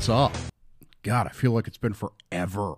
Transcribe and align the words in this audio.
What's 0.00 0.08
up? 0.08 0.34
God, 1.02 1.26
I 1.26 1.30
feel 1.30 1.52
like 1.52 1.66
it's 1.66 1.76
been 1.76 1.92
forever. 1.92 2.76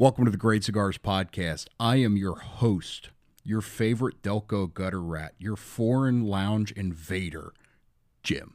Welcome 0.00 0.24
to 0.24 0.32
the 0.32 0.36
Great 0.36 0.64
Cigars 0.64 0.98
Podcast. 0.98 1.68
I 1.78 1.98
am 1.98 2.16
your 2.16 2.34
host, 2.34 3.10
your 3.44 3.60
favorite 3.60 4.20
Delco 4.20 4.74
gutter 4.74 5.00
rat, 5.00 5.34
your 5.38 5.54
foreign 5.54 6.24
lounge 6.26 6.72
invader, 6.72 7.52
Jim. 8.24 8.54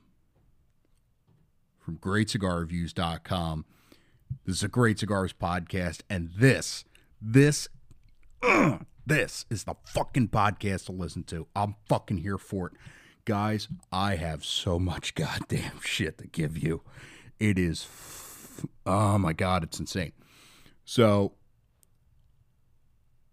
From 1.80 2.00
GreatCigarReviews.com. 2.00 3.64
This 4.46 4.58
is 4.58 4.64
a 4.64 4.68
Great 4.68 5.00
Cigars 5.00 5.32
Podcast, 5.32 6.02
and 6.10 6.32
this, 6.36 6.84
this, 7.22 7.70
ugh, 8.44 8.86
this 9.06 9.46
is 9.50 9.64
the 9.64 9.76
fucking 9.86 10.28
podcast 10.28 10.88
to 10.88 10.92
listen 10.92 11.24
to. 11.24 11.48
I'm 11.56 11.76
fucking 11.88 12.18
here 12.18 12.38
for 12.38 12.68
it. 12.68 12.74
Guys, 13.24 13.70
I 13.90 14.16
have 14.18 14.44
so 14.44 14.78
much 14.78 15.16
goddamn 15.16 15.80
shit 15.82 16.18
to 16.18 16.28
give 16.28 16.58
you. 16.58 16.82
It 17.42 17.58
is, 17.58 17.88
f- 17.90 18.68
oh 18.86 19.18
my 19.18 19.34
God, 19.34 19.64
it's 19.64 19.80
insane. 19.80 20.12
So, 20.86 21.34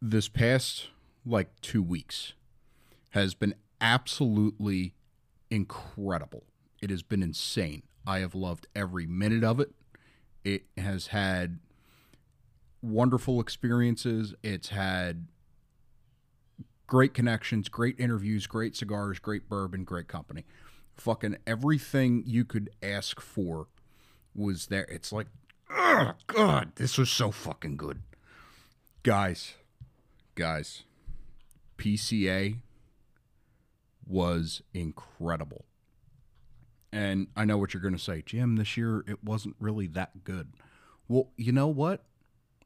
this 0.00 0.30
past 0.30 0.88
like 1.26 1.50
two 1.60 1.82
weeks 1.82 2.32
has 3.10 3.34
been 3.34 3.54
absolutely 3.82 4.94
incredible. 5.50 6.44
It 6.80 6.88
has 6.88 7.02
been 7.02 7.22
insane. 7.22 7.82
I 8.06 8.20
have 8.20 8.34
loved 8.34 8.66
every 8.74 9.06
minute 9.06 9.44
of 9.44 9.60
it. 9.60 9.72
It 10.42 10.62
has 10.78 11.08
had 11.08 11.58
wonderful 12.80 13.42
experiences. 13.42 14.32
It's 14.42 14.70
had 14.70 15.26
great 16.86 17.12
connections, 17.12 17.68
great 17.68 18.00
interviews, 18.00 18.46
great 18.46 18.74
cigars, 18.74 19.18
great 19.18 19.50
bourbon, 19.50 19.84
great 19.84 20.08
company. 20.08 20.46
Fucking 20.96 21.36
everything 21.46 22.22
you 22.24 22.46
could 22.46 22.70
ask 22.82 23.20
for 23.20 23.66
was 24.38 24.66
there. 24.66 24.84
It's 24.84 25.12
like, 25.12 25.26
oh 25.70 26.12
god, 26.26 26.72
this 26.76 26.96
was 26.96 27.10
so 27.10 27.30
fucking 27.30 27.76
good. 27.76 28.00
Guys, 29.02 29.54
guys, 30.34 30.84
PCA 31.76 32.58
was 34.06 34.62
incredible. 34.72 35.64
And 36.92 37.28
I 37.36 37.44
know 37.44 37.58
what 37.58 37.74
you're 37.74 37.82
going 37.82 37.96
to 37.96 38.00
say, 38.00 38.22
Jim, 38.24 38.56
this 38.56 38.76
year 38.76 39.04
it 39.06 39.22
wasn't 39.22 39.56
really 39.60 39.86
that 39.88 40.24
good. 40.24 40.54
Well, 41.06 41.28
you 41.36 41.52
know 41.52 41.68
what? 41.68 42.04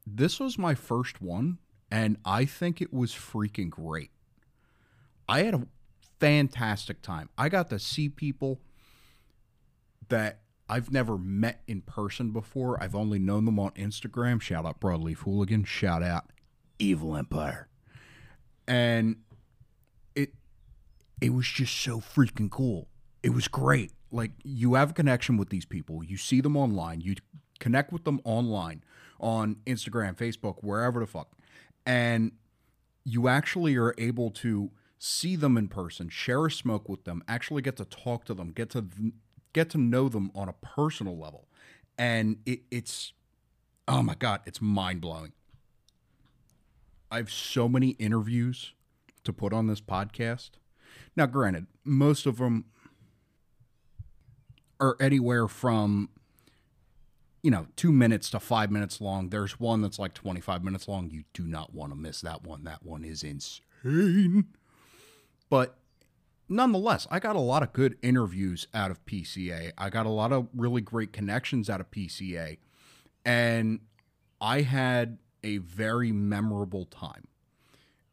This 0.06 0.38
was 0.38 0.58
my 0.58 0.74
first 0.74 1.20
one, 1.20 1.58
and 1.90 2.18
I 2.24 2.44
think 2.44 2.80
it 2.80 2.92
was 2.92 3.12
freaking 3.12 3.70
great. 3.70 4.10
I 5.28 5.42
had 5.42 5.54
a 5.54 5.66
fantastic 6.20 7.02
time. 7.02 7.30
I 7.36 7.48
got 7.48 7.70
to 7.70 7.78
see 7.78 8.08
people 8.08 8.60
that 10.08 10.41
I've 10.72 10.90
never 10.90 11.18
met 11.18 11.60
in 11.66 11.82
person 11.82 12.30
before. 12.30 12.82
I've 12.82 12.94
only 12.94 13.18
known 13.18 13.44
them 13.44 13.58
on 13.58 13.72
Instagram. 13.72 14.40
Shout 14.40 14.64
out 14.64 14.80
Broadleaf 14.80 15.18
Hooligan. 15.18 15.64
Shout 15.64 16.02
out 16.02 16.32
Evil 16.78 17.14
Empire. 17.14 17.68
And 18.66 19.16
it 20.14 20.32
it 21.20 21.34
was 21.34 21.46
just 21.46 21.76
so 21.76 22.00
freaking 22.00 22.50
cool. 22.50 22.88
It 23.22 23.34
was 23.34 23.48
great. 23.48 23.92
Like 24.10 24.30
you 24.44 24.72
have 24.72 24.92
a 24.92 24.94
connection 24.94 25.36
with 25.36 25.50
these 25.50 25.66
people. 25.66 26.02
You 26.02 26.16
see 26.16 26.40
them 26.40 26.56
online. 26.56 27.02
You 27.02 27.16
connect 27.60 27.92
with 27.92 28.04
them 28.04 28.22
online 28.24 28.82
on 29.20 29.56
Instagram, 29.66 30.16
Facebook, 30.16 30.62
wherever 30.62 31.00
the 31.00 31.06
fuck. 31.06 31.32
And 31.84 32.32
you 33.04 33.28
actually 33.28 33.76
are 33.76 33.94
able 33.98 34.30
to 34.30 34.70
see 34.98 35.36
them 35.36 35.58
in 35.58 35.68
person, 35.68 36.08
share 36.08 36.46
a 36.46 36.50
smoke 36.50 36.88
with 36.88 37.04
them, 37.04 37.22
actually 37.28 37.60
get 37.60 37.76
to 37.76 37.84
talk 37.84 38.24
to 38.24 38.32
them, 38.32 38.52
get 38.52 38.70
to 38.70 38.86
get 39.52 39.70
to 39.70 39.78
know 39.78 40.08
them 40.08 40.30
on 40.34 40.48
a 40.48 40.54
personal 40.54 41.16
level. 41.16 41.48
And 41.98 42.38
it, 42.46 42.60
it's 42.70 43.12
oh 43.86 44.02
my 44.02 44.14
god, 44.14 44.40
it's 44.46 44.60
mind 44.60 45.00
blowing. 45.00 45.32
I 47.10 47.16
have 47.18 47.30
so 47.30 47.68
many 47.68 47.90
interviews 47.90 48.72
to 49.24 49.32
put 49.32 49.52
on 49.52 49.66
this 49.66 49.80
podcast. 49.80 50.50
Now, 51.14 51.26
granted, 51.26 51.66
most 51.84 52.26
of 52.26 52.38
them 52.38 52.64
are 54.80 54.96
anywhere 54.98 55.46
from 55.46 56.08
you 57.42 57.50
know, 57.50 57.66
two 57.74 57.92
minutes 57.92 58.30
to 58.30 58.40
five 58.40 58.70
minutes 58.70 59.00
long. 59.00 59.30
There's 59.30 59.58
one 59.58 59.82
that's 59.82 59.98
like 59.98 60.14
25 60.14 60.62
minutes 60.62 60.86
long. 60.86 61.10
You 61.10 61.24
do 61.34 61.44
not 61.44 61.74
want 61.74 61.92
to 61.92 61.96
miss 61.96 62.20
that 62.20 62.44
one. 62.44 62.64
That 62.64 62.84
one 62.84 63.04
is 63.04 63.24
insane. 63.24 64.46
But 65.50 65.76
nonetheless, 66.52 67.06
I 67.10 67.18
got 67.18 67.36
a 67.36 67.40
lot 67.40 67.62
of 67.62 67.72
good 67.72 67.96
interviews 68.02 68.66
out 68.74 68.90
of 68.90 69.04
PCA. 69.06 69.72
I 69.76 69.90
got 69.90 70.06
a 70.06 70.10
lot 70.10 70.32
of 70.32 70.48
really 70.54 70.80
great 70.80 71.12
connections 71.12 71.68
out 71.68 71.80
of 71.80 71.90
PCA. 71.90 72.58
And 73.24 73.80
I 74.40 74.62
had 74.62 75.18
a 75.42 75.58
very 75.58 76.12
memorable 76.12 76.84
time. 76.84 77.26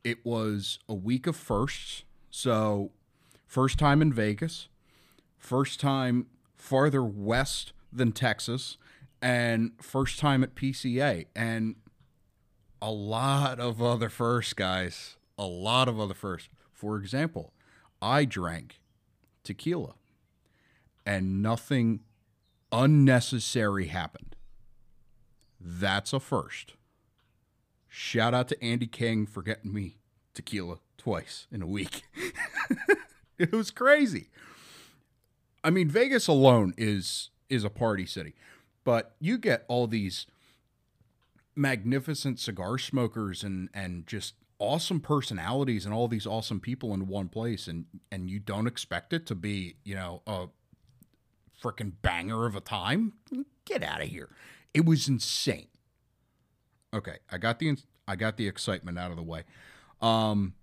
It 0.04 0.26
was 0.26 0.80
a 0.88 0.94
week 0.94 1.28
of 1.28 1.36
firsts. 1.36 2.04
So, 2.32 2.92
first 3.46 3.78
time 3.78 4.02
in 4.02 4.14
Vegas, 4.14 4.70
first 5.38 5.80
time 5.80 6.28
farther 6.56 7.04
west 7.04 7.74
than 7.92 8.12
Texas 8.12 8.78
and 9.22 9.72
first 9.82 10.20
time 10.20 10.44
at 10.44 10.56
PCA 10.56 11.26
and 11.36 11.76
a 12.82 12.92
lot 12.92 13.60
of 13.60 13.82
other 13.82 14.10
firsts, 14.10 14.54
guys. 14.54 15.18
A 15.38 15.46
lot 15.46 15.88
of 15.88 16.00
other 16.00 16.14
firsts. 16.14 16.50
For 16.74 16.98
example, 16.98 17.54
I 18.02 18.26
drank 18.26 18.80
tequila 19.44 19.96
and 21.06 21.42
nothing 21.42 22.02
unnecessary 22.72 23.88
happened. 23.88 24.36
That's 25.60 26.14
a 26.14 26.20
first. 26.20 26.74
Shout 27.88 28.34
out 28.34 28.48
to 28.50 28.64
Andy 28.64 28.88
King 28.88 29.26
for 29.26 29.42
getting 29.42 29.74
me 29.74 29.98
tequila 30.34 30.78
twice 30.98 31.48
in 31.52 31.62
a 31.62 31.68
week. 31.68 32.04
it 33.38 33.52
was 33.52 33.72
crazy. 33.72 34.30
I 35.64 35.70
mean, 35.70 35.90
Vegas 35.90 36.28
alone 36.28 36.74
is 36.78 37.32
is 37.50 37.64
a 37.64 37.70
party 37.70 38.06
city. 38.06 38.36
But 38.84 39.16
you 39.20 39.38
get 39.38 39.66
all 39.68 39.88
these 39.88 40.28
magnificent 41.56 42.40
cigar 42.40 42.78
smokers 42.78 43.44
and 43.44 43.70
and 43.74 44.08
just 44.08 44.36
awesome 44.60 45.00
personalities 45.00 45.86
and 45.86 45.94
all 45.94 46.08
these 46.08 46.28
awesome 46.28 46.60
people 46.60 46.94
in 46.94 47.08
one 47.08 47.30
place 47.30 47.68
and 47.68 47.86
and 48.12 48.30
you 48.30 48.40
don't 48.40 48.68
expect 48.68 49.14
it 49.14 49.26
to 49.26 49.36
be, 49.36 49.78
you 49.84 49.96
know, 49.96 50.22
a 50.28 50.48
freaking 51.64 51.94
banger 52.02 52.46
of 52.46 52.56
a 52.56 52.62
time. 52.62 53.14
Get 53.66 53.84
out 53.84 54.02
of 54.02 54.10
here. 54.10 54.30
It 54.74 54.86
was 54.86 55.08
insane. 55.08 55.68
Okay, 56.94 57.18
I 57.32 57.38
got 57.38 57.60
the 57.60 57.78
I 58.08 58.16
got 58.16 58.38
the 58.38 58.48
excitement 58.48 59.00
out 59.00 59.12
of 59.12 59.18
the 59.18 59.24
way. 59.24 59.44
Um 60.02 60.54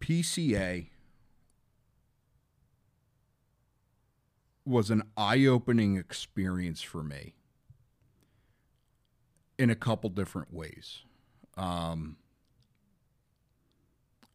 PCA 0.00 0.88
was 4.64 4.90
an 4.90 5.02
eye-opening 5.16 5.96
experience 5.96 6.82
for 6.82 7.02
me 7.02 7.34
in 9.58 9.70
a 9.70 9.74
couple 9.74 10.10
different 10.10 10.52
ways. 10.52 11.02
Um, 11.56 12.16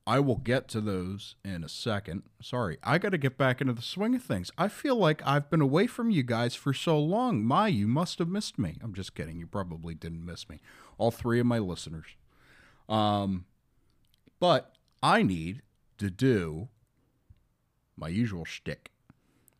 I 0.06 0.20
will 0.20 0.38
get 0.38 0.68
to 0.70 0.82
those 0.82 1.36
in 1.46 1.64
a 1.64 1.70
second. 1.70 2.24
Sorry, 2.42 2.78
I 2.84 2.98
got 2.98 3.10
to 3.10 3.18
get 3.18 3.38
back 3.38 3.62
into 3.62 3.74
the 3.74 3.82
swing 3.82 4.16
of 4.16 4.24
things. 4.24 4.52
I 4.58 4.68
feel 4.68 4.96
like 4.96 5.22
I've 5.26 5.50
been 5.50 5.62
away 5.62 5.88
from 5.88 6.10
you 6.10 6.24
guys 6.24 6.56
for 6.56 6.74
so 6.74 7.00
long. 7.00 7.44
My, 7.44 7.68
you 7.68 7.88
must 7.88 8.20
have 8.20 8.28
missed 8.28 8.58
me. 8.58 8.78
I'm 8.82 8.94
just 8.94 9.14
kidding. 9.14 9.38
You 9.38 9.48
probably 9.48 9.94
didn't 9.94 10.26
miss 10.26 10.50
me. 10.50 10.60
All 10.98 11.12
three 11.12 11.40
of 11.40 11.46
my 11.46 11.60
listeners. 11.60 12.08
Um, 12.90 13.46
but 14.40 14.76
I 15.04 15.22
need 15.22 15.62
to 16.00 16.10
do 16.10 16.70
my 17.96 18.10
usual 18.10 18.44
shtick 18.44 18.92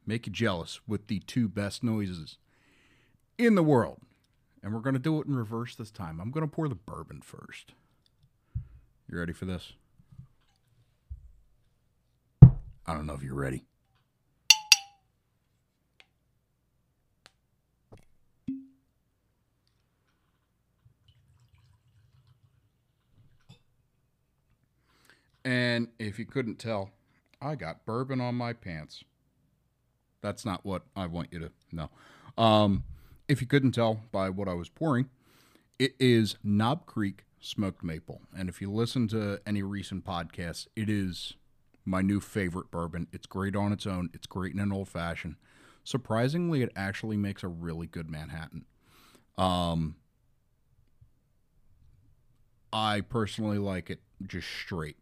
make 0.06 0.28
you 0.28 0.34
jealous 0.34 0.82
with 0.88 1.08
the 1.08 1.20
two 1.20 1.48
best 1.48 1.84
noises 1.84 2.38
in 3.38 3.56
the 3.56 3.64
world. 3.64 4.02
And 4.64 4.74
we're 4.74 4.82
going 4.82 4.94
to 4.94 5.00
do 5.00 5.20
it 5.20 5.28
in 5.28 5.36
reverse 5.36 5.76
this 5.76 5.92
time. 5.92 6.20
I'm 6.20 6.32
going 6.32 6.48
to 6.48 6.52
pour 6.52 6.68
the 6.68 6.76
bourbon 6.76 7.22
first. 7.22 7.74
You 9.10 9.18
ready 9.18 9.34
for 9.34 9.46
this? 9.46 9.74
I 12.44 12.94
don't 12.94 13.06
know 13.06 13.14
if 13.14 13.24
you're 13.24 13.34
ready. 13.34 13.66
And 25.44 25.88
if 25.98 26.20
you 26.20 26.26
couldn't 26.26 26.60
tell, 26.60 26.92
I 27.42 27.56
got 27.56 27.86
bourbon 27.86 28.22
on 28.22 28.36
my 28.36 28.54
pants. 28.54 29.04
That's 30.22 30.46
not 30.46 30.64
what 30.64 30.84
I 30.96 31.08
want 31.08 31.30
you 31.32 31.40
to 31.40 31.52
know. 31.72 31.90
Um, 32.38 32.84
if 33.32 33.40
you 33.40 33.48
couldn't 33.48 33.72
tell 33.72 34.02
by 34.12 34.30
what 34.30 34.50
I 34.50 34.54
was 34.54 34.68
pouring, 34.68 35.10
it 35.80 35.96
is 36.02 36.36
Knob 36.44 36.86
Creek 36.86 37.24
smoked 37.40 37.82
maple. 37.82 38.22
And 38.38 38.50
if 38.50 38.62
you 38.62 38.70
listen 38.70 39.08
to 39.08 39.40
any 39.48 39.64
recent 39.64 40.04
podcasts, 40.04 40.68
it 40.76 40.90
is 40.90 41.36
my 41.86 42.02
new 42.02 42.20
favorite 42.20 42.70
bourbon. 42.70 43.08
It's 43.14 43.26
great 43.26 43.56
on 43.56 43.72
its 43.72 43.88
own. 43.88 44.10
It's 44.14 44.28
great 44.28 44.54
in 44.54 44.60
an 44.60 44.74
old 44.74 44.90
fashioned. 44.90 45.38
Surprisingly, 45.86 46.62
it 46.62 46.74
actually 46.76 47.16
makes 47.16 47.42
a 47.42 47.48
really 47.48 47.88
good 47.88 48.10
Manhattan. 48.10 48.66
Um, 49.38 49.96
I 52.74 53.00
personally 53.00 53.60
like 53.60 53.90
it 53.90 54.02
just 54.28 54.50
straight. 54.50 54.98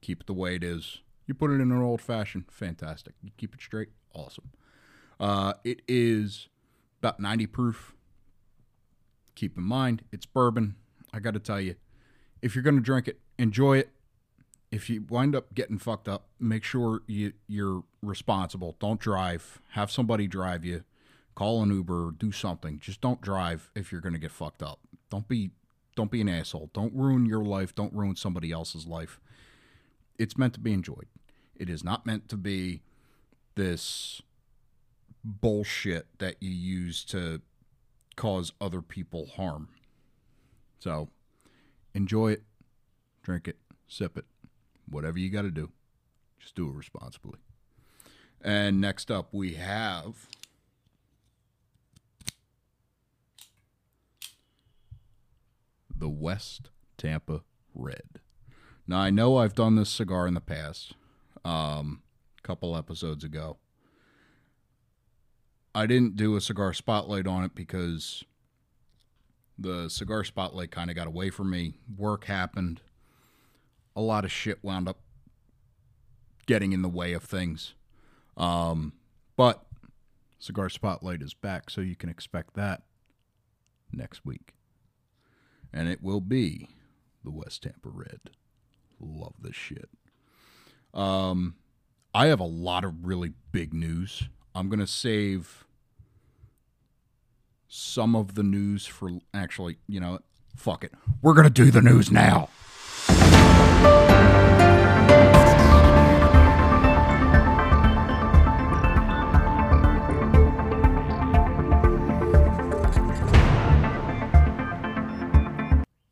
Keep 0.00 0.22
it 0.22 0.26
the 0.26 0.34
way 0.34 0.56
it 0.56 0.64
is. 0.64 1.02
You 1.24 1.34
put 1.34 1.52
it 1.52 1.60
in 1.60 1.70
an 1.70 1.80
old 1.80 2.02
fashioned, 2.02 2.46
fantastic. 2.50 3.14
You 3.22 3.30
keep 3.38 3.54
it 3.54 3.60
straight, 3.60 3.90
awesome. 4.12 4.50
Uh, 5.20 5.52
it 5.62 5.82
is 5.86 6.48
about 7.04 7.20
90 7.20 7.46
proof. 7.48 7.94
Keep 9.34 9.58
in 9.58 9.62
mind, 9.64 10.04
it's 10.10 10.24
bourbon. 10.24 10.76
I 11.12 11.20
got 11.20 11.34
to 11.34 11.40
tell 11.40 11.60
you, 11.60 11.74
if 12.40 12.54
you're 12.54 12.64
going 12.64 12.76
to 12.76 12.82
drink 12.82 13.08
it, 13.08 13.20
enjoy 13.38 13.76
it. 13.76 13.90
If 14.70 14.88
you 14.88 15.04
wind 15.08 15.36
up 15.36 15.52
getting 15.54 15.78
fucked 15.78 16.08
up, 16.08 16.28
make 16.40 16.64
sure 16.64 17.02
you, 17.06 17.34
you're 17.46 17.84
responsible. 18.02 18.76
Don't 18.80 18.98
drive. 18.98 19.60
Have 19.72 19.90
somebody 19.90 20.26
drive 20.26 20.64
you. 20.64 20.82
Call 21.34 21.62
an 21.62 21.70
Uber. 21.70 22.12
Do 22.18 22.32
something. 22.32 22.78
Just 22.78 23.02
don't 23.02 23.20
drive 23.20 23.70
if 23.74 23.92
you're 23.92 24.00
going 24.00 24.14
to 24.14 24.18
get 24.18 24.32
fucked 24.32 24.62
up. 24.62 24.80
Don't 25.10 25.28
be 25.28 25.50
don't 25.96 26.10
be 26.10 26.22
an 26.22 26.28
asshole. 26.28 26.70
Don't 26.72 26.92
ruin 26.92 27.26
your 27.26 27.44
life. 27.44 27.74
Don't 27.74 27.92
ruin 27.92 28.16
somebody 28.16 28.50
else's 28.50 28.86
life. 28.86 29.20
It's 30.18 30.36
meant 30.36 30.54
to 30.54 30.60
be 30.60 30.72
enjoyed. 30.72 31.06
It 31.54 31.68
is 31.68 31.84
not 31.84 32.04
meant 32.04 32.28
to 32.30 32.36
be 32.36 32.82
this 33.54 34.22
bullshit 35.24 36.06
that 36.18 36.36
you 36.40 36.50
use 36.50 37.04
to 37.06 37.40
cause 38.16 38.52
other 38.60 38.82
people 38.82 39.26
harm. 39.36 39.68
So 40.78 41.08
enjoy 41.94 42.32
it, 42.32 42.42
drink 43.22 43.48
it, 43.48 43.56
sip 43.88 44.18
it, 44.18 44.26
whatever 44.88 45.18
you 45.18 45.30
got 45.30 45.42
to 45.42 45.50
do. 45.50 45.70
Just 46.38 46.54
do 46.54 46.68
it 46.68 46.74
responsibly. 46.74 47.38
And 48.42 48.80
next 48.80 49.10
up, 49.10 49.28
we 49.32 49.54
have 49.54 50.28
the 55.96 56.08
West 56.08 56.68
Tampa 56.98 57.42
Red. 57.74 58.20
Now, 58.86 58.98
I 58.98 59.08
know 59.08 59.38
I've 59.38 59.54
done 59.54 59.76
this 59.76 59.88
cigar 59.88 60.26
in 60.26 60.34
the 60.34 60.40
past, 60.42 60.92
um, 61.44 62.02
a 62.38 62.42
couple 62.42 62.76
episodes 62.76 63.24
ago. 63.24 63.56
I 65.74 65.86
didn't 65.86 66.16
do 66.16 66.36
a 66.36 66.40
cigar 66.40 66.72
spotlight 66.72 67.26
on 67.26 67.44
it 67.44 67.54
because 67.54 68.24
the 69.58 69.88
cigar 69.88 70.24
spotlight 70.24 70.70
kind 70.70 70.90
of 70.90 70.96
got 70.96 71.06
away 71.06 71.30
from 71.30 71.50
me. 71.50 71.74
Work 71.96 72.24
happened. 72.24 72.80
A 73.96 74.00
lot 74.00 74.24
of 74.24 74.32
shit 74.32 74.62
wound 74.62 74.88
up 74.88 74.98
getting 76.46 76.72
in 76.72 76.82
the 76.82 76.88
way 76.88 77.12
of 77.12 77.24
things. 77.24 77.74
Um, 78.36 78.92
but 79.36 79.64
cigar 80.38 80.68
spotlight 80.68 81.22
is 81.22 81.34
back, 81.34 81.70
so 81.70 81.80
you 81.80 81.96
can 81.96 82.08
expect 82.08 82.54
that 82.54 82.82
next 83.92 84.24
week. 84.24 84.54
And 85.72 85.88
it 85.88 86.02
will 86.02 86.20
be 86.20 86.68
the 87.24 87.30
West 87.30 87.62
Tampa 87.62 87.88
Red. 87.88 88.20
Love 89.00 89.34
this 89.40 89.56
shit. 89.56 89.88
Um, 90.92 91.56
I 92.14 92.26
have 92.26 92.40
a 92.40 92.44
lot 92.44 92.84
of 92.84 93.06
really 93.06 93.32
big 93.50 93.74
news. 93.74 94.28
I'm 94.54 94.68
going 94.68 94.78
to 94.78 94.86
save 94.86 95.63
some 97.76 98.14
of 98.14 98.36
the 98.36 98.42
news 98.44 98.86
for 98.86 99.10
actually, 99.34 99.76
you 99.88 99.98
know, 99.98 100.20
fuck 100.54 100.84
it. 100.84 100.92
We're 101.22 101.34
going 101.34 101.42
to 101.42 101.50
do 101.50 101.72
the 101.72 101.82
news 101.82 102.08
now. 102.08 102.48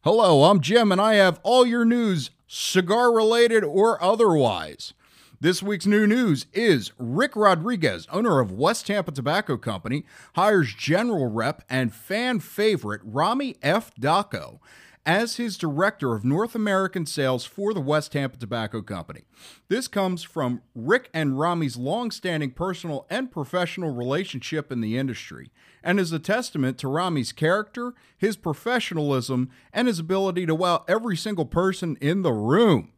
Hello, 0.03 0.51
I'm 0.51 0.61
Jim, 0.61 0.91
and 0.91 1.01
I 1.01 1.15
have 1.15 1.39
all 1.45 1.65
your 1.65 1.85
news, 1.85 2.31
cigar 2.49 3.15
related 3.15 3.63
or 3.63 4.03
otherwise. 4.03 4.95
This 5.43 5.61
week's 5.61 5.87
new 5.87 6.07
news 6.07 6.47
is 6.53 6.93
Rick 6.99 7.35
Rodriguez, 7.35 8.07
owner 8.13 8.39
of 8.39 8.53
West 8.53 8.87
Tampa 8.87 9.11
Tobacco 9.11 9.57
Company, 9.57 10.05
hires 10.37 10.73
general 10.73 11.27
rep 11.27 11.65
and 11.69 11.93
fan 11.93 12.39
favorite 12.39 13.01
Rami 13.03 13.57
F. 13.61 13.93
Daco 13.97 14.61
as 15.05 15.39
his 15.39 15.59
director 15.59 16.15
of 16.15 16.25
North 16.25 16.55
American 16.55 17.07
sales 17.07 17.45
for 17.45 17.75
the 17.75 17.81
West 17.81 18.13
Tampa 18.13 18.37
Tobacco 18.37 18.83
Company. 18.83 19.23
This 19.67 19.89
comes 19.89 20.23
from 20.23 20.63
Rick 20.77 21.11
and 21.13 21.37
Rami's 21.37 21.77
long-standing 21.77 22.53
personal 22.53 23.05
and 23.11 23.29
professional 23.33 23.91
relationship 23.91 24.71
in 24.71 24.81
the 24.81 24.97
industry 24.97 25.51
and 25.83 25.99
is 25.99 26.13
a 26.13 26.21
testament 26.21 26.79
to 26.79 26.87
Rami's 26.87 27.33
character, 27.33 27.95
his 28.17 28.37
professionalism, 28.37 29.51
and 29.73 29.89
his 29.89 29.99
ability 29.99 30.47
to 30.47 30.55
wow 30.55 30.85
every 30.87 31.17
single 31.17 31.47
person 31.47 31.99
in 32.01 32.23
the 32.23 32.33
room. 32.33 32.93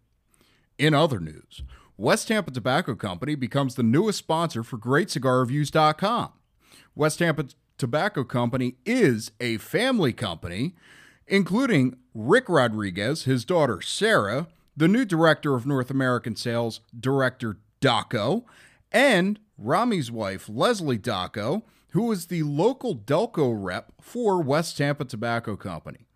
In 0.77 0.93
other 0.93 1.21
news, 1.21 1.63
West 1.97 2.29
Tampa 2.29 2.51
Tobacco 2.51 2.95
Company 2.95 3.35
becomes 3.35 3.75
the 3.75 3.83
newest 3.83 4.19
sponsor 4.19 4.63
for 4.63 4.79
GreatCigarReviews.com. 4.79 6.33
West 6.95 7.19
Tampa 7.19 7.47
Tobacco 7.79 8.25
Company 8.25 8.77
is 8.85 9.31
a 9.41 9.59
family 9.59 10.13
company 10.13 10.75
including 11.27 11.97
Rick 12.15 12.49
Rodriguez, 12.49 13.25
his 13.25 13.45
daughter 13.45 13.81
Sarah, 13.81 14.47
the 14.77 14.89
new 14.89 15.05
director 15.05 15.55
of 15.55 15.67
North 15.67 15.91
American 15.91 16.37
sales, 16.37 16.81
Director 16.99 17.59
Daco, 17.81 18.45
and 18.93 19.39
Rami's 19.59 20.11
wife, 20.11 20.49
Leslie 20.49 20.99
Daco, 20.99 21.63
who 21.91 22.11
is 22.11 22.27
the 22.27 22.43
local 22.43 22.97
Delco 22.97 23.55
rep 23.57 23.93
for 24.01 24.43
West 24.43 24.77
Tampa 24.77 25.05
Tobacco 25.05 25.57
Company. 25.57 26.07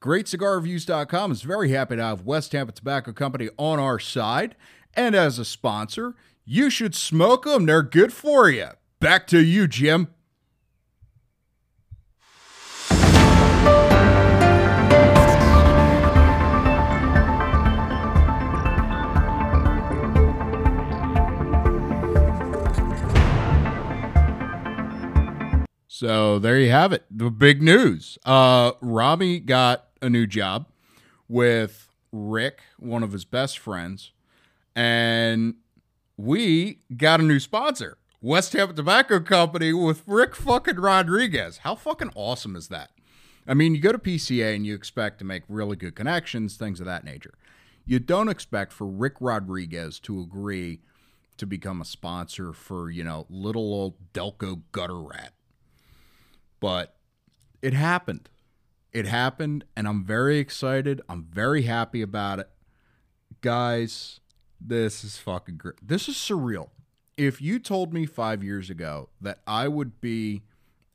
GreatCigarReviews.com 0.00 1.32
is 1.32 1.42
very 1.42 1.70
happy 1.70 1.96
to 1.96 2.02
have 2.02 2.22
West 2.22 2.52
Tampa 2.52 2.72
Tobacco 2.72 3.12
Company 3.12 3.48
on 3.56 3.80
our 3.80 3.98
side. 3.98 4.54
And 4.94 5.14
as 5.14 5.38
a 5.38 5.44
sponsor, 5.44 6.14
you 6.44 6.70
should 6.70 6.94
smoke 6.94 7.44
them. 7.44 7.66
They're 7.66 7.82
good 7.82 8.12
for 8.12 8.48
you. 8.48 8.68
Back 9.00 9.26
to 9.28 9.38
you, 9.38 9.68
Jim. 9.68 10.08
So 25.98 26.38
there 26.38 26.60
you 26.60 26.70
have 26.70 26.92
it. 26.92 27.04
The 27.10 27.28
big 27.28 27.60
news. 27.60 28.18
Uh, 28.24 28.70
Rami 28.80 29.40
got 29.40 29.88
a 30.00 30.08
new 30.08 30.28
job 30.28 30.66
with 31.26 31.90
Rick, 32.12 32.60
one 32.78 33.02
of 33.02 33.10
his 33.10 33.24
best 33.24 33.58
friends, 33.58 34.12
and 34.78 35.54
we 36.16 36.80
got 36.96 37.20
a 37.20 37.22
new 37.22 37.40
sponsor, 37.40 37.98
West 38.20 38.52
Tampa 38.52 38.74
Tobacco 38.74 39.20
Company 39.20 39.72
with 39.72 40.02
Rick 40.06 40.36
fucking 40.36 40.76
Rodriguez. 40.76 41.58
How 41.58 41.74
fucking 41.74 42.12
awesome 42.14 42.56
is 42.56 42.68
that? 42.68 42.90
I 43.46 43.54
mean, 43.54 43.74
you 43.74 43.80
go 43.80 43.92
to 43.92 43.98
PCA 43.98 44.54
and 44.54 44.66
you 44.66 44.74
expect 44.74 45.18
to 45.18 45.24
make 45.24 45.42
really 45.48 45.76
good 45.76 45.94
connections, 45.94 46.56
things 46.56 46.80
of 46.80 46.86
that 46.86 47.04
nature. 47.04 47.34
You 47.86 47.98
don't 47.98 48.28
expect 48.28 48.72
for 48.72 48.86
Rick 48.86 49.14
Rodriguez 49.20 49.98
to 50.00 50.20
agree 50.20 50.80
to 51.38 51.46
become 51.46 51.80
a 51.80 51.86
sponsor 51.86 52.52
for, 52.52 52.90
you 52.90 53.02
know, 53.02 53.26
little 53.30 53.72
old 53.72 54.12
Delco 54.12 54.62
gutter 54.72 55.00
rat 55.00 55.32
but 56.60 56.96
it 57.62 57.72
happened. 57.72 58.28
It 58.92 59.06
happened, 59.06 59.64
and 59.76 59.86
I'm 59.86 60.04
very 60.04 60.38
excited. 60.38 61.00
I'm 61.08 61.24
very 61.24 61.62
happy 61.62 62.02
about 62.02 62.38
it. 62.40 62.48
Guys, 63.40 64.20
this 64.60 65.04
is 65.04 65.18
fucking 65.18 65.56
great. 65.56 65.76
This 65.86 66.08
is 66.08 66.16
surreal. 66.16 66.68
If 67.16 67.40
you 67.42 67.58
told 67.58 67.92
me 67.92 68.06
five 68.06 68.42
years 68.44 68.70
ago 68.70 69.08
that 69.20 69.40
I 69.46 69.68
would 69.68 70.00
be 70.00 70.42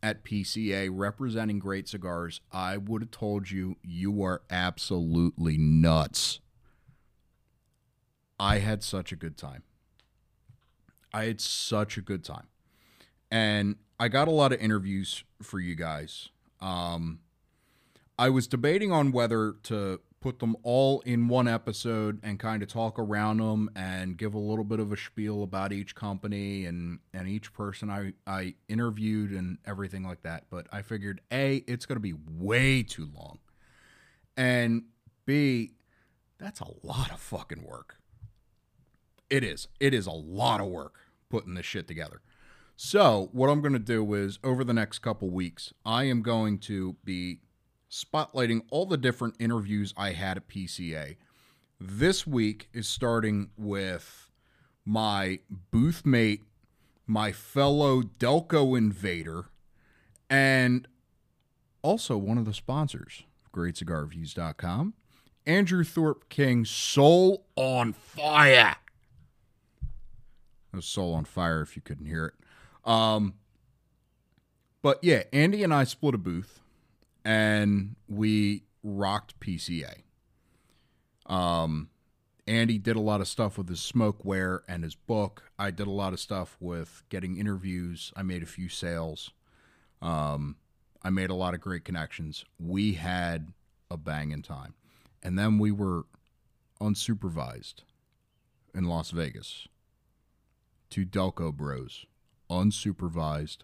at 0.02 0.24
PCA 0.24 0.90
representing 0.92 1.60
great 1.60 1.88
cigars, 1.88 2.42
I 2.52 2.78
would 2.78 3.02
have 3.02 3.12
told 3.12 3.52
you 3.52 3.78
you 3.84 4.24
are 4.24 4.42
absolutely 4.50 5.58
nuts. 5.58 6.40
I 8.40 8.60
had 8.60 8.84
such 8.84 9.12
a 9.12 9.16
good 9.16 9.38
time. 9.38 9.64
I 11.14 11.26
had 11.26 11.40
such 11.40 11.98
a 11.98 12.02
good 12.02 12.24
time. 12.24 12.48
And 13.32 13.78
I 14.00 14.10
got 14.10 14.28
a 14.28 14.32
lot 14.32 14.52
of 14.52 14.60
interviews 14.60 15.24
for 15.42 15.60
you 15.60 15.76
guys. 15.76 16.30
Um, 16.60 17.20
I 18.18 18.30
was 18.30 18.48
debating 18.48 18.92
on 18.92 19.12
whether 19.12 19.56
to 19.64 20.02
put 20.24 20.40
them 20.40 20.56
all 20.64 21.02
in 21.02 21.28
one 21.28 21.50
episode 21.50 22.18
and 22.24 22.40
kind 22.40 22.64
of 22.64 22.70
talk 22.70 22.98
around 22.98 23.40
them 23.40 23.70
and 23.76 24.18
give 24.18 24.34
a 24.34 24.40
little 24.40 24.64
bit 24.64 24.80
of 24.80 24.94
a 24.94 24.96
spiel 24.96 25.44
about 25.44 25.74
each 25.74 25.96
company 25.96 26.66
and 26.66 27.00
and 27.14 27.28
each 27.28 27.52
person 27.52 27.90
I 27.90 28.14
I 28.26 28.56
interviewed 28.70 29.32
and 29.32 29.58
everything 29.68 30.04
like 30.04 30.24
that. 30.24 30.46
But 30.50 30.68
I 30.72 30.82
figured 30.82 31.20
a 31.30 31.58
it's 31.68 31.86
going 31.86 31.98
to 31.98 32.00
be 32.00 32.14
way 32.14 32.84
too 32.84 33.10
long, 33.14 33.40
and 34.38 34.84
b 35.26 35.74
that's 36.38 36.62
a 36.62 36.72
lot 36.84 37.12
of 37.12 37.20
fucking 37.20 37.64
work. 37.64 37.98
it 39.30 39.44
is. 39.44 39.68
It 39.82 39.94
is 39.94 40.08
a 40.08 40.12
lot 40.12 40.62
of 40.62 40.68
work 40.68 41.00
putting 41.30 41.54
this 41.56 41.66
shit 41.66 41.86
together. 41.86 42.22
So, 42.78 43.30
what 43.34 43.50
I'm 43.50 43.62
going 43.62 43.74
to 43.74 43.80
do 43.80 44.14
is 44.14 44.40
over 44.42 44.64
the 44.64 44.74
next 44.74 45.00
couple 45.00 45.30
weeks, 45.30 45.74
I 45.86 46.06
am 46.06 46.22
going 46.22 46.60
to 46.60 46.96
be 47.04 47.40
spotlighting 47.94 48.64
all 48.72 48.88
the 48.88 48.98
different 48.98 49.36
interviews 49.40 49.94
I 49.96 50.14
had 50.14 50.38
at 50.38 50.48
PCA. 50.48 51.16
This 51.80 52.26
week 52.26 52.68
is 52.74 52.88
starting 52.88 53.52
with 53.56 54.32
my 54.84 55.40
booth 55.70 56.04
mate, 56.04 56.42
my 57.06 57.32
fellow 57.32 58.02
Delco 58.02 58.76
invader, 58.76 59.46
and 60.28 60.88
also 61.84 62.18
one 62.18 62.40
of 62.40 62.46
the 62.46 62.54
sponsors 62.54 63.24
of 63.46 63.52
GreatCigarReviews.com, 63.52 64.96
Andrew 65.46 65.84
Thorp 65.84 66.30
King, 66.30 66.66
Soul 66.66 67.46
on 67.56 67.94
Fire. 67.94 68.76
Was 70.74 70.86
Soul 70.86 71.14
on 71.14 71.26
Fire 71.26 71.62
if 71.62 71.76
you 71.76 71.84
couldn't 71.84 72.08
hear 72.08 72.26
it. 72.26 72.90
Um, 72.90 73.36
but 74.82 74.98
yeah, 75.04 75.24
Andy 75.32 75.64
and 75.64 75.72
I 75.72 75.84
split 75.84 76.16
a 76.16 76.18
booth 76.18 76.63
and 77.26 77.96
we 78.08 78.64
rocked 78.84 79.40
PCA. 79.40 80.04
Um, 81.26 81.90
Andy 82.46 82.78
did 82.78 82.96
a 82.96 83.02
lot 83.02 83.22
of 83.22 83.28
stuff 83.28 83.58
with 83.58 83.70
his 83.70 83.80
smokeware 83.80 84.60
and 84.68 84.84
his 84.84 84.96
book. 84.96 85.44
I 85.58 85.72
did 85.72 85.88
a 85.88 85.92
lot 85.92 86.14
of 86.14 86.20
stuff 86.20 86.58
with 86.60 87.04
getting 87.10 87.38
interviews. 87.38 88.12
I 88.16 88.24
made 88.24 88.44
a 88.44 88.48
few 88.48 88.68
sales. 88.68 89.32
Um, 90.02 90.58
I 91.02 91.10
made 91.10 91.30
a 91.30 91.36
lot 91.36 91.54
of 91.54 91.62
great 91.62 91.86
connections. 91.86 92.44
We 92.60 92.94
had 92.94 93.54
a 93.90 93.98
banging 93.98 94.42
time. 94.42 94.74
And 95.22 95.40
then 95.40 95.58
we 95.58 95.72
were 95.72 96.06
unsupervised 96.82 97.84
in 98.74 98.86
Las 98.86 99.12
Vegas. 99.12 99.68
to 100.90 101.06
Delco 101.06 101.52
bros, 101.52 102.06
unsupervised 102.52 103.60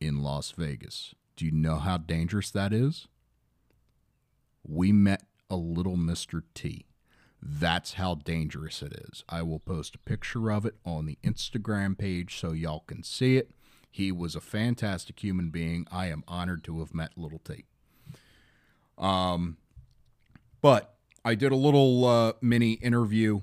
in 0.00 0.22
Las 0.22 0.50
Vegas. 0.50 1.14
Do 1.36 1.44
you 1.44 1.52
know 1.52 1.76
how 1.76 1.98
dangerous 1.98 2.50
that 2.50 2.72
is? 2.72 3.08
We 4.66 4.90
met 4.90 5.24
a 5.50 5.56
little 5.56 5.96
Mr. 5.96 6.42
T. 6.54 6.86
That's 7.42 7.94
how 7.94 8.14
dangerous 8.14 8.82
it 8.82 8.94
is. 9.10 9.22
I 9.28 9.42
will 9.42 9.60
post 9.60 9.94
a 9.94 9.98
picture 9.98 10.50
of 10.50 10.64
it 10.64 10.76
on 10.84 11.06
the 11.06 11.18
Instagram 11.22 11.96
page 11.96 12.40
so 12.40 12.52
y'all 12.52 12.84
can 12.86 13.02
see 13.02 13.36
it. 13.36 13.50
He 13.90 14.10
was 14.10 14.34
a 14.34 14.40
fantastic 14.40 15.22
human 15.22 15.50
being. 15.50 15.86
I 15.92 16.06
am 16.06 16.24
honored 16.26 16.64
to 16.64 16.80
have 16.80 16.94
met 16.94 17.16
Little 17.16 17.38
T. 17.38 17.64
Um, 18.98 19.58
but 20.60 20.96
I 21.24 21.34
did 21.34 21.52
a 21.52 21.56
little 21.56 22.04
uh, 22.04 22.32
mini 22.40 22.72
interview 22.72 23.40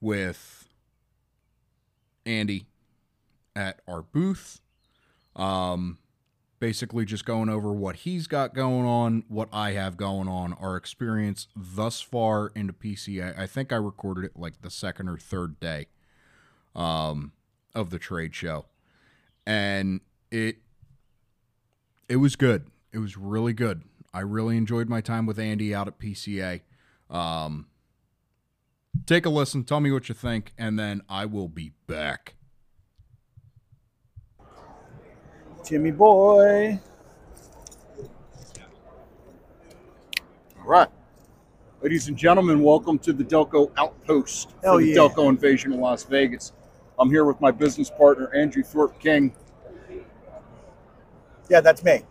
with 0.00 0.68
Andy 2.24 2.66
at 3.54 3.80
our 3.86 4.02
booth. 4.02 4.60
Um, 5.36 5.98
basically 6.60 7.06
just 7.06 7.24
going 7.24 7.48
over 7.48 7.72
what 7.72 7.96
he's 7.96 8.26
got 8.26 8.54
going 8.54 8.86
on, 8.86 9.24
what 9.28 9.48
I 9.52 9.72
have 9.72 9.96
going 9.96 10.28
on, 10.28 10.52
our 10.52 10.76
experience 10.76 11.48
thus 11.56 12.00
far 12.00 12.52
into 12.54 12.72
PCA. 12.72 13.36
I 13.36 13.46
think 13.46 13.72
I 13.72 13.76
recorded 13.76 14.24
it 14.26 14.32
like 14.36 14.60
the 14.60 14.70
second 14.70 15.08
or 15.08 15.16
third 15.16 15.58
day 15.58 15.86
um, 16.76 17.32
of 17.74 17.90
the 17.90 17.98
trade 17.98 18.34
show, 18.34 18.66
and 19.46 20.00
it 20.30 20.58
it 22.08 22.16
was 22.16 22.36
good. 22.36 22.66
It 22.92 22.98
was 22.98 23.16
really 23.16 23.54
good. 23.54 23.82
I 24.12 24.20
really 24.20 24.56
enjoyed 24.56 24.88
my 24.88 25.00
time 25.00 25.26
with 25.26 25.38
Andy 25.38 25.74
out 25.74 25.88
at 25.88 25.98
PCA. 25.98 26.60
Um, 27.08 27.68
take 29.06 29.24
a 29.24 29.30
listen, 29.30 29.64
tell 29.64 29.80
me 29.80 29.90
what 29.90 30.08
you 30.08 30.14
think, 30.14 30.52
and 30.58 30.78
then 30.78 31.02
I 31.08 31.26
will 31.26 31.48
be 31.48 31.72
back. 31.86 32.34
Jimmy 35.64 35.90
boy. 35.90 36.78
All 40.58 40.66
right. 40.66 40.88
Ladies 41.82 42.08
and 42.08 42.16
gentlemen, 42.16 42.62
welcome 42.62 42.98
to 43.00 43.12
the 43.12 43.24
Delco 43.24 43.70
Outpost 43.78 44.54
Hell 44.62 44.74
for 44.74 44.80
the 44.82 44.88
yeah. 44.88 44.96
Delco 44.96 45.28
Invasion 45.28 45.72
in 45.72 45.80
Las 45.80 46.04
Vegas. 46.04 46.52
I'm 46.98 47.08
here 47.08 47.24
with 47.24 47.40
my 47.40 47.50
business 47.50 47.90
partner, 47.90 48.32
Andrew 48.34 48.62
Thorp 48.62 48.98
King. 49.00 49.34
Yeah, 51.48 51.60
that's 51.60 51.82
me. 51.82 52.02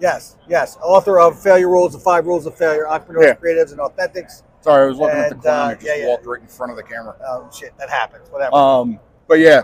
Yes, 0.00 0.36
yes. 0.48 0.76
Author 0.82 1.20
of 1.20 1.40
Failure 1.40 1.68
Rules, 1.68 1.92
The 1.92 1.98
Five 1.98 2.26
Rules 2.26 2.44
of 2.46 2.56
Failure, 2.56 2.88
Entrepreneurs, 2.88 3.26
Yeah. 3.26 3.34
Creatives, 3.34 3.70
and 3.70 3.80
Authentics. 3.80 4.42
Sorry, 4.60 4.84
I 4.84 4.88
was 4.88 4.98
looking 4.98 5.16
at 5.16 5.28
the 5.28 5.34
And, 5.36 5.42
ground. 5.42 5.60
uh, 5.60 5.64
I 5.70 5.74
just 5.74 5.86
yeah, 5.86 5.94
yeah. 5.96 6.08
walked 6.08 6.26
right 6.26 6.40
in 6.40 6.48
front 6.48 6.70
of 6.72 6.76
the 6.76 6.82
camera. 6.82 7.14
Oh, 7.26 7.48
shit, 7.56 7.72
that 7.78 7.88
happens. 7.88 8.28
Whatever. 8.30 8.54
Um, 8.54 8.98
but 9.28 9.38
yeah, 9.38 9.62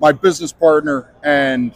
my 0.00 0.12
business 0.12 0.52
partner 0.52 1.14
and 1.22 1.72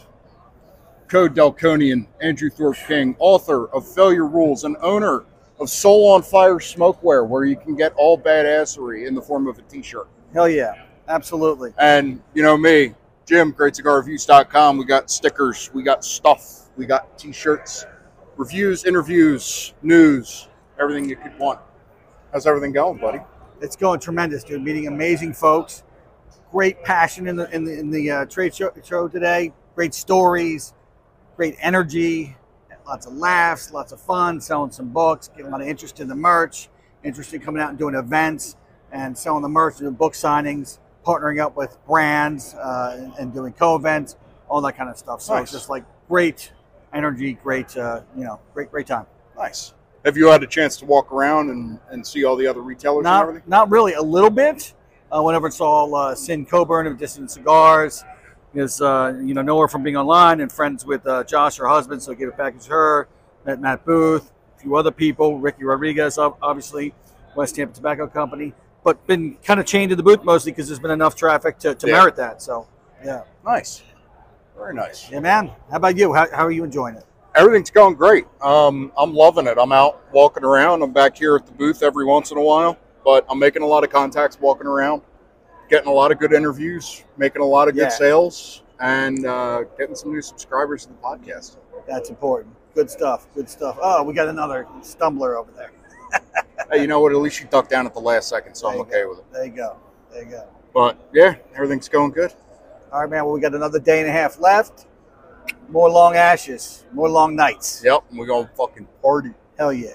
Code 1.07 1.35
Delconian, 1.35 2.07
Andrew 2.21 2.49
Thorp 2.49 2.77
King, 2.87 3.15
author 3.19 3.67
of 3.67 3.87
Failure 3.87 4.25
Rules 4.25 4.63
and 4.63 4.75
owner 4.81 5.25
of 5.59 5.69
Soul 5.69 6.11
on 6.11 6.21
Fire 6.21 6.55
Smokeware, 6.55 7.27
where 7.27 7.45
you 7.45 7.55
can 7.55 7.75
get 7.75 7.93
all 7.95 8.17
badassery 8.17 9.07
in 9.07 9.13
the 9.13 9.21
form 9.21 9.47
of 9.47 9.57
a 9.57 9.61
t-shirt. 9.63 10.07
Hell 10.33 10.49
yeah. 10.49 10.73
Absolutely. 11.07 11.73
And 11.77 12.21
you 12.33 12.41
know 12.41 12.57
me, 12.57 12.95
Jim, 13.25 13.53
GreatCigarReviews.com. 13.53 14.77
We 14.77 14.85
got 14.85 15.11
stickers, 15.11 15.69
we 15.73 15.83
got 15.83 16.03
stuff, 16.03 16.69
we 16.75 16.85
got 16.85 17.17
t-shirts, 17.17 17.85
reviews, 18.37 18.85
interviews, 18.85 19.73
news, 19.83 20.47
everything 20.79 21.07
you 21.07 21.15
could 21.15 21.37
want. 21.37 21.59
How's 22.33 22.47
everything 22.47 22.71
going, 22.71 22.97
buddy? 22.97 23.19
It's 23.61 23.75
going 23.75 23.99
tremendous, 23.99 24.43
dude. 24.43 24.61
Meeting 24.61 24.87
amazing 24.87 25.33
folks. 25.33 25.83
Great 26.51 26.83
passion 26.83 27.27
in 27.27 27.35
the 27.35 27.49
in 27.55 27.63
the, 27.63 27.79
in 27.79 27.89
the 27.89 28.11
uh, 28.11 28.25
trade 28.25 28.53
show, 28.53 28.71
show 28.83 29.07
today. 29.07 29.53
Great 29.75 29.93
stories. 29.93 30.73
Great 31.35 31.55
energy. 31.59 32.35
Lots 32.87 33.05
of 33.07 33.13
laughs. 33.13 33.71
Lots 33.73 33.91
of 33.91 33.99
fun. 33.99 34.39
Selling 34.39 34.71
some 34.71 34.89
books. 34.89 35.27
Getting 35.29 35.47
a 35.47 35.49
lot 35.49 35.61
of 35.61 35.67
interest 35.67 35.99
in 35.99 36.07
the 36.07 36.15
merch. 36.15 36.69
Interest 37.03 37.33
in 37.33 37.41
coming 37.41 37.61
out 37.61 37.69
and 37.69 37.77
doing 37.77 37.95
events 37.95 38.55
and 38.91 39.17
selling 39.17 39.41
the 39.41 39.49
merch, 39.49 39.77
doing 39.77 39.93
book 39.93 40.13
signings, 40.13 40.79
partnering 41.05 41.39
up 41.43 41.55
with 41.57 41.77
brands 41.85 42.53
uh, 42.55 42.95
and, 42.97 43.13
and 43.19 43.33
doing 43.33 43.51
co-events, 43.53 44.15
all 44.47 44.61
that 44.61 44.77
kind 44.77 44.89
of 44.89 44.97
stuff. 44.97 45.21
So 45.21 45.33
Nice. 45.33 45.43
it's 45.43 45.51
just 45.51 45.69
like 45.69 45.83
great 46.07 46.51
energy, 46.93 47.33
great 47.33 47.75
uh, 47.77 48.01
you 48.15 48.23
know, 48.23 48.39
great 48.53 48.71
great 48.71 48.87
time. 48.87 49.05
Nice. 49.37 49.73
Have 50.05 50.15
you 50.17 50.27
had 50.27 50.41
a 50.43 50.47
chance 50.47 50.77
to 50.77 50.85
walk 50.85 51.11
around 51.11 51.49
and, 51.49 51.79
and 51.89 52.05
see 52.07 52.23
all 52.23 52.35
the 52.35 52.47
other 52.47 52.61
retailers 52.61 52.97
and 52.99 53.03
Not, 53.05 53.21
everything? 53.23 53.43
not 53.47 53.69
really. 53.69 53.93
A 53.93 54.01
little 54.01 54.29
bit. 54.29 54.73
Uh, 55.11 55.21
whenever 55.21 55.47
it's 55.47 55.61
all 55.61 55.93
uh, 55.95 56.15
Sin 56.15 56.45
Coburn 56.45 56.87
of 56.87 56.97
Distant 56.97 57.29
Cigars, 57.31 58.03
is 58.55 58.81
uh, 58.81 59.19
you 59.23 59.33
know 59.33 59.41
know 59.41 59.59
her 59.59 59.67
from 59.67 59.83
being 59.83 59.97
online 59.97 60.41
and 60.41 60.51
friends 60.51 60.85
with 60.85 61.05
uh, 61.07 61.23
Josh, 61.23 61.57
her 61.57 61.67
husband. 61.67 62.01
So 62.01 62.11
I 62.11 62.15
gave 62.15 62.27
a 62.29 62.31
package 62.31 62.65
to 62.65 62.71
her. 62.71 63.07
Met 63.45 63.61
Matt 63.61 63.85
Booth, 63.85 64.31
a 64.57 64.61
few 64.61 64.75
other 64.75 64.91
people, 64.91 65.37
Ricky 65.37 65.63
Rodriguez, 65.65 66.17
obviously, 66.17 66.93
West 67.35 67.55
Tampa 67.55 67.75
Tobacco 67.75 68.07
Company. 68.07 68.53
But 68.83 69.05
been 69.07 69.37
kind 69.43 69.59
of 69.59 69.65
chained 69.65 69.91
to 69.91 69.95
the 69.95 70.03
booth 70.03 70.23
mostly 70.23 70.51
because 70.51 70.67
there's 70.67 70.79
been 70.79 70.91
enough 70.91 71.15
traffic 71.15 71.57
to, 71.59 71.75
to 71.75 71.87
Yeah. 71.87 71.93
merit 71.93 72.15
that. 72.15 72.41
So 72.41 72.67
yeah, 73.03 73.21
Nice. 73.45 73.83
Very 74.57 74.73
nice. 74.73 75.11
yeah, 75.11 75.19
man. 75.19 75.51
How 75.69 75.77
about 75.77 75.97
you? 75.97 76.13
How, 76.13 76.27
how 76.31 76.45
are 76.45 76.51
you 76.51 76.63
enjoying 76.63 76.95
it? 76.95 77.03
Everything's 77.35 77.69
going 77.69 77.95
great. 77.95 78.25
Um, 78.41 78.91
I'm 78.97 79.13
loving 79.13 79.45
it. 79.47 79.57
I'm 79.59 79.73
out 79.73 80.01
walking 80.13 80.43
around. 80.45 80.81
I'm 80.81 80.93
back 80.93 81.17
here 81.17 81.35
at 81.35 81.45
the 81.45 81.51
booth 81.51 81.83
every 81.83 82.05
once 82.05 82.31
in 82.31 82.37
a 82.37 82.41
while, 82.41 82.77
but 83.03 83.25
I'm 83.29 83.37
making 83.37 83.61
a 83.61 83.65
lot 83.65 83.83
of 83.83 83.89
contacts 83.89 84.39
walking 84.39 84.65
around, 84.67 85.01
getting 85.69 85.87
a 85.87 85.91
lot 85.93 86.11
of 86.11 86.19
good 86.19 86.33
interviews, 86.33 87.03
making 87.17 87.41
a 87.41 87.45
lot 87.45 87.67
of 87.67 87.73
good 87.75 87.83
Yeah. 87.83 87.89
sales, 87.89 88.63
and 88.79 89.25
uh, 89.25 89.63
getting 89.77 89.95
some 89.95 90.11
new 90.13 90.21
subscribers 90.21 90.85
to 90.85 90.89
the 90.91 90.97
podcast. 90.99 91.57
That's 91.87 92.09
important. 92.09 92.55
Good 92.73 92.89
stuff. 92.89 93.27
Good 93.33 93.49
stuff. 93.49 93.77
Oh, 93.81 94.03
we 94.03 94.13
got 94.13 94.27
another 94.27 94.67
stumbler 94.81 95.37
over 95.37 95.51
there. 95.51 95.71
hey, 96.71 96.81
you 96.81 96.87
know 96.87 96.99
what? 96.99 97.11
At 97.11 97.17
least 97.19 97.39
you 97.39 97.47
ducked 97.47 97.69
down 97.69 97.85
at 97.85 97.93
the 97.93 97.99
last 98.01 98.27
second, 98.29 98.55
so 98.55 98.67
I'm 98.67 98.73
There 98.73 98.79
you 98.79 98.83
okay 98.83 99.05
with 99.05 99.19
it. 99.19 99.33
There 99.33 99.45
you 99.45 99.51
go. 99.51 99.77
There 100.11 100.23
you 100.23 100.29
go. 100.31 100.47
But 100.73 100.97
yeah, 101.13 101.35
everything's 101.53 101.87
going 101.87 102.11
good. 102.11 102.33
All 102.91 103.01
right, 103.01 103.09
man. 103.09 103.23
Well, 103.25 103.33
we 103.33 103.39
got 103.39 103.55
another 103.55 103.79
day 103.79 103.99
and 104.01 104.09
a 104.09 104.11
half 104.11 104.39
left. 104.39 104.87
More 105.69 105.89
long 105.89 106.15
ashes, 106.15 106.85
more 106.91 107.09
long 107.09 107.35
nights. 107.35 107.81
Yep, 107.83 108.03
and 108.09 108.19
we're 108.19 108.25
gonna 108.25 108.49
fucking 108.57 108.87
party. 109.01 109.31
Hell 109.57 109.71
yeah. 109.73 109.93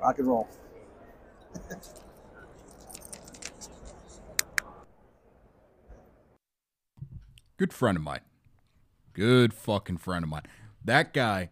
Rock 0.00 0.18
and 0.18 0.28
roll. 0.28 0.48
Good 7.60 7.74
friend 7.74 7.98
of 7.98 8.02
mine. 8.02 8.22
Good 9.12 9.52
fucking 9.52 9.98
friend 9.98 10.22
of 10.22 10.30
mine. 10.30 10.44
That 10.82 11.12
guy 11.12 11.50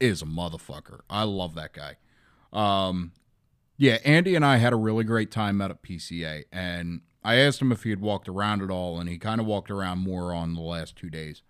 is 0.00 0.20
a 0.20 0.24
motherfucker. 0.24 1.02
I 1.08 1.22
love 1.22 1.54
that 1.54 1.72
guy. 1.72 1.94
Um, 2.52 3.12
yeah, 3.76 3.98
Andy 4.04 4.34
and 4.34 4.44
I 4.44 4.56
had 4.56 4.72
a 4.72 4.76
really 4.76 5.04
great 5.04 5.30
time 5.30 5.60
out 5.60 5.70
at 5.70 5.80
PCA, 5.80 6.46
and 6.50 7.02
I 7.22 7.36
asked 7.36 7.62
him 7.62 7.70
if 7.70 7.84
he 7.84 7.90
had 7.90 8.00
walked 8.00 8.28
around 8.28 8.62
at 8.62 8.70
all, 8.72 8.98
and 8.98 9.08
he 9.08 9.16
kind 9.16 9.40
of 9.40 9.46
walked 9.46 9.70
around 9.70 9.98
more 10.00 10.34
on 10.34 10.54
the 10.54 10.60
last 10.60 10.96
two 10.96 11.08
days. 11.08 11.42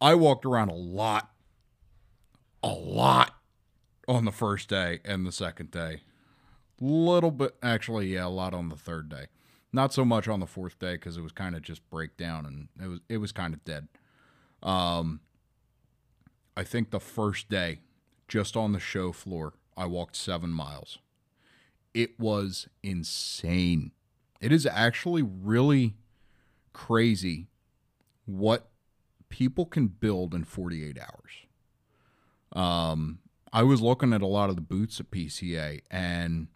I 0.00 0.14
walked 0.14 0.46
around 0.46 0.70
a 0.70 0.74
lot, 0.74 1.30
a 2.62 2.72
lot 2.72 3.34
on 4.08 4.24
the 4.24 4.32
first 4.32 4.70
day 4.70 5.00
and 5.04 5.26
the 5.26 5.32
second 5.32 5.70
day. 5.70 6.04
Little 6.80 7.32
bit, 7.32 7.54
actually, 7.62 8.14
yeah, 8.14 8.24
a 8.24 8.28
lot 8.28 8.54
on 8.54 8.70
the 8.70 8.76
third 8.76 9.10
day. 9.10 9.26
Not 9.72 9.92
so 9.92 10.04
much 10.04 10.28
on 10.28 10.40
the 10.40 10.46
fourth 10.46 10.78
day 10.78 10.94
because 10.94 11.16
it 11.16 11.22
was 11.22 11.32
kind 11.32 11.54
of 11.54 11.62
just 11.62 11.88
breakdown 11.88 12.44
and 12.44 12.68
it 12.82 12.88
was 12.88 13.00
it 13.08 13.16
was 13.18 13.32
kind 13.32 13.54
of 13.54 13.64
dead. 13.64 13.88
Um, 14.62 15.20
I 16.56 16.64
think 16.64 16.90
the 16.90 17.00
first 17.00 17.48
day, 17.48 17.80
just 18.28 18.56
on 18.56 18.72
the 18.72 18.78
show 18.78 19.12
floor, 19.12 19.54
I 19.76 19.86
walked 19.86 20.16
seven 20.16 20.50
miles. 20.50 20.98
It 21.94 22.18
was 22.20 22.68
insane. 22.82 23.92
It 24.40 24.52
is 24.52 24.66
actually 24.66 25.22
really 25.22 25.94
crazy 26.72 27.48
what 28.26 28.68
people 29.28 29.66
can 29.66 29.86
build 29.88 30.34
in 30.34 30.44
48 30.44 30.98
hours. 30.98 31.46
Um, 32.52 33.20
I 33.52 33.62
was 33.62 33.80
looking 33.80 34.12
at 34.12 34.22
a 34.22 34.26
lot 34.26 34.50
of 34.50 34.56
the 34.56 34.62
boots 34.62 35.00
at 35.00 35.10
PCA, 35.10 35.80
and 35.90 36.48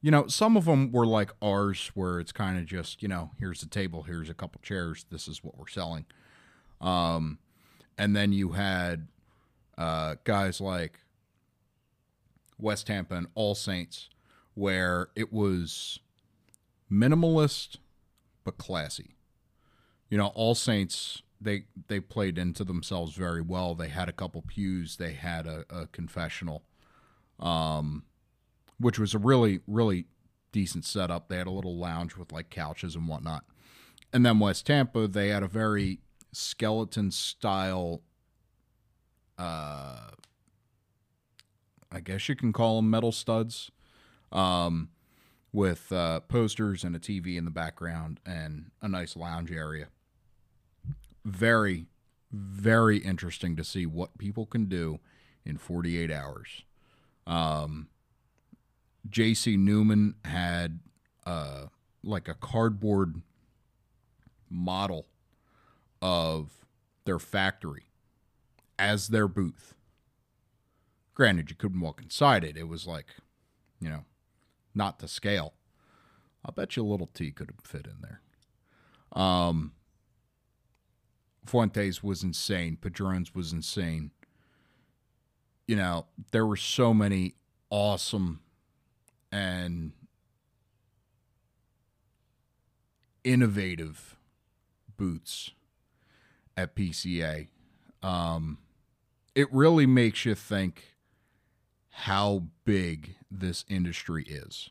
you 0.00 0.10
know, 0.10 0.26
some 0.26 0.56
of 0.56 0.64
them 0.64 0.92
were 0.92 1.06
like 1.06 1.30
ours, 1.42 1.90
where 1.94 2.20
it's 2.20 2.32
kind 2.32 2.58
of 2.58 2.66
just 2.66 3.02
you 3.02 3.08
know, 3.08 3.30
here's 3.38 3.60
the 3.60 3.68
table, 3.68 4.02
here's 4.04 4.30
a 4.30 4.34
couple 4.34 4.60
chairs, 4.62 5.04
this 5.10 5.28
is 5.28 5.42
what 5.44 5.58
we're 5.58 5.68
selling. 5.68 6.06
Um, 6.80 7.38
and 7.98 8.16
then 8.16 8.32
you 8.32 8.52
had 8.52 9.08
uh, 9.76 10.16
guys 10.24 10.60
like 10.60 11.00
West 12.58 12.86
Tampa 12.86 13.14
and 13.14 13.26
All 13.34 13.54
Saints, 13.54 14.08
where 14.54 15.08
it 15.14 15.32
was 15.32 15.98
minimalist 16.90 17.76
but 18.44 18.58
classy. 18.58 19.16
You 20.08 20.18
know, 20.18 20.28
All 20.28 20.54
Saints 20.54 21.22
they 21.40 21.64
they 21.88 22.00
played 22.00 22.38
into 22.38 22.64
themselves 22.64 23.14
very 23.14 23.40
well. 23.40 23.74
They 23.74 23.88
had 23.88 24.08
a 24.08 24.12
couple 24.12 24.42
pews. 24.42 24.96
They 24.96 25.12
had 25.12 25.46
a, 25.46 25.64
a 25.70 25.86
confessional, 25.86 26.62
um, 27.38 28.04
which 28.80 28.98
was 28.98 29.14
a 29.14 29.18
really 29.18 29.60
really 29.66 30.06
decent 30.52 30.84
setup. 30.84 31.28
They 31.28 31.36
had 31.36 31.46
a 31.46 31.52
little 31.52 31.78
lounge 31.78 32.16
with 32.16 32.32
like 32.32 32.50
couches 32.50 32.96
and 32.96 33.06
whatnot. 33.06 33.44
And 34.12 34.26
then 34.26 34.40
West 34.40 34.66
Tampa, 34.66 35.06
they 35.06 35.28
had 35.28 35.44
a 35.44 35.48
very 35.48 36.00
skeleton 36.32 37.12
style. 37.12 38.02
Uh, 39.38 40.10
I 41.92 42.00
guess 42.02 42.28
you 42.28 42.34
can 42.34 42.52
call 42.52 42.76
them 42.76 42.90
metal 42.90 43.12
studs, 43.12 43.70
um, 44.32 44.88
with 45.52 45.92
uh, 45.92 46.20
posters 46.20 46.82
and 46.82 46.96
a 46.96 46.98
TV 46.98 47.36
in 47.36 47.44
the 47.44 47.50
background 47.52 48.18
and 48.26 48.72
a 48.82 48.88
nice 48.88 49.16
lounge 49.16 49.52
area 49.52 49.88
very, 51.24 51.86
very 52.32 52.98
interesting 52.98 53.56
to 53.56 53.64
see 53.64 53.86
what 53.86 54.18
people 54.18 54.46
can 54.46 54.66
do 54.66 55.00
in 55.44 55.58
48 55.58 56.10
hours. 56.10 56.64
Um, 57.26 57.88
J.C. 59.08 59.56
Newman 59.56 60.14
had 60.24 60.80
uh, 61.26 61.66
like 62.02 62.28
a 62.28 62.34
cardboard 62.34 63.22
model 64.48 65.06
of 66.02 66.66
their 67.04 67.18
factory 67.18 67.84
as 68.78 69.08
their 69.08 69.28
booth. 69.28 69.74
Granted, 71.14 71.50
you 71.50 71.56
couldn't 71.56 71.80
walk 71.80 72.00
inside 72.02 72.44
it. 72.44 72.56
It 72.56 72.68
was 72.68 72.86
like, 72.86 73.06
you 73.80 73.88
know, 73.88 74.04
not 74.74 74.98
to 75.00 75.08
scale. 75.08 75.54
I'll 76.44 76.52
bet 76.52 76.76
you 76.76 76.84
a 76.84 76.88
little 76.88 77.10
T 77.12 77.30
could 77.30 77.50
have 77.50 77.64
fit 77.64 77.86
in 77.86 78.00
there. 78.00 78.20
Um, 79.12 79.72
Fuentes 81.44 82.02
was 82.02 82.22
insane. 82.22 82.76
Padrones 82.80 83.34
was 83.34 83.52
insane. 83.52 84.12
You 85.66 85.76
know, 85.76 86.06
there 86.32 86.46
were 86.46 86.56
so 86.56 86.94
many 86.94 87.34
awesome 87.70 88.40
and 89.32 89.92
innovative 93.24 94.16
boots 94.96 95.50
at 96.56 96.74
PCA. 96.74 97.48
Um, 98.02 98.58
it 99.34 99.52
really 99.52 99.86
makes 99.86 100.24
you 100.24 100.34
think 100.34 100.96
how 101.90 102.44
big 102.64 103.16
this 103.30 103.64
industry 103.68 104.24
is 104.24 104.70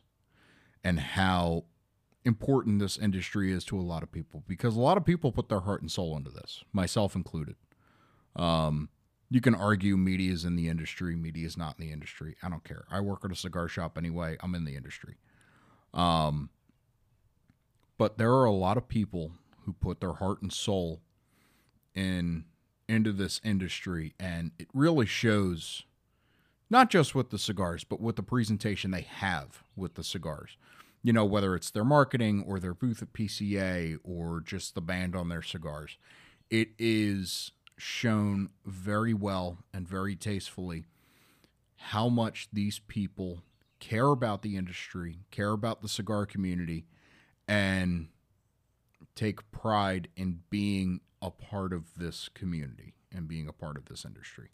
and 0.82 1.00
how 1.00 1.64
important 2.24 2.80
this 2.80 2.98
industry 2.98 3.52
is 3.52 3.64
to 3.64 3.78
a 3.78 3.80
lot 3.80 4.02
of 4.02 4.12
people 4.12 4.42
because 4.46 4.76
a 4.76 4.80
lot 4.80 4.96
of 4.96 5.04
people 5.04 5.32
put 5.32 5.48
their 5.48 5.60
heart 5.60 5.80
and 5.80 5.90
soul 5.90 6.16
into 6.16 6.30
this, 6.30 6.64
myself 6.72 7.14
included. 7.14 7.56
Um, 8.36 8.88
you 9.30 9.40
can 9.40 9.54
argue 9.54 9.96
media 9.96 10.32
is 10.32 10.44
in 10.44 10.56
the 10.56 10.68
industry, 10.68 11.14
media 11.14 11.46
is 11.46 11.56
not 11.56 11.76
in 11.78 11.86
the 11.86 11.92
industry. 11.92 12.36
I 12.42 12.48
don't 12.48 12.64
care. 12.64 12.84
I 12.90 13.00
work 13.00 13.24
at 13.24 13.32
a 13.32 13.36
cigar 13.36 13.68
shop 13.68 13.96
anyway. 13.96 14.36
I'm 14.40 14.54
in 14.54 14.64
the 14.64 14.76
industry. 14.76 15.16
Um, 15.94 16.50
but 17.96 18.18
there 18.18 18.32
are 18.32 18.44
a 18.44 18.52
lot 18.52 18.76
of 18.76 18.88
people 18.88 19.32
who 19.64 19.72
put 19.72 20.00
their 20.00 20.14
heart 20.14 20.42
and 20.42 20.52
soul 20.52 21.00
in 21.94 22.44
into 22.88 23.12
this 23.12 23.40
industry, 23.44 24.14
and 24.18 24.50
it 24.58 24.66
really 24.74 25.06
shows 25.06 25.84
not 26.68 26.90
just 26.90 27.14
with 27.14 27.30
the 27.30 27.38
cigars, 27.38 27.84
but 27.84 28.00
with 28.00 28.16
the 28.16 28.22
presentation 28.22 28.90
they 28.90 29.02
have 29.02 29.62
with 29.76 29.94
the 29.94 30.02
cigars 30.02 30.56
you 31.02 31.12
know, 31.12 31.24
whether 31.24 31.54
it's 31.54 31.70
their 31.70 31.84
marketing 31.84 32.44
or 32.46 32.60
their 32.60 32.74
booth 32.74 33.02
at 33.02 33.12
PCA 33.12 33.98
or 34.04 34.40
just 34.40 34.74
the 34.74 34.80
band 34.80 35.16
on 35.16 35.28
their 35.28 35.42
cigars. 35.42 35.96
It 36.50 36.70
is 36.78 37.52
shown 37.80 38.50
very 38.64 39.14
well 39.14 39.58
and 39.72 39.88
very 39.88 40.14
tastefully 40.14 40.84
how 41.76 42.08
much 42.08 42.48
these 42.52 42.78
people 42.78 43.42
care 43.78 44.08
about 44.08 44.42
the 44.42 44.56
industry, 44.56 45.20
care 45.30 45.52
about 45.52 45.80
the 45.80 45.88
cigar 45.88 46.26
community, 46.26 46.84
and 47.48 48.08
take 49.14 49.50
pride 49.50 50.08
in 50.14 50.40
being 50.50 51.00
a 51.22 51.30
part 51.30 51.72
of 51.72 51.94
this 51.96 52.28
community 52.28 52.94
and 53.10 53.26
being 53.26 53.48
a 53.48 53.52
part 53.52 53.76
of 53.76 53.86
this 53.86 54.04
industry. 54.04 54.50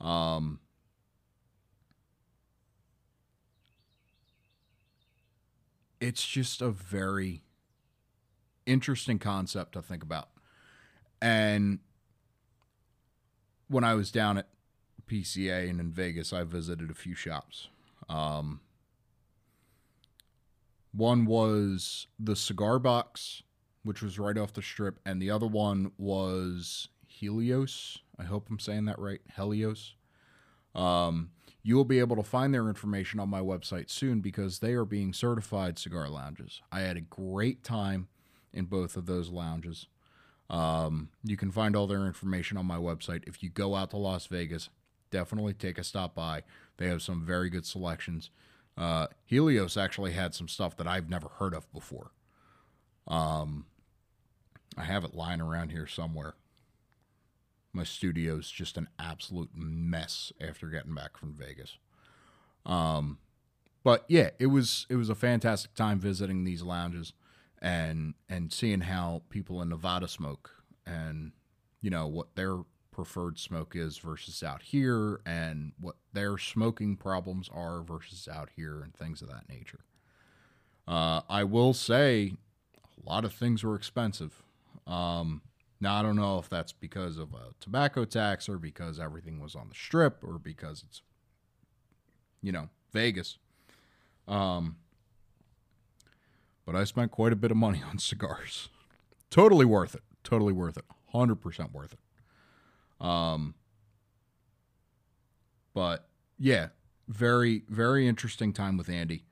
Um, 0.00 0.60
it's 6.00 6.26
just 6.26 6.60
a 6.60 6.70
very 6.70 7.42
interesting 8.66 9.18
concept 9.18 9.72
to 9.72 9.82
think 9.82 10.02
about. 10.02 10.28
And 11.20 11.78
when 13.68 13.84
I 13.84 13.94
was 13.94 14.10
down 14.10 14.38
at 14.38 14.48
PCA 15.06 15.68
and 15.68 15.80
in 15.80 15.90
Vegas, 15.92 16.32
I 16.32 16.44
visited 16.44 16.90
a 16.90 16.94
few 16.94 17.14
shops. 17.14 17.68
Um, 18.08 18.60
one 20.92 21.26
was 21.26 22.06
the 22.18 22.36
Cigar 22.36 22.78
Box, 22.78 23.42
which 23.82 24.02
was 24.02 24.18
right 24.18 24.38
off 24.38 24.52
the 24.52 24.62
strip, 24.62 25.00
and 25.04 25.20
the 25.20 25.30
other 25.30 25.46
one 25.46 25.92
was 25.98 26.88
Helios. 27.06 27.98
I 28.18 28.24
hope 28.24 28.48
I'm 28.48 28.58
saying 28.58 28.84
that 28.86 28.98
right. 28.98 29.20
Helios. 29.34 29.94
Um, 30.74 31.30
you 31.62 31.76
will 31.76 31.84
be 31.84 31.98
able 31.98 32.16
to 32.16 32.22
find 32.22 32.52
their 32.52 32.68
information 32.68 33.18
on 33.18 33.28
my 33.28 33.40
website 33.40 33.90
soon 33.90 34.20
because 34.20 34.58
they 34.58 34.74
are 34.74 34.84
being 34.84 35.12
certified 35.12 35.78
cigar 35.78 36.08
lounges. 36.08 36.60
I 36.70 36.80
had 36.80 36.96
a 36.96 37.00
great 37.00 37.64
time 37.64 38.08
in 38.52 38.66
both 38.66 38.96
of 38.96 39.06
those 39.06 39.30
lounges. 39.30 39.88
Um, 40.50 41.08
you 41.22 41.36
can 41.36 41.50
find 41.50 41.74
all 41.74 41.86
their 41.86 42.06
information 42.06 42.56
on 42.56 42.66
my 42.66 42.76
website. 42.76 43.26
If 43.26 43.42
you 43.42 43.48
go 43.48 43.74
out 43.74 43.90
to 43.90 43.96
Las 43.96 44.26
Vegas, 44.26 44.68
definitely 45.10 45.54
take 45.54 45.78
a 45.78 45.84
stop 45.84 46.14
by. 46.14 46.42
They 46.76 46.88
have 46.88 47.02
some 47.02 47.24
very 47.24 47.50
good 47.50 47.66
selections. 47.66 48.30
Uh, 48.76 49.06
Helios 49.24 49.76
actually 49.76 50.12
had 50.12 50.34
some 50.34 50.48
stuff 50.48 50.76
that 50.76 50.86
I've 50.86 51.08
never 51.08 51.28
heard 51.28 51.54
of 51.54 51.72
before. 51.72 52.10
Um, 53.06 53.66
I 54.76 54.84
have 54.84 55.04
it 55.04 55.14
lying 55.14 55.40
around 55.40 55.70
here 55.70 55.86
somewhere 55.86 56.34
my 57.74 57.84
studio's 57.84 58.50
just 58.50 58.76
an 58.76 58.88
absolute 58.98 59.50
mess 59.54 60.32
after 60.40 60.68
getting 60.68 60.94
back 60.94 61.16
from 61.18 61.34
Vegas. 61.34 61.76
Um, 62.64 63.18
but 63.82 64.04
yeah, 64.08 64.30
it 64.38 64.46
was 64.46 64.86
it 64.88 64.96
was 64.96 65.10
a 65.10 65.14
fantastic 65.14 65.74
time 65.74 65.98
visiting 65.98 66.44
these 66.44 66.62
lounges 66.62 67.12
and 67.64 68.12
and 68.28 68.52
seeing 68.52 68.82
how 68.82 69.22
people 69.30 69.62
in 69.62 69.70
Nevada 69.70 70.06
smoke 70.06 70.50
and 70.86 71.32
you 71.80 71.88
know 71.88 72.06
what 72.06 72.36
their 72.36 72.58
preferred 72.92 73.38
smoke 73.38 73.74
is 73.74 73.98
versus 73.98 74.42
out 74.42 74.62
here 74.62 75.20
and 75.26 75.72
what 75.80 75.96
their 76.12 76.38
smoking 76.38 76.94
problems 76.94 77.48
are 77.52 77.82
versus 77.82 78.28
out 78.32 78.50
here 78.54 78.82
and 78.82 78.94
things 78.94 79.20
of 79.20 79.28
that 79.28 79.48
nature. 79.48 79.80
Uh, 80.86 81.22
I 81.28 81.42
will 81.42 81.72
say 81.72 82.34
a 82.76 83.10
lot 83.10 83.24
of 83.24 83.32
things 83.32 83.64
were 83.64 83.74
expensive. 83.74 84.42
Um, 84.86 85.40
now, 85.80 85.96
I 85.96 86.02
don't 86.02 86.16
know 86.16 86.38
if 86.38 86.48
that's 86.48 86.72
because 86.72 87.18
of 87.18 87.32
a 87.34 87.52
tobacco 87.58 88.04
tax 88.04 88.48
or 88.48 88.58
because 88.58 89.00
everything 89.00 89.40
was 89.40 89.56
on 89.56 89.68
the 89.68 89.74
strip 89.74 90.22
or 90.22 90.38
because 90.38 90.84
it's, 90.86 91.02
you 92.42 92.52
know, 92.52 92.68
Vegas. 92.92 93.38
Um, 94.28 94.76
but 96.64 96.74
I 96.76 96.84
spent 96.84 97.10
quite 97.10 97.32
a 97.32 97.36
bit 97.36 97.50
of 97.50 97.56
money 97.56 97.82
on 97.88 97.98
cigars. 97.98 98.68
Totally 99.30 99.64
worth 99.64 99.94
it. 99.94 100.02
Totally 100.22 100.52
worth 100.52 100.76
it. 100.76 100.84
100% 101.14 101.72
worth 101.72 101.94
it. 101.94 103.04
Um, 103.06 103.54
but 105.74 106.08
yeah, 106.38 106.68
very, 107.08 107.64
very 107.68 108.06
interesting 108.08 108.52
time 108.52 108.76
with 108.76 108.88
Andy. 108.88 109.24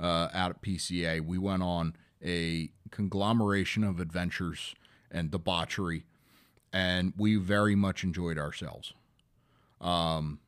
uh, 0.00 0.28
out 0.32 0.50
at 0.50 0.62
PCA. 0.62 1.20
We 1.20 1.38
went 1.38 1.62
on 1.62 1.96
a 2.24 2.70
conglomeration 2.90 3.84
of 3.84 4.00
adventures 4.00 4.74
and 5.10 5.30
debauchery, 5.30 6.04
and 6.72 7.12
we 7.16 7.36
very 7.36 7.74
much 7.74 8.04
enjoyed 8.04 8.38
ourselves. 8.38 8.92
Um, 9.80 10.40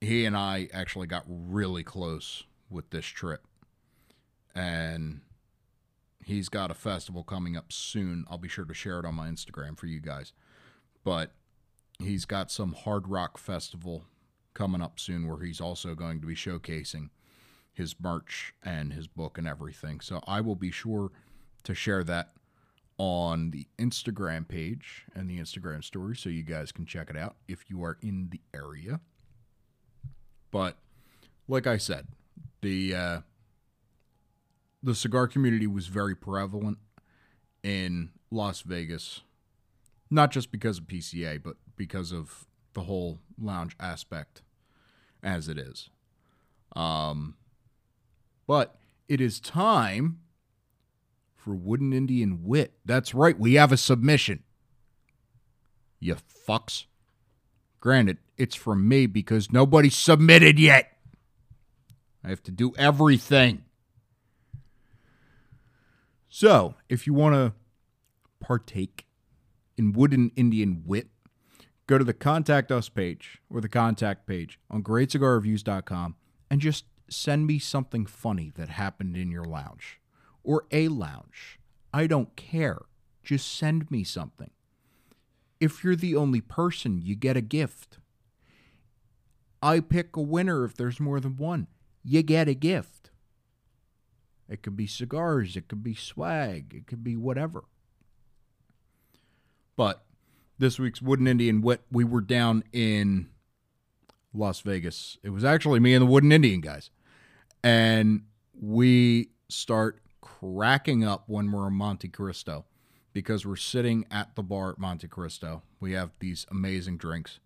he 0.00 0.24
and 0.24 0.36
I 0.36 0.68
actually 0.72 1.06
got 1.06 1.24
really 1.28 1.82
close 1.84 2.44
with 2.68 2.90
this 2.90 3.06
trip, 3.06 3.46
and 4.54 5.20
he's 6.24 6.48
got 6.48 6.70
a 6.70 6.74
festival 6.74 7.22
coming 7.22 7.56
up 7.56 7.72
soon. 7.72 8.24
I'll 8.30 8.38
be 8.38 8.48
sure 8.48 8.64
to 8.64 8.74
share 8.74 8.98
it 8.98 9.04
on 9.04 9.14
my 9.14 9.28
Instagram 9.28 9.78
for 9.78 9.86
you 9.86 10.00
guys. 10.00 10.32
But 11.04 11.32
he's 11.98 12.24
got 12.24 12.50
some 12.50 12.72
hard 12.72 13.08
rock 13.08 13.38
festival 13.38 14.04
coming 14.54 14.82
up 14.82 14.98
soon 14.98 15.26
where 15.26 15.44
he's 15.44 15.60
also 15.60 15.94
going 15.94 16.20
to 16.20 16.26
be 16.26 16.34
showcasing 16.34 17.10
his 17.72 17.94
merch 18.00 18.52
and 18.62 18.92
his 18.92 19.06
book 19.06 19.38
and 19.38 19.46
everything. 19.46 20.00
So 20.00 20.22
I 20.26 20.40
will 20.40 20.56
be 20.56 20.70
sure 20.70 21.10
to 21.64 21.74
share 21.74 22.04
that 22.04 22.32
on 22.98 23.50
the 23.50 23.66
Instagram 23.78 24.46
page 24.46 25.06
and 25.14 25.30
the 25.30 25.38
Instagram 25.38 25.82
story 25.82 26.14
so 26.14 26.28
you 26.28 26.42
guys 26.42 26.72
can 26.72 26.84
check 26.84 27.08
it 27.08 27.16
out 27.16 27.36
if 27.48 27.70
you 27.70 27.82
are 27.82 27.96
in 28.02 28.28
the 28.30 28.40
area. 28.52 29.00
But 30.50 30.76
like 31.48 31.66
I 31.66 31.78
said, 31.78 32.08
the 32.60 32.94
uh, 32.94 33.20
the 34.82 34.94
cigar 34.94 35.26
community 35.28 35.66
was 35.66 35.86
very 35.86 36.14
prevalent 36.14 36.78
in 37.62 38.10
Las 38.30 38.62
Vegas, 38.62 39.20
not 40.10 40.30
just 40.30 40.50
because 40.50 40.78
of 40.78 40.84
PCA, 40.84 41.42
but 41.42 41.56
because 41.76 42.12
of 42.12 42.46
the 42.72 42.82
whole 42.82 43.20
lounge 43.40 43.76
aspect 43.78 44.42
as 45.22 45.48
it 45.48 45.58
is. 45.58 45.90
Um, 46.74 47.36
but 48.46 48.76
it 49.08 49.20
is 49.20 49.40
time 49.40 50.20
for 51.36 51.54
Wooden 51.54 51.92
Indian 51.92 52.40
Wit. 52.44 52.74
That's 52.84 53.14
right, 53.14 53.38
we 53.38 53.54
have 53.54 53.72
a 53.72 53.76
submission. 53.76 54.42
You 55.98 56.16
fucks. 56.48 56.84
Granted, 57.80 58.18
it's 58.36 58.54
from 58.54 58.88
me 58.88 59.06
because 59.06 59.52
nobody 59.52 59.90
submitted 59.90 60.58
yet. 60.58 60.96
I 62.22 62.28
have 62.28 62.42
to 62.44 62.50
do 62.50 62.72
everything. 62.76 63.64
So, 66.32 66.76
if 66.88 67.08
you 67.08 67.12
want 67.12 67.34
to 67.34 67.52
partake 68.38 69.04
in 69.76 69.92
Wooden 69.92 70.30
Indian 70.36 70.84
Wit, 70.86 71.08
go 71.88 71.98
to 71.98 72.04
the 72.04 72.14
Contact 72.14 72.70
Us 72.70 72.88
page 72.88 73.40
or 73.50 73.60
the 73.60 73.68
contact 73.68 74.28
page 74.28 74.60
on 74.70 74.84
greatcigarreviews.com 74.84 76.14
and 76.48 76.60
just 76.60 76.84
send 77.08 77.48
me 77.48 77.58
something 77.58 78.06
funny 78.06 78.52
that 78.54 78.68
happened 78.68 79.16
in 79.16 79.32
your 79.32 79.44
lounge 79.44 80.00
or 80.44 80.66
a 80.70 80.86
lounge. 80.86 81.58
I 81.92 82.06
don't 82.06 82.36
care. 82.36 82.78
Just 83.24 83.52
send 83.52 83.90
me 83.90 84.04
something. 84.04 84.50
If 85.58 85.82
you're 85.82 85.96
the 85.96 86.14
only 86.14 86.40
person, 86.40 87.02
you 87.02 87.16
get 87.16 87.36
a 87.36 87.42
gift. 87.42 87.98
I 89.60 89.80
pick 89.80 90.14
a 90.14 90.22
winner 90.22 90.64
if 90.64 90.76
there's 90.76 91.00
more 91.00 91.18
than 91.18 91.36
one. 91.36 91.66
You 92.04 92.22
get 92.22 92.46
a 92.46 92.54
gift. 92.54 92.99
It 94.50 94.62
could 94.62 94.76
be 94.76 94.88
cigars, 94.88 95.56
it 95.56 95.68
could 95.68 95.84
be 95.84 95.94
swag, 95.94 96.74
it 96.76 96.86
could 96.88 97.04
be 97.04 97.16
whatever. 97.16 97.64
But 99.76 100.04
this 100.58 100.78
week's 100.78 101.00
Wooden 101.00 101.28
Indian 101.28 101.62
Wit, 101.62 101.82
we 101.90 102.02
were 102.04 102.20
down 102.20 102.64
in 102.72 103.30
Las 104.34 104.60
Vegas. 104.60 105.18
It 105.22 105.30
was 105.30 105.44
actually 105.44 105.78
me 105.80 105.94
and 105.94 106.02
the 106.02 106.10
Wooden 106.10 106.32
Indian 106.32 106.60
guys. 106.60 106.90
And 107.62 108.24
we 108.52 109.30
start 109.48 110.02
cracking 110.20 111.04
up 111.04 111.24
when 111.28 111.52
we're 111.52 111.68
in 111.68 111.74
Montecristo 111.74 112.64
because 113.12 113.46
we're 113.46 113.56
sitting 113.56 114.04
at 114.10 114.34
the 114.34 114.42
bar 114.42 114.70
at 114.70 114.78
Montecristo. 114.78 115.62
We 115.78 115.92
have 115.92 116.10
these 116.18 116.44
amazing 116.50 116.96
drinks. 116.96 117.38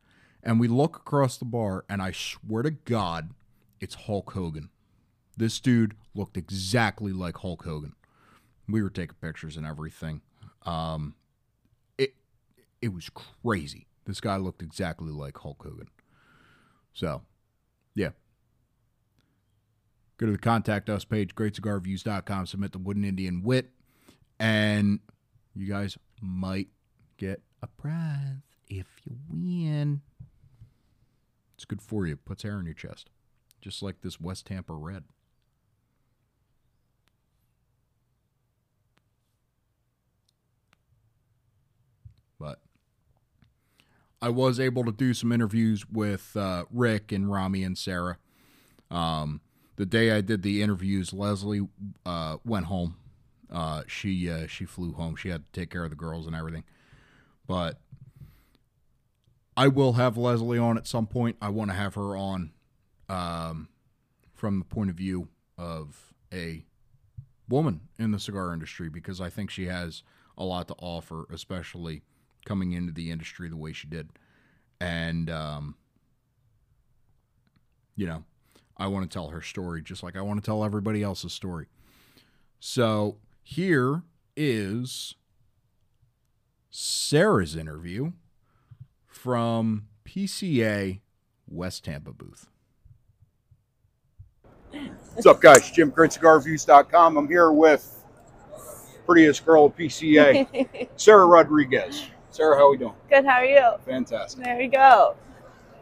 And 0.43 0.59
we 0.59 0.69
look 0.69 0.97
across 0.97 1.39
the 1.39 1.47
bar, 1.47 1.85
and 1.89 2.03
I 2.03 2.13
swear 2.13 2.63
to 2.63 2.71
God, 2.71 3.31
it's 3.81 3.95
Hulk 3.95 4.33
Hogan. 4.33 4.71
This 5.37 5.61
dude 5.61 5.95
looked 6.15 6.37
exactly 6.37 7.13
like 7.13 7.39
Hulk 7.39 7.65
Hogan. 7.65 7.95
We 8.69 8.83
were 8.83 8.91
taking 8.91 9.17
pictures 9.21 9.57
and 9.57 9.67
everything. 9.67 10.23
Um, 10.63 11.15
it 11.99 12.15
it 12.81 12.93
was 12.93 13.11
crazy. 13.11 13.87
This 14.07 14.21
guy 14.21 14.37
looked 14.37 14.63
exactly 14.63 15.11
like 15.11 15.39
Hulk 15.39 15.63
Hogan. 15.63 15.89
So, 16.93 17.23
yeah. 17.95 18.11
Go 20.17 20.27
to 20.27 20.33
the 20.33 20.39
contact 20.39 20.89
us 20.89 21.05
page, 21.05 21.35
greatcigarreviews.com, 21.35 22.47
submit 22.47 22.73
the 22.73 22.79
Wooden 22.79 23.05
Indian 23.05 23.43
Wit, 23.43 23.71
and 24.39 25.01
you 25.57 25.67
guys 25.67 25.99
might 26.21 26.69
get 27.17 27.43
a 27.63 27.67
prize 27.67 28.43
if 28.69 28.87
you 29.05 29.17
win. 29.29 30.03
It's 31.57 31.65
good 31.65 31.83
for 31.83 32.07
you. 32.07 32.17
Puts 32.17 32.45
air 32.45 32.61
in 32.61 32.67
your 32.67 32.75
chest. 32.75 33.11
Just 33.61 33.83
like 33.83 34.03
this 34.03 34.21
West 34.21 34.47
Tampa 34.47 34.75
Red. 34.75 35.05
But 42.39 42.61
I 44.21 44.29
was 44.29 44.59
able 44.59 44.85
to 44.85 44.93
do 44.93 45.15
some 45.15 45.33
interviews 45.33 45.87
with 45.89 46.37
uh, 46.37 46.65
Rick 46.71 47.13
and 47.13 47.31
Rami 47.31 47.63
and 47.63 47.77
Sarah. 47.77 48.19
Um, 48.91 49.41
the 49.77 49.87
day 49.87 50.13
I 50.13 50.21
did 50.21 50.43
the 50.43 50.63
interviews, 50.63 51.13
Leslie 51.13 51.69
uh, 52.07 52.39
went 52.45 52.67
home. 52.67 52.97
Uh, 53.51 53.83
she 53.87 54.31
uh, 54.31 54.47
she 54.47 54.65
flew 54.65 54.93
home. 54.93 55.17
She 55.17 55.29
had 55.29 55.45
to 55.53 55.61
take 55.61 55.71
care 55.71 55.85
of 55.85 55.91
the 55.91 55.97
girls 55.97 56.27
and 56.27 56.35
everything. 56.35 56.65
But 57.47 57.81
I 59.57 59.69
will 59.69 59.95
have 59.95 60.17
Leslie 60.17 60.59
on 60.59 60.77
at 60.77 60.87
some 60.87 61.07
point. 61.07 61.37
I 61.41 61.51
want 61.51 61.71
to 61.71 61.77
have 61.77 61.95
her 61.95 62.17
on 62.17 62.53
um, 63.09 63.69
from 64.33 64.59
the 64.59 64.65
point 64.65 64.91
of 64.91 64.97
view 64.97 65.29
of 65.57 66.15
a 66.33 66.65
woman 67.49 67.83
in 67.99 68.11
the 68.11 68.19
cigar 68.19 68.53
industry 68.53 68.89
because 68.89 69.21
I 69.21 69.31
think 69.31 69.51
she 69.51 69.67
has 69.67 70.03
a 70.37 70.45
lot 70.45 70.67
to 70.69 70.75
offer, 70.79 71.27
especially 71.31 72.03
coming 72.45 72.73
into 72.73 72.93
the 72.93 73.11
industry 73.11 73.49
the 73.49 73.57
way 73.57 73.73
she 73.73 73.87
did. 73.87 74.11
And, 74.81 75.31
um, 75.31 75.77
you 77.97 78.07
know, 78.07 78.25
I 78.77 78.89
want 78.89 79.09
to 79.09 79.15
tell 79.15 79.29
her 79.29 79.43
story 79.43 79.83
just 79.83 80.03
like 80.03 80.17
I 80.17 80.21
want 80.21 80.43
to 80.43 80.47
tell 80.47 80.65
everybody 80.65 81.03
else's 81.03 81.33
story. 81.33 81.67
So 82.59 83.19
here 83.43 84.03
is 84.37 85.15
Sarah's 86.71 87.55
interview 87.55 88.13
from 89.07 89.87
PCA 90.05 91.01
West 91.47 91.85
Tampa 91.85 92.13
booth. 92.13 92.49
What's 95.15 95.27
up, 95.27 95.41
guys? 95.41 95.71
Jim, 95.71 95.93
GreatCigarReviews.com. 95.93 97.17
I'm 97.17 97.29
here 97.29 97.53
with 97.53 98.03
prettiest 99.07 99.45
girl 99.45 99.67
at 99.67 99.77
PCA, 99.77 100.89
Sarah 100.97 101.27
Rodriguez. 101.27 102.09
Sarah, 102.35 102.57
how 102.57 102.67
are 102.67 102.71
we 102.71 102.79
doing? 102.79 102.95
Good, 103.09 103.25
how 103.25 103.35
are 103.35 103.45
you? 103.45 103.63
Fantastic. 103.87 104.43
There 104.43 104.59
we 104.59 104.67
go. 104.67 105.15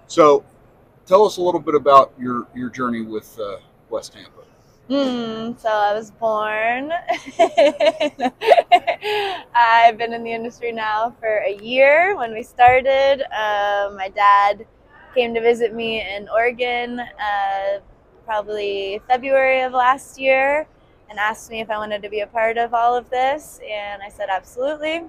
So, 0.07 0.45
tell 1.07 1.25
us 1.25 1.38
a 1.38 1.43
little 1.43 1.62
bit 1.62 1.75
about 1.75 2.12
your 2.19 2.47
your 2.55 2.69
journey 2.69 3.01
with 3.01 3.41
uh, 3.41 3.57
West 3.88 4.12
Tampa. 4.12 4.43
Hmm, 4.88 5.57
so 5.57 5.71
I 5.71 5.95
was 5.95 6.11
born. 6.11 6.93
I've 9.55 9.97
been 9.97 10.12
in 10.12 10.23
the 10.23 10.35
industry 10.35 10.73
now 10.73 11.17
for 11.19 11.38
a 11.38 11.57
year. 11.62 12.19
When 12.19 12.35
we 12.35 12.43
started, 12.43 13.23
uh, 13.35 13.91
my 13.97 14.11
dad 14.15 14.67
came 15.15 15.33
to 15.33 15.41
visit 15.41 15.75
me 15.75 16.03
in 16.03 16.29
Oregon 16.29 17.01
uh, 17.01 17.81
probably 18.27 19.01
February 19.09 19.62
of 19.62 19.73
last 19.73 20.21
year 20.21 20.67
and 21.09 21.19
asked 21.19 21.51
me 21.51 21.61
if 21.61 21.71
I 21.71 21.79
wanted 21.79 22.03
to 22.03 22.11
be 22.11 22.21
a 22.21 22.27
part 22.27 22.59
of 22.59 22.75
all 22.75 22.95
of 22.95 23.09
this. 23.09 23.59
And 23.67 24.03
I 24.03 24.11
said, 24.11 24.29
absolutely. 24.29 25.05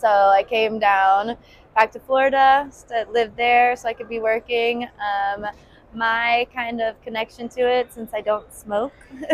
So 0.00 0.08
I 0.08 0.42
came 0.42 0.78
down 0.78 1.36
back 1.74 1.92
to 1.92 2.00
Florida, 2.00 2.70
lived 3.10 3.36
there 3.36 3.76
so 3.76 3.88
I 3.88 3.92
could 3.92 4.08
be 4.08 4.20
working. 4.20 4.84
Um, 4.84 5.46
my 5.94 6.46
kind 6.54 6.82
of 6.82 7.00
connection 7.02 7.48
to 7.48 7.60
it, 7.60 7.90
since 7.92 8.12
I 8.12 8.20
don't 8.20 8.52
smoke, 8.52 8.92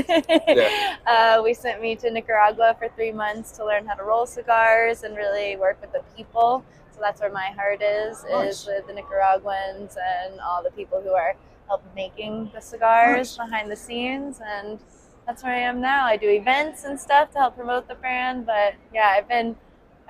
Yeah. 0.48 0.96
uh, 1.06 1.40
we 1.42 1.54
sent 1.54 1.82
me 1.82 1.96
to 1.96 2.10
Nicaragua 2.10 2.76
for 2.78 2.88
three 2.90 3.10
months 3.10 3.50
to 3.52 3.64
learn 3.64 3.84
how 3.86 3.94
to 3.94 4.04
roll 4.04 4.26
cigars 4.26 5.02
and 5.02 5.16
really 5.16 5.56
work 5.56 5.80
with 5.80 5.92
the 5.92 6.02
people. 6.16 6.64
So 6.92 7.00
that's 7.00 7.20
where 7.20 7.32
my 7.32 7.46
heart 7.56 7.82
is, 7.82 8.24
Nice. 8.30 8.60
is 8.60 8.66
with 8.66 8.86
the 8.86 8.92
Nicaraguans 8.92 9.96
and 9.96 10.38
all 10.40 10.62
the 10.62 10.70
people 10.70 11.00
who 11.00 11.12
are 11.12 11.34
help 11.66 11.82
making 11.96 12.50
the 12.54 12.60
cigars 12.60 13.36
Nice. 13.38 13.46
behind 13.48 13.70
the 13.70 13.76
scenes 13.76 14.40
and 14.44 14.78
that's 15.26 15.42
where 15.42 15.54
I 15.54 15.60
am 15.60 15.80
now. 15.80 16.04
I 16.04 16.16
do 16.16 16.28
events 16.28 16.84
and 16.84 16.98
stuff 17.00 17.30
to 17.32 17.38
help 17.38 17.56
promote 17.56 17.88
the 17.88 17.94
brand, 17.94 18.44
but 18.46 18.74
yeah, 18.92 19.14
I've 19.16 19.28
been 19.28 19.56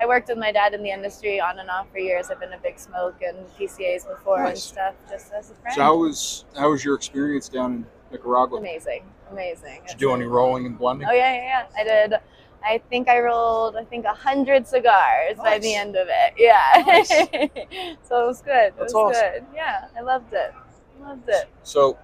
I 0.03 0.05
worked 0.05 0.27
with 0.27 0.37
my 0.37 0.51
dad 0.51 0.73
in 0.73 0.83
the 0.83 0.89
industry 0.89 1.39
on 1.39 1.59
and 1.59 1.69
off 1.69 1.89
for 1.89 1.97
years. 1.97 2.29
I've 2.29 2.39
been 2.41 2.51
a 2.51 2.57
big 2.57 2.77
smoke 2.77 3.21
and 3.25 3.37
PCAs 3.57 4.05
before 4.05 4.43
and 4.43 4.57
stuff 4.57 4.95
just 5.09 5.31
as 5.31 5.49
a 5.49 5.53
friend. 5.55 5.75
So, 5.75 5.81
how 5.81 5.95
was 5.95 6.43
how 6.57 6.71
was 6.71 6.83
your 6.83 6.95
experience 6.95 7.47
down 7.47 7.73
in 7.73 7.85
Nicaragua? 8.11 8.59
Amazing, 8.59 9.05
amazing. 9.31 9.79
Did 9.87 9.93
you 9.93 10.09
do 10.09 10.13
any 10.13 10.25
rolling 10.25 10.65
and 10.65 10.77
blending? 10.77 11.07
Oh 11.09 11.13
yeah, 11.13 11.33
yeah, 11.33 11.65
yeah. 11.75 11.79
I 11.79 11.83
did. 11.85 12.19
I 12.65 12.81
think 12.89 13.07
I 13.07 13.21
rolled. 13.21 13.77
I 13.77 13.85
think 13.85 14.03
a 14.03 14.13
hundred 14.13 14.67
cigars 14.67 15.37
by 15.37 15.57
the 15.57 15.73
end 15.73 15.95
of 15.95 16.09
it. 16.09 16.33
Yeah. 16.37 16.83
Nice. 16.85 17.07
so 18.07 18.23
it 18.23 18.27
was 18.27 18.41
good. 18.41 18.67
It 18.67 18.75
That's 18.77 18.93
was 18.93 19.15
awesome. 19.15 19.31
good. 19.33 19.45
Yeah, 19.55 19.87
I 19.97 20.01
loved 20.01 20.33
it. 20.33 20.53
Loved 20.99 21.29
it. 21.29 21.49
So, 21.63 21.97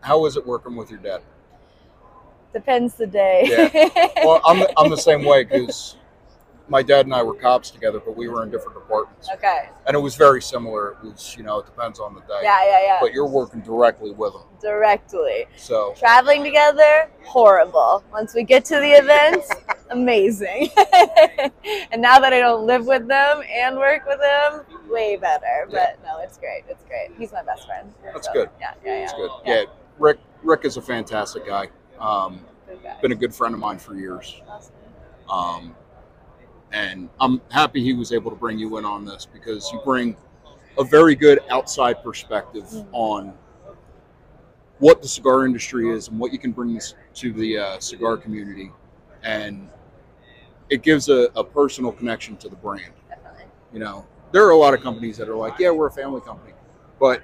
how 0.00 0.18
was 0.18 0.36
it 0.36 0.44
working 0.44 0.74
with 0.74 0.90
your 0.90 0.98
dad? 0.98 1.22
Depends 2.52 2.94
the 2.94 3.06
day. 3.06 3.44
yeah. 3.44 4.08
Well, 4.24 4.40
I'm 4.44 4.66
I'm 4.76 4.90
the 4.90 4.96
same 4.96 5.24
way 5.24 5.44
because 5.44 5.96
my 6.68 6.82
dad 6.82 7.06
and 7.06 7.14
I 7.14 7.22
were 7.22 7.34
cops 7.34 7.70
together, 7.70 8.00
but 8.00 8.16
we 8.16 8.28
were 8.28 8.42
in 8.42 8.50
different 8.50 8.74
departments, 8.74 9.28
okay. 9.32 9.68
and 9.86 9.94
it 9.94 9.98
was 10.00 10.16
very 10.16 10.42
similar. 10.42 10.92
It 10.92 11.04
was 11.04 11.34
you 11.36 11.44
know 11.44 11.58
it 11.60 11.66
depends 11.66 12.00
on 12.00 12.14
the 12.14 12.20
day. 12.20 12.40
Yeah, 12.42 12.64
yeah, 12.64 12.82
yeah. 12.84 12.98
But 13.00 13.12
you're 13.12 13.28
working 13.28 13.60
directly 13.60 14.10
with 14.10 14.32
them, 14.32 14.42
Directly. 14.60 15.46
so 15.56 15.94
Traveling 15.96 16.42
together, 16.42 17.08
horrible. 17.24 18.02
Once 18.12 18.34
we 18.34 18.42
get 18.42 18.64
to 18.66 18.76
the 18.80 18.90
events, 18.90 19.48
amazing. 19.90 20.70
and 21.92 22.02
now 22.02 22.18
that 22.18 22.32
I 22.32 22.40
don't 22.40 22.66
live 22.66 22.86
with 22.86 23.06
them 23.06 23.42
and 23.52 23.76
work 23.76 24.06
with 24.06 24.18
them, 24.20 24.62
way 24.90 25.16
better. 25.16 25.68
But 25.70 25.98
no, 26.04 26.18
it's 26.20 26.36
great. 26.36 26.64
It's 26.68 26.84
great. 26.84 27.10
He's 27.16 27.32
my 27.32 27.42
best 27.42 27.66
friend. 27.66 27.92
That's 28.02 28.26
So, 28.26 28.32
good. 28.32 28.50
Yeah, 28.60 28.72
yeah, 28.84 28.96
yeah. 28.98 29.04
it's 29.04 29.12
good. 29.12 29.30
Yeah. 29.44 29.54
Yeah, 29.54 29.64
Rick 29.98 30.18
Rick 30.42 30.64
is 30.64 30.76
a 30.76 30.82
fantastic 30.82 31.46
guy. 31.46 31.68
Um, 32.00 32.40
guy. 32.82 32.96
been 33.00 33.12
a 33.12 33.16
good 33.16 33.34
friend 33.34 33.54
of 33.54 33.60
mine 33.60 33.78
for 33.78 33.94
years. 33.94 34.42
Awesome. 34.48 34.72
Um, 35.30 35.74
and 36.72 37.08
I'm 37.20 37.40
happy 37.50 37.82
he 37.82 37.92
was 37.92 38.12
able 38.12 38.30
to 38.30 38.36
bring 38.36 38.58
you 38.58 38.76
in 38.78 38.84
on 38.84 39.04
this 39.04 39.26
because 39.32 39.70
you 39.72 39.80
bring 39.84 40.16
a 40.78 40.84
very 40.84 41.14
good 41.14 41.40
outside 41.50 42.02
perspective 42.02 42.64
Mhm. 42.64 42.86
on 42.92 43.34
what 44.78 45.00
the 45.00 45.08
cigar 45.08 45.46
industry 45.46 45.90
is 45.90 46.08
and 46.08 46.18
what 46.18 46.32
you 46.32 46.38
can 46.38 46.52
bring 46.52 46.78
to 47.14 47.32
the 47.32 47.58
uh, 47.58 47.78
cigar 47.78 48.16
community. 48.16 48.70
And 49.22 49.68
it 50.68 50.82
gives 50.82 51.08
a, 51.08 51.28
a 51.34 51.42
personal 51.42 51.92
connection 51.92 52.36
to 52.38 52.48
the 52.48 52.56
brand. 52.56 52.92
Definitely. 53.08 53.44
You 53.72 53.78
know, 53.78 54.04
there 54.32 54.44
are 54.46 54.50
a 54.50 54.56
lot 54.56 54.74
of 54.74 54.82
companies 54.82 55.16
that 55.16 55.28
are 55.28 55.36
like, 55.36 55.58
yeah, 55.58 55.70
we're 55.70 55.86
a 55.86 55.92
family 55.92 56.20
company, 56.20 56.52
but 57.00 57.22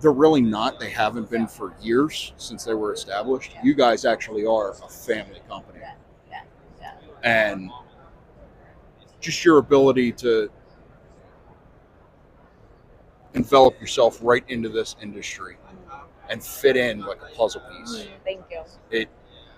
they're 0.00 0.12
really 0.12 0.42
not. 0.42 0.78
They 0.78 0.90
haven't 0.90 1.30
been 1.30 1.46
for 1.46 1.74
years 1.80 2.32
since 2.36 2.64
they 2.64 2.74
were 2.74 2.92
established. 2.92 3.52
You 3.62 3.74
guys 3.74 4.04
actually 4.04 4.44
are 4.44 4.70
a 4.72 4.74
family 4.74 5.40
company. 5.48 5.80
And 7.22 7.70
just 9.20 9.44
your 9.44 9.58
ability 9.58 10.12
to 10.12 10.50
envelop 13.34 13.80
yourself 13.80 14.18
right 14.22 14.44
into 14.48 14.68
this 14.68 14.96
industry 15.00 15.56
and 16.28 16.42
fit 16.42 16.76
in 16.76 17.00
like 17.00 17.20
a 17.22 17.34
puzzle 17.34 17.62
piece. 17.70 18.04
Mm, 18.04 18.06
Thank 18.24 18.44
you. 18.50 18.62
It 18.90 19.08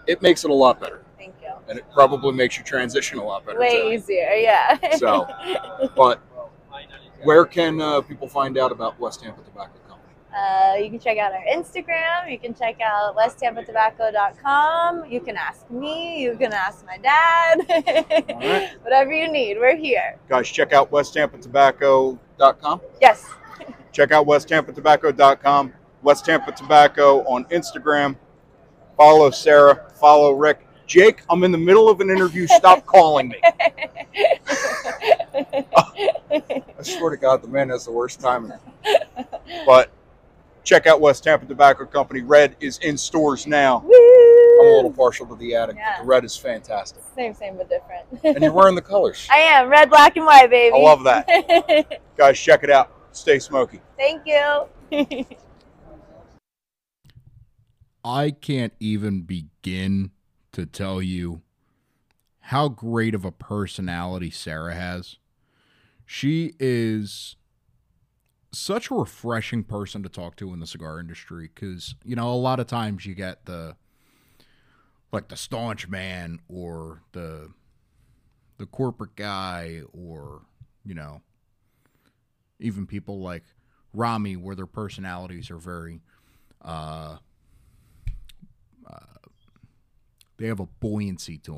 it 0.07 0.23
makes 0.23 0.45
it 0.45 0.51
a 0.51 0.55
lot 0.55 0.81
better. 0.81 1.03
Thank 1.17 1.35
you. 1.43 1.51
And 1.69 1.79
it 1.79 1.85
probably 1.93 2.33
makes 2.33 2.57
your 2.57 2.65
transition 2.65 3.19
a 3.19 3.25
lot 3.25 3.47
better 3.47 3.59
Way 3.59 3.83
too. 3.83 3.89
easier. 3.93 4.31
Yeah. 4.35 4.79
So, 4.97 5.27
but 5.97 6.21
where 7.23 7.47
can 7.47 7.81
uh, 7.81 8.03
people 8.03 8.29
find 8.29 8.59
out 8.59 8.71
about 8.71 8.99
West 9.01 9.23
Tampa 9.23 9.43
Tobacco? 9.43 9.73
Uh, 10.35 10.75
you 10.77 10.91
can 10.91 10.99
check 10.99 11.17
out 11.19 11.33
our 11.33 11.45
Instagram. 11.53 12.31
You 12.31 12.39
can 12.39 12.55
check 12.55 12.81
out 12.81 13.17
westtampatobacco.com. 13.17 15.05
You 15.11 15.21
can 15.21 15.37
ask 15.37 15.71
me. 15.71 16.21
You 16.23 16.37
can 16.37 16.53
ask 16.53 16.85
my 16.85 16.99
dad. 16.99 17.61
right. 17.69 18.71
Whatever 18.83 19.13
you 19.13 19.31
need, 19.31 19.59
we're 19.59 19.77
here. 19.77 20.19
Guys, 20.29 20.49
check 20.49 20.73
out 20.73 20.91
westtampatobacco.com. 20.91 22.81
Yes. 23.01 23.31
Check 23.93 24.11
out 24.11 24.27
westtampatobacco.com. 24.27 25.73
West 26.03 26.25
Tampa 26.27 26.53
Tobacco 26.53 27.25
on 27.25 27.45
Instagram. 27.47 28.17
Follow 28.97 29.31
Sarah. 29.31 29.91
Follow 29.95 30.33
Rick. 30.33 30.67
Jake, 30.87 31.23
I'm 31.31 31.45
in 31.45 31.53
the 31.53 31.59
middle 31.59 31.89
of 31.89 32.01
an 32.01 32.11
interview. 32.11 32.47
Stop 32.47 32.85
calling 32.93 33.29
me. 33.29 33.41
I 36.31 36.83
swear 36.83 37.11
to 37.11 37.17
God, 37.17 37.41
the 37.43 37.49
man 37.49 37.71
has 37.71 37.87
the 37.87 37.93
worst 37.93 38.21
timing. 38.21 38.53
But 39.65 39.91
check 40.65 40.87
out 40.87 41.01
West 41.01 41.23
Tampa 41.25 41.47
Tobacco 41.47 41.87
Company. 41.87 42.23
Red 42.23 42.57
is 42.61 42.79
in 42.79 42.97
stores 42.97 43.47
now. 43.47 43.85
I'm 43.85 44.67
a 44.67 44.77
little 44.77 44.93
partial 44.93 45.27
to 45.27 45.37
the 45.37 45.55
attic. 45.55 45.77
Yeah. 45.77 46.01
The 46.01 46.07
red 46.07 46.25
is 46.25 46.37
fantastic. 46.37 47.03
Same, 47.15 47.35
same, 47.35 47.57
but 47.57 47.69
different. 47.69 48.07
And 48.25 48.43
you're 48.43 48.53
wearing 48.53 48.75
the 48.75 48.83
colors. 48.83 49.29
I 49.33 49.39
am 49.39 49.69
red, 49.69 49.91
black, 49.91 50.17
and 50.17 50.27
white, 50.27 50.51
baby. 50.51 50.75
I 50.75 50.79
love 50.79 51.05
that. 51.05 52.01
Guys, 52.17 52.41
check 52.41 52.65
it 52.65 52.71
out. 52.71 52.91
Stay 53.13 53.39
smoky. 53.39 53.81
Thank 53.97 54.23
you. 54.27 54.67
I 58.05 58.31
can't 58.33 58.73
even 58.81 59.23
begin 59.23 60.11
to 60.53 60.67
tell 60.67 61.01
you 61.01 61.43
how 62.41 62.69
great 62.69 63.15
of 63.15 63.25
a 63.25 63.33
personality 63.33 64.31
Sarah 64.31 64.75
has. 64.75 65.17
She 66.05 66.55
is 66.61 67.37
such 68.55 68.91
a 68.91 68.95
refreshing 68.95 69.65
person 69.65 70.03
to 70.03 70.09
talk 70.09 70.37
to 70.37 70.53
in 70.53 70.61
the 70.61 70.67
cigar 70.67 71.01
industry 71.01 71.51
because, 71.55 71.95
you 72.05 72.17
know, 72.17 72.33
a 72.33 72.35
lot 72.35 72.61
of 72.61 72.67
times 72.67 73.07
you 73.07 73.15
get 73.15 73.45
the 73.47 73.77
like 75.13 75.29
the 75.29 75.37
staunch 75.37 75.89
man 75.89 76.41
or 76.49 77.03
the 77.13 77.51
the 78.59 78.67
corporate 78.67 79.17
guy 79.17 79.83
or, 79.93 80.43
you 80.85 80.95
know, 80.95 81.21
even 82.59 82.87
people 82.87 83.21
like 83.21 83.45
Rami 83.93 84.37
where 84.37 84.57
their 84.57 84.67
personalities 84.67 85.51
are 85.51 85.59
very 85.59 86.01
uh 86.63 87.19
they 90.37 90.47
have 90.47 90.61
a 90.61 90.67
buoyancy 90.67 91.39
to 91.39 91.53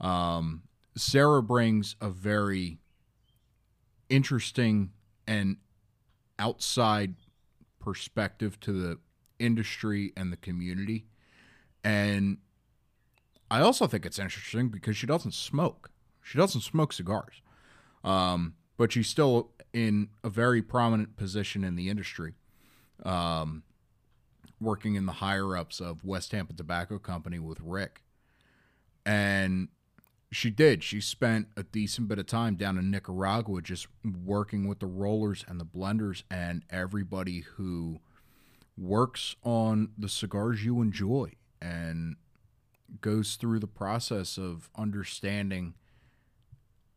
them. 0.00 0.08
Um, 0.08 0.62
Sarah 0.96 1.42
brings 1.42 1.96
a 2.00 2.10
very 2.10 2.78
interesting 4.08 4.90
and 5.28 5.58
outside 6.38 7.14
perspective 7.78 8.58
to 8.60 8.72
the 8.72 8.98
industry 9.38 10.12
and 10.16 10.32
the 10.32 10.36
community. 10.36 11.04
And 11.84 12.38
I 13.50 13.60
also 13.60 13.86
think 13.86 14.04
it's 14.04 14.18
interesting 14.18 14.68
because 14.68 14.96
she 14.96 15.06
doesn't 15.06 15.34
smoke. 15.34 15.90
She 16.22 16.38
doesn't 16.38 16.62
smoke 16.62 16.92
cigars. 16.92 17.42
Um, 18.02 18.54
but 18.76 18.92
she's 18.92 19.08
still 19.08 19.50
in 19.72 20.08
a 20.24 20.30
very 20.30 20.62
prominent 20.62 21.16
position 21.16 21.62
in 21.62 21.76
the 21.76 21.90
industry. 21.90 22.34
Um, 23.04 23.62
working 24.60 24.94
in 24.94 25.06
the 25.06 25.12
higher 25.12 25.56
ups 25.56 25.78
of 25.78 26.04
West 26.04 26.30
Tampa 26.30 26.54
Tobacco 26.54 26.98
Company 26.98 27.38
with 27.38 27.60
Rick. 27.60 28.02
And 29.04 29.68
she 30.30 30.50
did. 30.50 30.84
She 30.84 31.00
spent 31.00 31.48
a 31.56 31.62
decent 31.62 32.08
bit 32.08 32.18
of 32.18 32.26
time 32.26 32.56
down 32.56 32.78
in 32.78 32.90
Nicaragua 32.90 33.62
just 33.62 33.86
working 34.04 34.68
with 34.68 34.80
the 34.80 34.86
rollers 34.86 35.44
and 35.48 35.58
the 35.58 35.64
blenders 35.64 36.22
and 36.30 36.62
everybody 36.70 37.40
who 37.56 38.00
works 38.76 39.36
on 39.42 39.90
the 39.96 40.08
cigars 40.08 40.64
you 40.64 40.80
enjoy 40.80 41.32
and 41.60 42.16
goes 43.00 43.36
through 43.36 43.58
the 43.58 43.66
process 43.66 44.38
of 44.38 44.70
understanding 44.76 45.74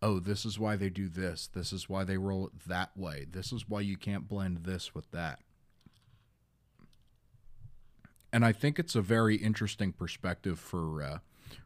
oh, 0.04 0.18
this 0.18 0.46
is 0.46 0.58
why 0.58 0.76
they 0.76 0.90
do 0.90 1.08
this. 1.08 1.48
This 1.54 1.72
is 1.72 1.88
why 1.88 2.04
they 2.04 2.18
roll 2.18 2.48
it 2.48 2.68
that 2.68 2.90
way. 2.98 3.28
This 3.30 3.54
is 3.54 3.70
why 3.70 3.82
you 3.82 3.98
can't 3.98 4.28
blend 4.28 4.64
this 4.64 4.96
with 4.96 5.12
that 5.12 5.42
and 8.34 8.46
I 8.46 8.52
think 8.52 8.80
it's 8.80 8.96
a 8.96 9.02
very 9.02 9.36
interesting 9.36 9.92
perspective 9.92 10.60
for 10.60 11.04
uh, 11.04 11.18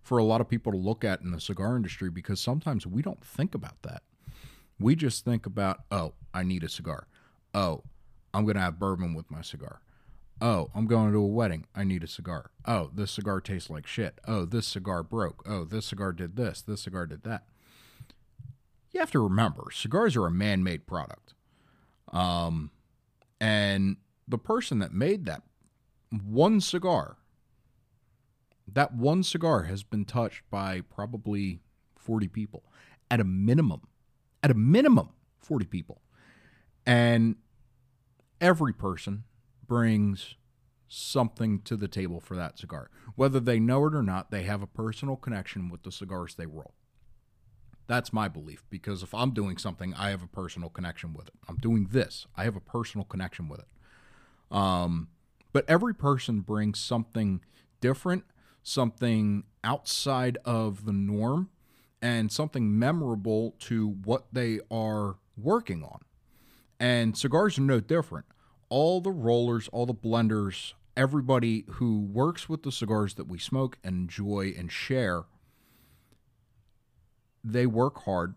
for 0.02 0.17
a 0.17 0.24
lot 0.24 0.41
of 0.41 0.50
people 0.50 0.71
to 0.71 0.78
look 0.78 1.04
at 1.04 1.21
in 1.21 1.32
the 1.32 1.39
cigar 1.39 1.76
industry 1.76 2.10
because 2.10 2.39
sometimes 2.39 2.86
we 2.86 3.02
don't 3.02 3.24
think 3.24 3.56
about 3.56 3.82
that. 3.84 4.04
We 4.80 4.95
just 4.95 5.24
think 5.24 5.45
about, 5.45 5.84
oh, 5.91 6.13
I 6.34 6.43
need 6.43 6.63
a 6.63 6.69
cigar. 6.69 7.08
Oh, 7.54 7.84
I'm 8.34 8.43
going 8.43 8.56
to 8.56 8.62
have 8.62 8.80
bourbon 8.80 9.13
with 9.13 9.32
my 9.32 9.41
cigar. 9.41 9.82
Oh, 10.41 10.69
I'm 10.76 10.86
going 10.86 11.13
to 11.13 11.17
a 11.17 11.26
wedding. 11.26 11.65
I 11.74 11.86
need 11.86 12.04
a 12.04 12.08
cigar. 12.08 12.52
Oh, 12.65 12.89
this 12.93 13.12
cigar 13.12 13.39
tastes 13.39 13.69
like 13.69 13.88
shit. 13.88 14.19
Oh, 14.28 14.43
this 14.43 14.67
cigar 14.67 15.02
broke. 15.02 15.43
Oh, 15.48 15.63
this 15.63 15.86
cigar 15.86 16.12
did 16.12 16.36
this. 16.36 16.62
This 16.62 16.82
cigar 16.82 17.06
did 17.06 17.24
that. 17.24 17.45
You 18.91 19.00
have 19.00 19.12
to 19.12 19.19
remember, 19.19 19.67
cigars 19.71 20.15
are 20.15 20.26
a 20.26 20.32
man-made 20.32 20.88
product. 20.88 21.34
Um, 22.12 22.71
and 23.39 23.98
the 24.28 24.38
person 24.38 24.80
that 24.80 24.93
made 24.93 25.26
that 25.26 25.43
one 26.12 26.62
cigar, 26.62 27.17
that 28.67 28.93
one 28.93 29.23
cigar 29.23 29.63
has 29.63 29.84
been 29.84 30.06
touched 30.06 30.43
by 30.49 30.82
probably 30.82 31.60
40 31.97 32.28
people 32.28 32.63
at 33.10 33.19
a 33.19 33.23
minimum. 33.23 33.82
At 34.43 34.51
a 34.51 34.56
minimum, 34.56 35.10
40 35.39 35.65
people. 35.65 36.01
And 36.86 37.36
every 38.39 38.73
person 38.73 39.23
brings 39.67 40.36
something 40.88 41.62
to 41.62 41.75
the 41.75 41.88
table 41.88 42.19
for 42.19 42.36
that 42.36 42.60
cigar. 42.60 42.89
Whether 43.15 43.39
they 43.39 43.60
know 43.60 43.86
it 43.88 43.95
or 43.95 44.04
not, 44.04 44.32
they 44.32 44.43
have 44.43 44.62
a 44.62 44.67
personal 44.67 45.15
connection 45.15 45.69
with 45.69 45.84
the 45.84 45.91
cigars 45.91 46.36
they 46.36 46.45
roll. 46.45 46.73
That's 47.88 48.12
my 48.12 48.28
belief 48.28 48.63
because 48.69 49.04
if 49.04 49.13
I'm 49.13 49.32
doing 49.32 49.58
something, 49.58 49.93
I 49.95 50.10
have 50.10 50.23
a 50.23 50.28
personal 50.28 50.69
connection 50.69 51.13
with 51.13 51.28
it. 51.28 51.36
I'm 51.47 51.58
doing 51.58 51.89
this, 51.91 52.25
I 52.36 52.43
have 52.43 52.56
a 52.56 52.62
personal 52.62 53.06
connection 53.06 53.47
with 53.47 53.60
it. 53.60 54.56
Um, 54.56 55.10
but 55.54 55.65
every 55.67 55.93
person 55.93 56.41
brings 56.41 56.80
something 56.80 57.41
different, 57.82 58.23
something 58.65 59.43
outside 59.63 60.39
of 60.43 60.86
the 60.86 60.91
norm, 60.91 61.49
and 62.01 62.32
something 62.32 62.78
memorable 62.78 63.56
to 63.60 63.88
what 64.04 64.25
they 64.34 64.60
are 64.71 65.17
working 65.38 65.84
on. 65.84 65.99
And 66.80 67.17
cigars 67.17 67.58
are 67.58 67.62
no 67.62 67.80
different. 67.80 68.25
All 68.69 69.01
the 69.01 69.12
rollers, 69.12 69.69
all 69.69 69.86
the 69.86 69.93
blenders, 69.93 70.73
everybody 70.97 71.65
who 71.73 72.01
works 72.01 72.49
with 72.49 72.63
the 72.63 72.71
cigars 72.71 73.13
that 73.13 73.28
we 73.28 73.38
smoke 73.38 73.78
and 73.84 73.95
enjoy 73.95 74.54
and 74.58 74.71
share, 74.71 75.23
they 77.43 77.67
work 77.67 78.04
hard. 78.04 78.36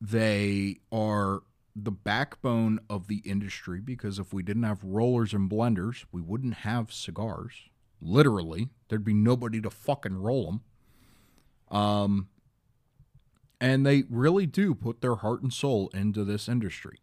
They 0.00 0.78
are 0.92 1.40
the 1.74 1.90
backbone 1.90 2.80
of 2.88 3.08
the 3.08 3.22
industry 3.24 3.80
because 3.80 4.18
if 4.18 4.32
we 4.32 4.42
didn't 4.42 4.62
have 4.62 4.82
rollers 4.84 5.32
and 5.32 5.50
blenders, 5.50 6.04
we 6.12 6.20
wouldn't 6.20 6.54
have 6.54 6.92
cigars. 6.92 7.69
Literally, 8.00 8.68
there'd 8.88 9.04
be 9.04 9.14
nobody 9.14 9.60
to 9.60 9.70
fucking 9.70 10.16
roll 10.16 10.46
them. 10.46 11.76
Um, 11.76 12.28
and 13.60 13.84
they 13.84 14.04
really 14.08 14.46
do 14.46 14.74
put 14.74 15.00
their 15.00 15.16
heart 15.16 15.42
and 15.42 15.52
soul 15.52 15.90
into 15.92 16.24
this 16.24 16.48
industry. 16.48 16.98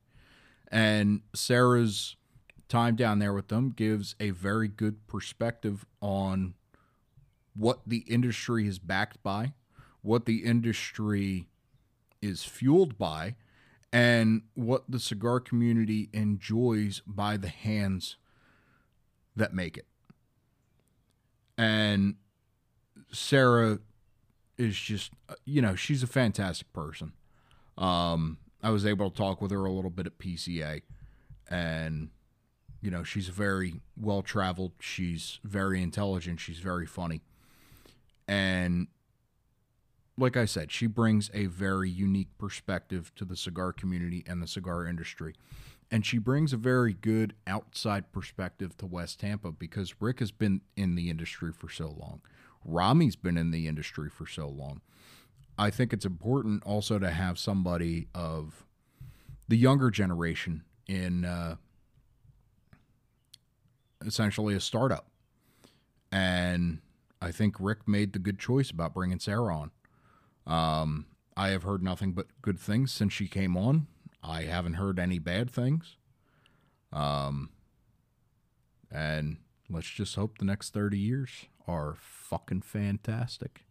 And 0.69 1.21
Sarah's 1.33 2.15
time 2.67 2.95
down 2.95 3.19
there 3.19 3.33
with 3.33 3.47
them 3.47 3.69
gives 3.69 4.15
a 4.19 4.31
very 4.31 4.67
good 4.67 5.07
perspective 5.07 5.85
on 6.01 6.55
what 7.55 7.81
the 7.87 7.99
industry 8.07 8.67
is 8.67 8.79
backed 8.79 9.21
by, 9.23 9.53
what 10.01 10.25
the 10.25 10.43
industry 10.43 11.47
is 12.21 12.43
fueled 12.43 12.97
by, 12.97 13.35
and 13.93 14.41
what 14.53 14.83
the 14.89 14.99
cigar 14.99 15.39
community 15.39 16.09
enjoys 16.11 17.01
by 17.05 17.37
the 17.37 17.47
hands 17.47 18.17
that 19.35 19.53
make 19.53 19.77
it. 19.77 19.87
And 21.57 22.15
Sarah 23.11 23.79
is 24.57 24.75
just, 24.75 25.11
you 25.45 25.61
know, 25.61 25.75
she's 25.75 26.03
a 26.03 26.07
fantastic 26.07 26.71
person. 26.73 27.13
Um, 27.77 28.37
I 28.61 28.71
was 28.71 28.85
able 28.85 29.09
to 29.09 29.15
talk 29.15 29.41
with 29.41 29.51
her 29.51 29.65
a 29.65 29.71
little 29.71 29.91
bit 29.91 30.07
at 30.07 30.17
PCA, 30.17 30.81
and 31.49 32.09
you 32.81 32.91
know, 32.91 33.03
she's 33.03 33.27
very 33.27 33.81
well 33.95 34.21
traveled. 34.21 34.73
She's 34.79 35.39
very 35.43 35.81
intelligent. 35.81 36.39
She's 36.39 36.59
very 36.59 36.85
funny. 36.85 37.21
And 38.27 38.87
like 40.17 40.35
I 40.35 40.45
said, 40.45 40.71
she 40.71 40.87
brings 40.87 41.29
a 41.33 41.45
very 41.45 41.89
unique 41.89 42.29
perspective 42.37 43.11
to 43.15 43.25
the 43.25 43.35
cigar 43.35 43.71
community 43.73 44.23
and 44.27 44.41
the 44.41 44.47
cigar 44.47 44.85
industry. 44.87 45.35
And 45.89 46.05
she 46.05 46.17
brings 46.17 46.51
a 46.51 46.57
very 46.57 46.93
good 46.93 47.33
outside 47.45 48.11
perspective 48.11 48.75
to 48.77 48.85
West 48.85 49.21
Tampa 49.21 49.51
because 49.51 50.01
Rick 50.01 50.19
has 50.19 50.31
been 50.31 50.61
in 50.75 50.95
the 50.95 51.09
industry 51.09 51.53
for 51.53 51.69
so 51.69 51.85
long. 51.85 52.21
Rami's 52.65 53.15
been 53.15 53.37
in 53.37 53.51
the 53.51 53.67
industry 53.67 54.09
for 54.09 54.27
so 54.27 54.49
long. 54.49 54.81
I 55.57 55.69
think 55.69 55.93
it's 55.93 56.05
important 56.05 56.63
also 56.65 56.99
to 56.99 57.09
have 57.09 57.39
somebody 57.39 58.07
of 58.13 58.65
the 59.47 59.55
younger 59.55 59.89
generation 59.89 60.63
in 60.87 61.25
uh, 61.25 61.55
essentially 64.05 64.55
a 64.55 64.59
startup. 64.59 65.07
And 66.11 66.79
I 67.21 67.31
think 67.31 67.55
Rick 67.59 67.87
made 67.87 68.13
the 68.13 68.19
good 68.19 68.39
choice 68.39 68.69
about 68.69 68.93
bringing 68.93 69.19
Sarah 69.19 69.55
on. 69.55 69.71
Um, 70.45 71.05
I 71.35 71.49
have 71.49 71.63
heard 71.63 71.83
nothing 71.83 72.13
but 72.13 72.27
good 72.41 72.59
things 72.59 72.91
since 72.91 73.13
she 73.13 73.27
came 73.27 73.57
on. 73.57 73.87
I 74.27 74.43
haven't 74.43 74.73
heard 74.73 74.99
any 74.99 75.19
bad 75.19 75.49
things. 75.49 75.95
Um, 76.91 77.49
and 78.91 79.37
let's 79.69 79.89
just 79.89 80.15
hope 80.15 80.37
the 80.37 80.45
next 80.45 80.73
30 80.73 80.97
years 80.97 81.29
are 81.65 81.95
fucking 81.99 82.61
fantastic. 82.61 83.65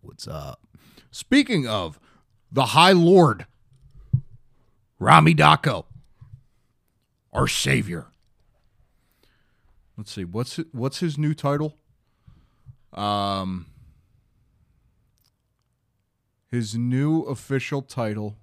What's 0.00 0.26
up? 0.26 0.60
Speaking 1.10 1.66
of 1.66 2.00
the 2.50 2.66
High 2.66 2.92
Lord, 2.92 3.46
Rami 4.98 5.34
Daco, 5.34 5.84
our 7.32 7.46
savior. 7.46 8.06
Let's 9.96 10.12
see 10.12 10.24
what's 10.24 10.56
what's 10.72 11.00
his 11.00 11.18
new 11.18 11.34
title. 11.34 11.76
Um, 12.94 13.66
his 16.50 16.74
new 16.74 17.22
official 17.22 17.82
title 17.82 18.38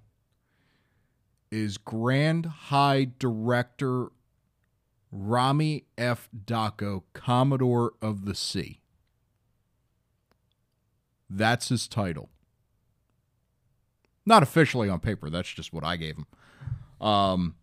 is 1.50 1.78
Grand 1.78 2.46
High 2.46 3.08
Director 3.18 4.08
Rami 5.10 5.84
F. 5.96 6.28
Daco, 6.44 7.02
Commodore 7.14 7.94
of 8.02 8.24
the 8.24 8.34
Sea. 8.34 8.80
That's 11.30 11.68
his 11.68 11.88
title. 11.88 12.30
Not 14.26 14.42
officially 14.42 14.88
on 14.88 15.00
paper. 15.00 15.30
That's 15.30 15.52
just 15.52 15.72
what 15.72 15.84
I 15.84 15.96
gave 15.96 16.16
him. 16.16 16.26
Um, 17.06 17.54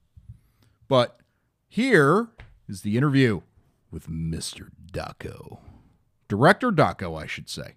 but 0.87 1.19
here 1.67 2.29
is 2.67 2.81
the 2.81 2.97
interview 2.97 3.41
with 3.91 4.07
Mr. 4.07 4.69
Daco. 4.91 5.59
Director 6.27 6.71
Daco, 6.71 7.21
I 7.21 7.27
should 7.27 7.49
say. 7.49 7.75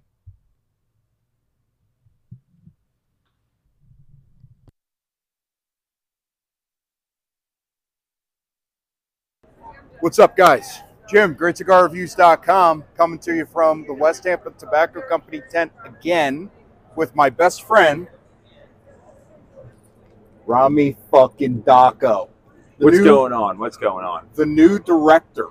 What's 10.01 10.19
up, 10.19 10.37
guys? 10.37 10.81
Jim, 11.09 11.35
GreatCigarReviews.com, 11.35 12.85
coming 12.97 13.19
to 13.21 13.35
you 13.35 13.47
from 13.47 13.85
the 13.87 13.95
West 13.95 14.23
Tampa 14.23 14.51
Tobacco 14.53 15.01
Company 15.09 15.43
tent 15.51 15.73
again 15.85 16.51
with 16.97 17.15
my 17.17 17.31
best 17.31 17.63
friend, 17.63 18.07
Rami 20.47 20.97
fucking 21.11 21.63
Daco. 21.63 22.29
The 22.79 22.85
What's 22.85 22.99
new- 22.99 23.05
going 23.05 23.33
on? 23.33 23.59
What's 23.59 23.77
going 23.77 24.05
on? 24.05 24.29
the 24.35 24.47
new 24.47 24.79
director 24.79 25.49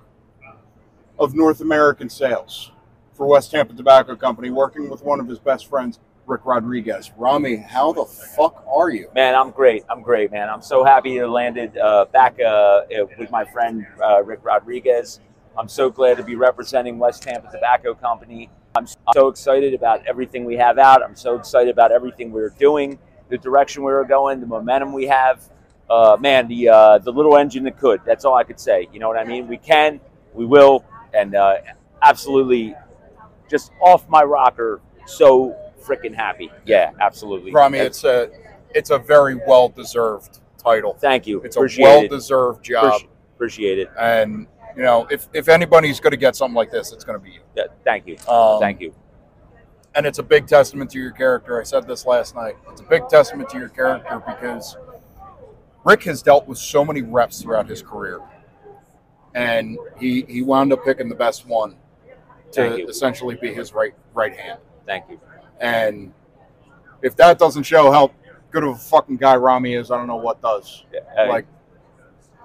of 1.20 1.34
North 1.34 1.62
American 1.62 2.10
sales 2.10 2.72
for 3.14 3.26
West 3.26 3.52
Tampa 3.52 3.74
Tobacco 3.74 4.16
Company, 4.16 4.50
working 4.52 4.90
with 4.90 5.04
one 5.04 5.20
of 5.20 5.28
his 5.28 5.40
best 5.40 5.68
friends, 5.68 6.00
Rick 6.28 6.46
Rodriguez. 6.46 7.12
Rami, 7.18 7.56
how 7.56 7.94
the 7.94 8.04
fuck 8.04 8.66
are 8.68 8.90
you? 8.90 9.10
Man, 9.16 9.34
I'm 9.34 9.50
great. 9.50 9.86
I'm 9.90 10.02
great, 10.02 10.30
man. 10.30 10.50
I'm 10.50 10.62
so 10.62 10.84
happy 10.84 11.18
to 11.18 11.28
landed 11.28 11.78
uh, 11.78 12.06
back 12.12 12.38
uh, 12.40 12.82
with 13.18 13.32
my 13.32 13.46
friend 13.46 13.88
uh, 14.04 14.22
Rick 14.24 14.42
Rodriguez. 14.44 15.22
I'm 15.58 15.70
so 15.70 15.90
glad 15.90 16.18
to 16.18 16.24
be 16.24 16.36
representing 16.36 17.00
West 17.00 17.24
Tampa 17.24 17.50
Tobacco 17.50 17.96
Company. 17.96 18.50
I'm 18.76 18.88
so 19.14 19.30
excited 19.30 19.74
about 19.74 20.06
everything 20.06 20.44
we 20.44 20.56
have 20.58 20.78
out. 20.78 21.02
I'm 21.02 21.16
so 21.16 21.36
excited 21.36 21.70
about 21.70 21.94
everything 21.94 22.32
we're 22.32 22.50
doing, 22.50 23.00
the 23.30 23.38
direction 23.38 23.82
we're 23.82 24.04
going, 24.04 24.42
the 24.42 24.46
momentum 24.46 24.92
we 24.92 25.06
have. 25.06 25.42
Uh, 25.90 26.18
man, 26.20 26.50
the 26.50 26.68
uh, 26.68 26.98
the 26.98 27.12
little 27.12 27.38
engine 27.38 27.64
that 27.64 27.80
could. 27.80 28.02
That's 28.06 28.26
all 28.26 28.36
I 28.36 28.44
could 28.44 28.60
say. 28.60 28.90
You 28.92 29.00
know 29.00 29.08
what 29.08 29.18
I 29.18 29.24
mean? 29.24 29.48
We 29.48 29.56
can, 29.56 30.02
we 30.34 30.46
will, 30.46 30.84
and 31.14 31.34
uh, 31.34 31.56
absolutely, 32.02 32.76
just 33.50 33.72
off 33.82 34.08
my 34.10 34.22
rocker. 34.22 34.82
So 35.06 35.56
freaking 35.82 36.14
happy. 36.14 36.52
Yeah, 36.66 36.92
absolutely. 37.00 37.52
Rami, 37.52 37.80
it's 37.80 38.04
a 38.04 38.30
it's 38.76 38.90
a 38.90 38.98
very 38.98 39.36
well 39.48 39.70
deserved 39.70 40.40
title. 40.58 40.94
Thank 41.00 41.28
you. 41.28 41.42
It's 41.42 41.58
a 41.58 41.68
well 41.80 42.08
deserved 42.08 42.64
job. 42.64 43.02
Appreciate 43.36 43.80
it. 43.80 43.90
And 44.00 44.48
you 44.76 44.84
know, 44.84 45.08
if 45.10 45.28
if 45.34 45.48
anybody's 45.50 46.00
going 46.00 46.12
to 46.12 46.18
get 46.18 46.36
something 46.36 46.56
like 46.56 46.72
this, 46.72 46.92
it's 46.92 47.04
going 47.04 47.18
to 47.20 47.24
be 47.24 47.32
you. 47.32 47.42
Yeah, 47.56 47.64
thank 47.84 48.08
you. 48.08 48.18
Um, 48.28 48.60
thank 48.60 48.82
you. 48.82 48.94
and 49.96 50.06
it's 50.06 50.20
a 50.20 50.24
big 50.24 50.48
testament 50.48 50.92
to 50.92 51.00
your 51.00 51.12
character. 51.12 51.60
I 51.60 51.64
said 51.64 51.88
this 51.88 52.06
last 52.06 52.36
night. 52.36 52.56
It's 52.72 52.82
a 52.82 52.84
big 52.86 53.08
testament 53.10 53.50
to 53.50 53.58
your 53.58 53.70
character 53.70 54.22
because 54.28 54.76
Rick 55.86 56.04
has 56.04 56.22
dealt 56.22 56.48
with 56.48 56.58
so 56.58 56.84
many 56.86 57.02
reps 57.02 57.42
throughout 57.42 57.68
his 57.68 57.82
career, 57.82 58.20
and 59.34 59.78
he 60.00 60.24
he 60.28 60.42
wound 60.42 60.74
up 60.74 60.84
picking 60.84 61.10
the 61.10 61.16
best 61.16 61.48
one 61.48 61.76
to 62.52 62.86
essentially 62.88 63.36
be 63.36 63.54
his 63.54 63.74
right 63.74 63.94
right 64.14 64.36
hand. 64.36 64.60
Thank 64.86 65.06
you. 65.10 65.20
And 65.60 66.14
if 67.02 67.16
that 67.18 67.40
doesn't 67.40 67.64
show 67.64 67.92
how 67.92 68.12
good 68.52 68.64
of 68.64 68.72
a 68.72 68.76
fucking 68.76 69.18
guy 69.18 69.36
Rami 69.36 69.74
is, 69.76 69.92
I 69.92 69.98
don't 69.98 70.08
know 70.08 70.16
what 70.16 70.42
does. 70.42 70.84
Yeah, 70.94 71.02
uh, 71.18 71.28
Like, 71.28 71.48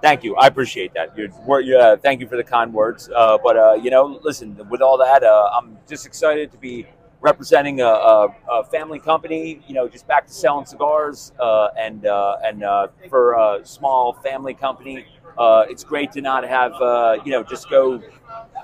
thank 0.01 0.23
you. 0.23 0.35
I 0.35 0.47
appreciate 0.47 0.93
that. 0.93 1.17
You're, 1.17 1.29
wor- 1.45 1.61
yeah, 1.61 1.95
thank 1.95 2.19
you 2.19 2.27
for 2.27 2.37
the 2.37 2.43
kind 2.43 2.73
words. 2.73 3.09
Uh, 3.15 3.37
but 3.43 3.57
uh, 3.57 3.73
you 3.73 3.89
know, 3.89 4.19
listen. 4.23 4.59
With 4.69 4.81
all 4.81 4.97
that, 4.97 5.23
uh, 5.23 5.49
I'm 5.57 5.77
just 5.87 6.05
excited 6.05 6.51
to 6.51 6.57
be 6.57 6.85
representing 7.21 7.81
a, 7.81 7.85
a, 7.87 8.35
a 8.51 8.63
family 8.65 8.99
company. 8.99 9.61
You 9.67 9.75
know, 9.75 9.87
just 9.87 10.07
back 10.07 10.27
to 10.27 10.33
selling 10.33 10.65
cigars, 10.65 11.31
uh, 11.39 11.69
and 11.77 12.05
uh, 12.05 12.37
and 12.43 12.63
uh, 12.63 12.87
for 13.09 13.33
a 13.33 13.65
small 13.65 14.13
family 14.13 14.53
company, 14.53 15.05
uh, 15.37 15.65
it's 15.69 15.83
great 15.83 16.11
to 16.13 16.21
not 16.21 16.47
have 16.47 16.73
uh, 16.73 17.17
you 17.25 17.31
know 17.31 17.43
just 17.43 17.69
go 17.69 18.01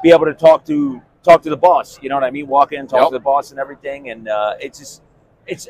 be 0.03 0.11
able 0.11 0.25
to 0.25 0.33
talk 0.33 0.65
to 0.65 1.01
talk 1.30 1.41
to 1.43 1.49
the 1.49 1.57
boss. 1.57 1.99
You 2.01 2.09
know 2.09 2.15
what 2.15 2.23
I 2.23 2.32
mean? 2.32 2.47
Walk 2.47 2.71
in, 2.73 2.88
talk 2.88 3.01
Yep. 3.01 3.09
to 3.09 3.13
the 3.13 3.19
boss, 3.19 3.51
and 3.51 3.59
everything. 3.59 4.09
And 4.09 4.27
uh, 4.27 4.55
it's 4.59 4.80
just 4.80 5.01
it's 5.45 5.67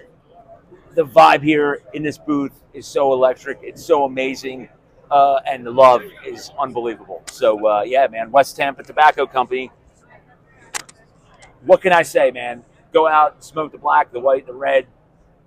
the 0.95 1.05
vibe 1.05 1.43
here 1.43 1.81
in 1.93 2.03
this 2.03 2.17
booth 2.17 2.51
is 2.73 2.85
so 2.87 3.13
electric. 3.13 3.59
It's 3.61 3.83
so 3.83 4.05
amazing. 4.05 4.69
uh, 5.11 5.39
and 5.47 5.65
the 5.65 5.71
love 5.71 6.03
is 6.23 6.51
unbelievable. 6.59 7.23
So 7.31 7.65
uh, 7.67 7.81
yeah, 7.81 8.05
man, 8.07 8.29
West 8.31 8.55
Tampa 8.55 8.83
Tobacco 8.83 9.25
Company. 9.25 9.71
What 11.65 11.81
can 11.81 11.91
I 11.93 12.03
say, 12.03 12.29
man? 12.31 12.63
Go 12.93 13.07
out, 13.07 13.43
smoke 13.43 13.71
the 13.71 13.77
black, 13.79 14.11
the 14.11 14.19
white, 14.19 14.45
the 14.45 14.53
red. 14.53 14.85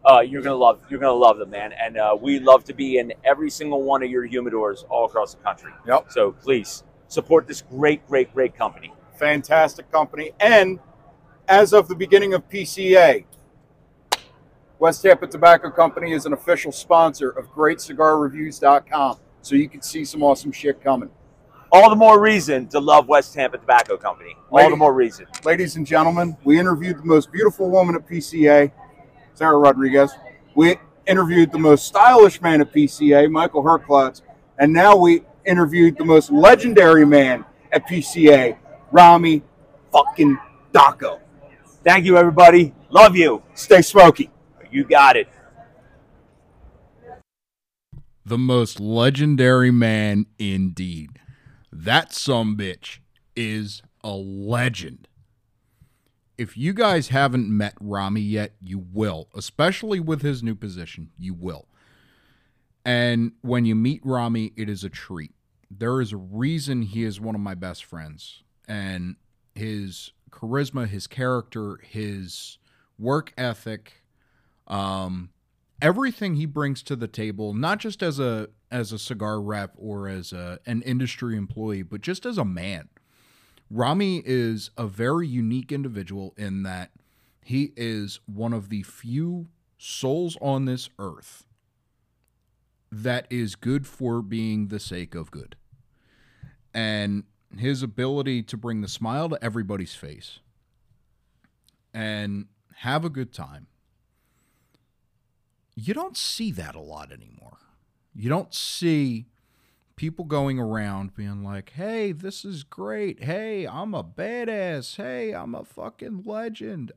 Uh, 0.05 0.19
you're 0.21 0.43
gonna 0.43 0.57
love. 0.57 0.81
You're 0.91 0.99
gonna 0.99 1.13
love 1.13 1.39
them, 1.39 1.51
man. 1.51 1.73
And 1.73 1.97
uh, 1.97 2.17
we 2.21 2.41
love 2.41 2.65
to 2.65 2.75
be 2.75 2.99
in 2.99 3.13
every 3.25 3.51
single 3.51 3.83
one 3.83 4.03
of 4.03 4.11
your 4.11 4.27
humidors 4.29 4.85
all 4.91 5.05
across 5.07 5.35
the 5.35 5.43
country. 5.43 5.73
Yep. 5.87 6.07
So 6.11 6.33
please 6.33 6.83
support 7.09 7.47
this 7.47 7.63
great, 7.63 8.05
great, 8.09 8.35
great 8.35 8.57
company. 8.57 8.93
Fantastic 9.17 9.91
company. 9.91 10.33
And 10.41 10.79
as 11.49 11.73
of 11.73 11.89
the 11.89 11.95
beginning 11.95 12.35
of 12.35 12.49
PCA, 12.49 13.25
West 14.79 15.03
Tampa 15.03 15.27
Tobacco 15.27 15.71
Company 15.71 16.13
is 16.13 16.27
an 16.27 16.33
official 16.33 16.73
sponsor 16.73 17.31
of 17.31 17.53
GreatCigarReviews.com. 17.53 19.19
So 19.41 19.55
you 19.55 19.69
can 19.69 19.83
see 19.83 20.05
some 20.05 20.23
awesome 20.23 20.53
shit 20.53 20.83
coming. 20.83 21.11
All 21.71 21.89
the 21.89 21.97
more 21.97 22.21
reason 22.21 22.67
to 22.69 22.81
love 22.81 23.09
West 23.09 23.33
Tampa 23.33 23.59
Tobacco 23.59 23.97
Company. 23.97 24.37
All 24.51 24.69
the 24.69 24.77
more 24.77 24.93
reason. 24.93 25.27
Ladies 25.45 25.77
and 25.77 25.87
gentlemen, 25.87 26.37
we 26.45 26.59
interviewed 26.59 26.99
the 26.99 27.05
most 27.05 27.33
beautiful 27.33 27.71
woman 27.71 27.95
at 27.95 28.07
PCA, 28.07 28.71
Sarah 29.35 29.57
Rodriguez. 29.57 30.13
We 30.55 30.77
interviewed 31.07 31.51
the 31.51 31.59
most 31.59 31.87
stylish 31.87 32.43
man 32.43 32.61
at 32.61 32.73
PCA, 32.73 33.31
Michael 33.31 33.63
Herklots. 33.63 34.23
And 34.59 34.73
now 34.73 34.97
we 34.97 35.23
interviewed 35.47 35.97
the 35.97 36.05
most 36.05 36.31
legendary 36.31 37.07
man 37.07 37.45
at 37.73 37.89
PCA, 37.89 38.59
Rami 38.93 39.43
fucking 39.91 40.39
Daco. 40.73 41.21
Thank 41.83 42.05
you, 42.05 42.17
everybody. 42.17 42.75
Love 42.91 43.17
you. 43.17 43.43
Stay 43.55 43.83
smoky. 43.83 44.31
You 44.71 44.85
got 44.85 45.17
it. 45.17 45.29
The 48.25 48.39
most 48.39 48.79
legendary 48.79 49.71
man 49.71 50.27
indeed. 50.39 51.19
That 51.73 52.13
some 52.13 52.57
bitch 52.57 52.99
is 53.35 53.83
a 54.05 54.13
legend. 54.13 55.09
If 56.39 56.57
you 56.57 56.73
guys 56.73 57.09
haven't 57.09 57.49
met 57.49 57.75
Rami 57.81 58.21
yet, 58.21 58.55
you 58.61 58.85
will, 58.93 59.29
especially 59.35 60.01
with 60.01 60.23
his 60.23 60.43
new 60.43 60.55
position. 60.55 61.11
You 61.19 61.35
will. 61.35 61.67
And 62.85 63.33
when 63.43 63.65
you 63.65 63.75
meet 63.75 64.03
Rami, 64.05 64.53
it 64.57 64.69
is 64.69 64.85
a 64.85 64.91
treat. 64.91 65.33
There 65.71 66.01
is 66.01 66.13
a 66.13 66.17
reason 66.17 66.83
he 66.83 67.05
is 67.05 67.21
one 67.21 67.35
of 67.35 67.41
my 67.41 67.55
best 67.55 67.85
friends. 67.85 68.43
And 68.69 69.17
his 69.55 70.13
charisma, 70.31 70.89
his 70.89 71.07
character, 71.07 71.79
his 71.83 72.59
work 72.99 73.33
ethic, 73.37 74.03
um, 74.67 75.31
everything 75.81 76.37
he 76.37 76.47
brings 76.47 76.83
to 76.85 76.97
the 76.97 77.09
table, 77.09 77.53
not 77.53 77.79
just 77.79 78.03
as 78.03 78.19
a 78.19 78.49
as 78.71 78.91
a 78.91 78.99
cigar 78.99 79.41
rep 79.41 79.75
or 79.77 80.09
as 80.09 80.33
a, 80.33 80.59
an 80.65 80.81
industry 80.83 81.37
employee, 81.37 81.83
but 81.83 82.01
just 82.01 82.25
as 82.25 82.39
a 82.39 82.45
man. 82.45 82.89
Rami 83.71 84.23
is 84.25 84.71
a 84.79 84.87
very 84.87 85.27
unique 85.29 85.73
individual 85.73 86.35
in 86.39 86.63
that 86.63 86.91
he 87.45 87.73
is 87.77 88.21
one 88.27 88.53
of 88.53 88.69
the 88.71 88.83
few 88.83 89.49
souls 89.77 90.39
on 90.41 90.65
this 90.65 90.89
earth 90.99 91.45
that 92.91 93.27
is 93.31 93.55
good 93.55 93.87
for 93.87 94.23
being 94.23 94.69
the 94.69 94.79
sake 94.79 95.15
of 95.15 95.31
good. 95.31 95.57
And 96.75 97.25
his 97.59 97.83
ability 97.83 98.43
to 98.43 98.57
bring 98.57 98.81
the 98.81 98.89
smile 98.89 99.29
to 99.29 99.45
everybody's 99.45 99.95
face 99.95 100.39
and 101.93 102.47
have 102.77 103.05
a 103.05 103.11
good 103.11 103.33
time 103.33 103.67
you 105.75 105.95
don't 105.95 106.17
see 106.17 106.53
that 106.53 106.75
a 106.75 106.81
lot 106.81 107.13
anymore. 107.13 107.59
You 108.15 108.29
don't 108.29 108.55
see 108.55 109.27
people 109.97 110.25
going 110.25 110.59
around 110.59 111.15
being 111.15 111.43
like, 111.43 111.71
hey, 111.71 112.13
this 112.13 112.45
is 112.45 112.63
great. 112.63 113.25
Hey, 113.25 113.67
I'm 113.67 113.95
a 113.95 114.05
badass. 114.05 114.97
Hey, 114.97 115.33
I'm 115.33 115.55
a 115.55 115.65
fucking 115.65 116.25
legend. 116.27 116.93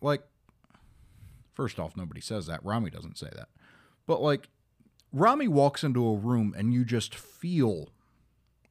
Like, 0.00 0.22
first 1.54 1.78
off, 1.78 1.96
nobody 1.96 2.20
says 2.20 2.46
that. 2.46 2.64
Rami 2.64 2.90
doesn't 2.90 3.18
say 3.18 3.30
that. 3.34 3.48
But, 4.06 4.20
like, 4.20 4.48
Rami 5.12 5.48
walks 5.48 5.82
into 5.82 6.06
a 6.06 6.16
room 6.16 6.54
and 6.56 6.74
you 6.74 6.84
just 6.84 7.14
feel 7.14 7.90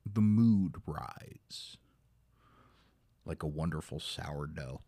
the 0.05 0.21
mood 0.21 0.75
rise 0.85 1.77
like 3.25 3.43
a 3.43 3.47
wonderful 3.47 3.99
sourdough 3.99 4.81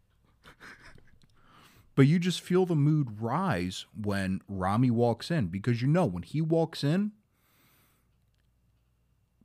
but 1.96 2.08
you 2.08 2.20
just 2.20 2.42
feel 2.42 2.66
the 2.66 2.76
mood 2.76 3.22
rise 3.22 3.86
when 4.00 4.42
Rami 4.48 4.90
walks 4.90 5.30
in 5.30 5.48
because 5.48 5.82
you 5.82 5.88
know 5.88 6.06
when 6.06 6.24
he 6.24 6.42
walks 6.42 6.84
in, 6.84 7.12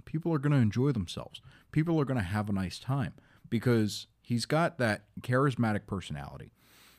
people 0.04 0.32
are 0.32 0.38
going 0.38 0.52
to 0.52 0.58
enjoy 0.58 0.92
themselves. 0.92 1.40
People 1.72 2.00
are 2.00 2.04
going 2.04 2.18
to 2.18 2.24
have 2.24 2.48
a 2.48 2.52
nice 2.52 2.78
time 2.78 3.14
because 3.50 4.06
he's 4.22 4.46
got 4.46 4.78
that 4.78 5.04
charismatic 5.20 5.86
personality. 5.86 6.52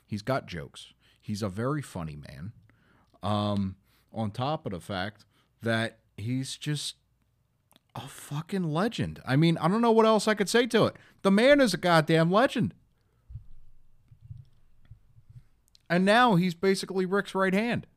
He's 0.06 0.22
got 0.22 0.46
jokes. 0.46 0.94
He's 1.22 1.42
a 1.42 1.50
very 1.50 1.82
funny 1.82 2.18
man. 2.18 2.52
Um, 3.24 3.78
on 4.14 4.32
top 4.32 4.66
of 4.66 4.74
the 4.74 4.80
fact 4.80 5.26
that 5.62 6.00
he's 6.18 6.58
just 6.58 6.96
a 7.98 8.08
fucking 8.08 8.64
legend. 8.64 9.22
I 9.26 9.36
mean, 9.36 9.58
I 9.58 9.68
don't 9.68 9.82
know 9.82 9.92
what 9.92 10.06
else 10.06 10.28
I 10.28 10.36
could 10.36 10.50
say 10.50 10.68
to 10.68 10.86
it. 10.86 10.96
The 11.24 11.32
man 11.32 11.60
is 11.60 11.74
a 11.74 11.78
goddamn 11.78 12.32
legend. 12.32 12.74
And 15.90 16.06
now 16.06 16.36
he's 16.36 16.54
basically 16.54 17.06
Rick's 17.06 17.34
right 17.34 17.54
hand. 17.54 17.88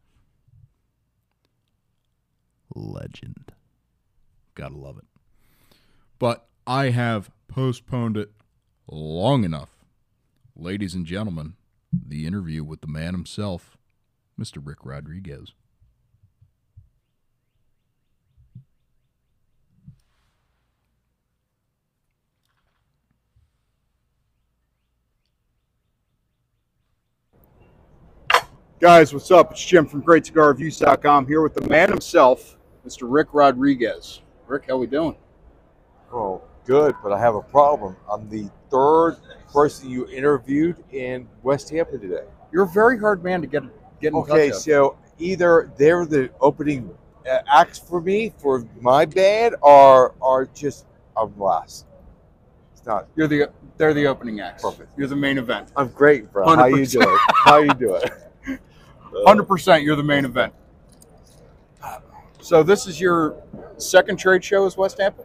Legend. 2.75 3.53
Gotta 4.55 4.77
love 4.77 4.97
it. 4.97 5.05
But 6.19 6.47
I 6.67 6.91
have 6.91 7.31
postponed 7.49 8.17
it 8.17 8.31
long 8.89 9.45
enough. 9.45 9.71
Ladies 10.57 10.95
and 10.95 11.05
gentlemen, 11.05 11.55
the 11.93 12.27
interview 12.27 12.63
with 12.63 12.81
the 12.81 12.87
man 12.87 13.13
himself, 13.13 13.77
Mr. 14.39 14.65
Rick 14.65 14.79
Rodriguez. 14.85 15.53
Guys, 28.81 29.13
what's 29.13 29.31
up? 29.31 29.53
It's 29.53 29.63
Jim 29.63 29.85
from 29.87 30.03
GreatCigarReviews.com 30.03 31.27
here 31.27 31.43
with 31.43 31.53
the 31.53 31.69
man 31.69 31.91
himself, 31.91 32.57
Mr. 32.87 33.01
Rick 33.03 33.29
Rodriguez. 33.33 34.23
Rick, 34.47 34.65
how 34.69 34.75
are 34.75 34.79
we 34.79 34.87
doing? 34.87 35.17
Oh, 36.11 36.41
good, 36.65 36.95
but 37.03 37.13
I 37.13 37.21
have 37.21 37.35
a 37.35 37.43
problem. 37.43 37.95
I'm 38.11 38.27
the 38.31 38.49
third 38.71 39.17
person 39.53 39.91
you 39.91 40.09
interviewed 40.09 40.83
in 40.93 41.29
West 41.43 41.69
Tampa 41.69 41.99
today. 41.99 42.25
You're 42.53 42.65
a 42.65 42.69
very 42.69 42.99
hard 42.99 43.23
man 43.23 43.43
to 43.43 43.47
get 43.47 43.65
get 44.01 44.15
in 44.15 44.15
Okay, 44.21 44.49
touch 44.49 44.55
with. 44.55 44.57
so 44.63 44.97
either 45.19 45.71
they're 45.77 46.07
the 46.07 46.31
opening 46.41 46.91
uh, 47.31 47.41
acts 47.53 47.79
for 47.79 48.01
me 48.01 48.33
for 48.39 48.67
my 48.81 49.05
band, 49.05 49.57
or 49.61 50.15
or 50.21 50.47
just 50.55 50.87
I'm 51.19 51.39
last. 51.39 51.85
It's 52.73 52.87
not. 52.87 53.09
You're 53.15 53.29
the 53.29 53.51
they're 53.77 53.93
the 53.93 54.07
opening 54.07 54.41
acts. 54.41 54.63
Perfect. 54.63 54.99
You're 54.99 55.07
the 55.07 55.17
main 55.17 55.37
event. 55.37 55.71
I'm 55.77 55.89
great, 55.89 56.33
bro. 56.33 56.47
How 56.57 56.65
you 56.65 56.87
doing? 56.87 57.19
How 57.45 57.59
you 57.59 57.75
doing? 57.75 58.01
Hundred 59.27 59.45
percent. 59.45 59.83
You're 59.83 59.97
the 59.97 60.03
main 60.03 60.25
event. 60.25 60.53
So 62.41 62.63
this 62.63 62.87
is 62.87 63.01
your 63.01 63.37
second 63.77 64.19
trade 64.19 64.43
show 64.43 64.67
as 64.67 64.77
West 64.77 64.97
Tampa. 64.97 65.25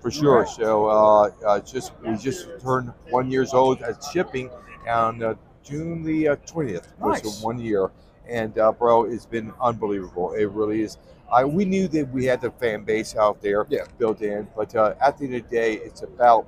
For 0.00 0.10
sure. 0.10 0.46
So 0.46 0.86
uh, 0.88 1.30
uh, 1.46 1.60
just 1.60 1.92
we 2.04 2.16
just 2.16 2.48
turned 2.60 2.92
one 3.10 3.30
years 3.30 3.54
old 3.54 3.80
at 3.82 4.02
shipping 4.12 4.50
on 4.88 5.22
uh, 5.22 5.34
June 5.62 6.02
the 6.02 6.36
twentieth. 6.44 6.92
Nice. 7.00 7.22
was 7.22 7.40
one 7.40 7.60
year, 7.60 7.90
and 8.28 8.58
uh, 8.58 8.72
bro, 8.72 9.04
it's 9.04 9.26
been 9.26 9.52
unbelievable. 9.60 10.32
It 10.32 10.46
really 10.50 10.82
is. 10.82 10.98
I 11.32 11.44
we 11.44 11.64
knew 11.64 11.86
that 11.88 12.10
we 12.10 12.24
had 12.24 12.40
the 12.40 12.50
fan 12.50 12.82
base 12.82 13.14
out 13.14 13.40
there 13.40 13.64
Yeah. 13.70 13.84
built 13.96 14.22
in, 14.22 14.48
but 14.56 14.74
uh, 14.74 14.94
at 15.00 15.18
the 15.18 15.26
end 15.26 15.34
of 15.36 15.48
the 15.48 15.56
day, 15.56 15.74
it's 15.74 16.02
about 16.02 16.46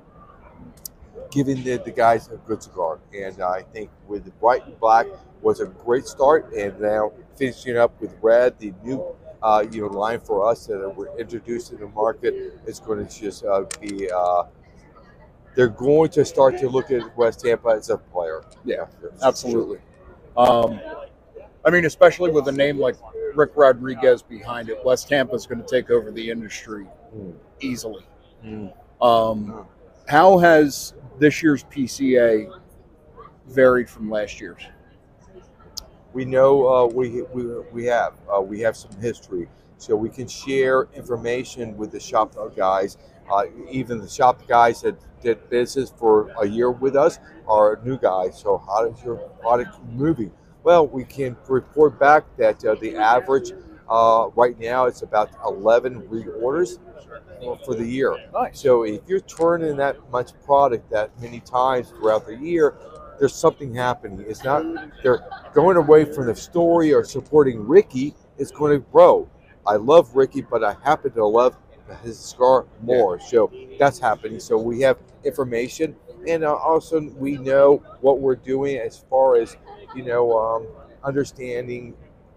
giving 1.31 1.63
the, 1.63 1.77
the 1.77 1.91
guys 1.91 2.27
a 2.29 2.35
good 2.45 2.61
cigar. 2.61 2.99
And 3.17 3.41
I 3.41 3.61
think 3.61 3.89
with 4.07 4.25
the 4.25 4.31
white 4.41 4.65
and 4.67 4.77
black 4.81 5.07
was 5.45 5.59
a 5.59 5.67
great 5.67 6.07
start, 6.07 6.51
and 6.53 6.77
now 6.81 7.11
finishing 7.35 7.77
up 7.77 7.93
with 8.01 8.17
red, 8.21 8.57
the 8.57 8.73
new 8.83 9.15
uh, 9.43 9.63
you 9.71 9.81
know 9.81 9.87
line 9.87 10.19
for 10.19 10.49
us 10.49 10.65
that 10.65 10.93
we're 10.97 11.15
introduced 11.19 11.71
in 11.71 11.79
the 11.79 11.87
market 11.87 12.33
is 12.65 12.79
going 12.79 13.05
to 13.05 13.19
just 13.21 13.45
uh, 13.45 13.63
be. 13.79 14.09
Uh, 14.11 14.43
they're 15.55 15.69
going 15.69 16.09
to 16.09 16.25
start 16.25 16.57
to 16.57 16.67
look 16.67 16.91
at 16.91 17.15
West 17.15 17.39
Tampa 17.41 17.69
as 17.69 17.89
a 17.89 17.97
player. 17.97 18.43
Yeah, 18.65 18.87
Absolutely. 19.23 19.77
Um, 20.35 20.81
I 21.63 21.69
mean, 21.69 21.85
especially 21.85 22.31
with 22.31 22.49
a 22.49 22.51
name 22.51 22.77
like 22.77 22.95
Rick 23.35 23.51
Rodriguez 23.55 24.21
behind 24.21 24.67
it, 24.69 24.83
West 24.83 25.07
Tampa 25.07 25.33
is 25.33 25.45
going 25.45 25.61
to 25.61 25.67
take 25.67 25.89
over 25.91 26.11
the 26.11 26.29
industry 26.29 26.87
Mm. 27.15 27.33
easily. 27.61 28.05
Mm. 28.43 28.73
Um, 29.01 29.65
how 30.09 30.37
has 30.37 30.93
this 31.17 31.41
year's 31.41 31.63
PCA 31.63 32.51
varied 33.47 33.89
from 33.89 34.09
last 34.09 34.41
year's? 34.41 34.61
We 36.15 36.23
know 36.23 36.67
uh, 36.67 36.85
we, 36.85 37.21
we 37.33 37.43
we 37.73 37.85
have 37.85 38.13
uh, 38.33 38.41
we 38.41 38.61
have 38.61 38.75
some 38.75 38.91
history 39.01 39.47
so 39.77 39.95
we 39.95 40.09
can 40.09 40.27
share 40.27 40.87
information 40.95 41.75
with 41.77 41.91
the 41.91 41.99
shop 41.99 42.33
guys. 42.55 42.97
Uh, 43.29 43.43
even 43.69 43.97
the 43.97 44.07
shop 44.07 44.47
guys 44.47 44.81
that 44.81 44.95
did 45.21 45.49
business 45.49 45.91
for 45.97 46.31
a 46.41 46.47
year 46.47 46.71
with 46.71 46.95
us 46.95 47.19
are 47.47 47.81
new 47.83 47.97
guys. 47.97 48.39
So 48.39 48.57
how 48.65 48.85
is 48.85 49.03
your 49.03 49.17
product 49.41 49.77
moving? 49.91 50.31
Well, 50.63 50.87
we 50.87 51.03
can 51.03 51.35
report 51.49 51.99
back 51.99 52.23
that 52.37 52.63
uh, 52.63 52.75
the 52.75 52.95
average 52.95 53.51
uh, 53.89 54.29
right 54.35 54.57
now 54.57 54.85
it's 54.85 55.01
about 55.01 55.31
11 55.45 56.03
reorders 56.03 56.79
for 57.65 57.75
the 57.75 57.85
year. 57.85 58.15
Nice. 58.33 58.59
So 58.61 58.83
if 58.83 59.01
you're 59.07 59.19
turning 59.19 59.75
that 59.77 59.97
much 60.11 60.31
product 60.45 60.89
that 60.91 61.19
many 61.21 61.41
times 61.41 61.89
throughout 61.89 62.25
the 62.25 62.35
year, 62.37 62.75
there's 63.19 63.35
something 63.35 63.73
happening. 63.73 64.23
It's 64.27 64.43
not 64.43 64.63
they're 65.03 65.25
going 65.53 65.77
away 65.77 66.05
from 66.05 66.27
the 66.27 66.35
story 66.35 66.93
or 66.93 67.03
supporting 67.03 67.67
Ricky. 67.67 68.13
It's 68.37 68.51
going 68.51 68.73
to 68.73 68.79
grow. 68.91 69.29
I 69.65 69.75
love 69.75 70.15
Ricky, 70.15 70.41
but 70.41 70.63
I 70.63 70.75
happen 70.83 71.11
to 71.13 71.25
love 71.25 71.57
his 72.03 72.19
scar 72.19 72.65
more. 72.81 73.19
So 73.19 73.51
that's 73.79 73.99
happening. 73.99 74.39
So 74.39 74.57
we 74.57 74.81
have 74.81 74.97
information, 75.23 75.95
and 76.27 76.43
uh, 76.43 76.55
also 76.55 77.01
we 77.17 77.37
know 77.37 77.83
what 78.01 78.19
we're 78.19 78.35
doing 78.35 78.77
as 78.77 78.97
far 79.09 79.37
as 79.37 79.57
you 79.95 80.03
know 80.03 80.37
um, 80.37 80.67
understanding 81.03 81.95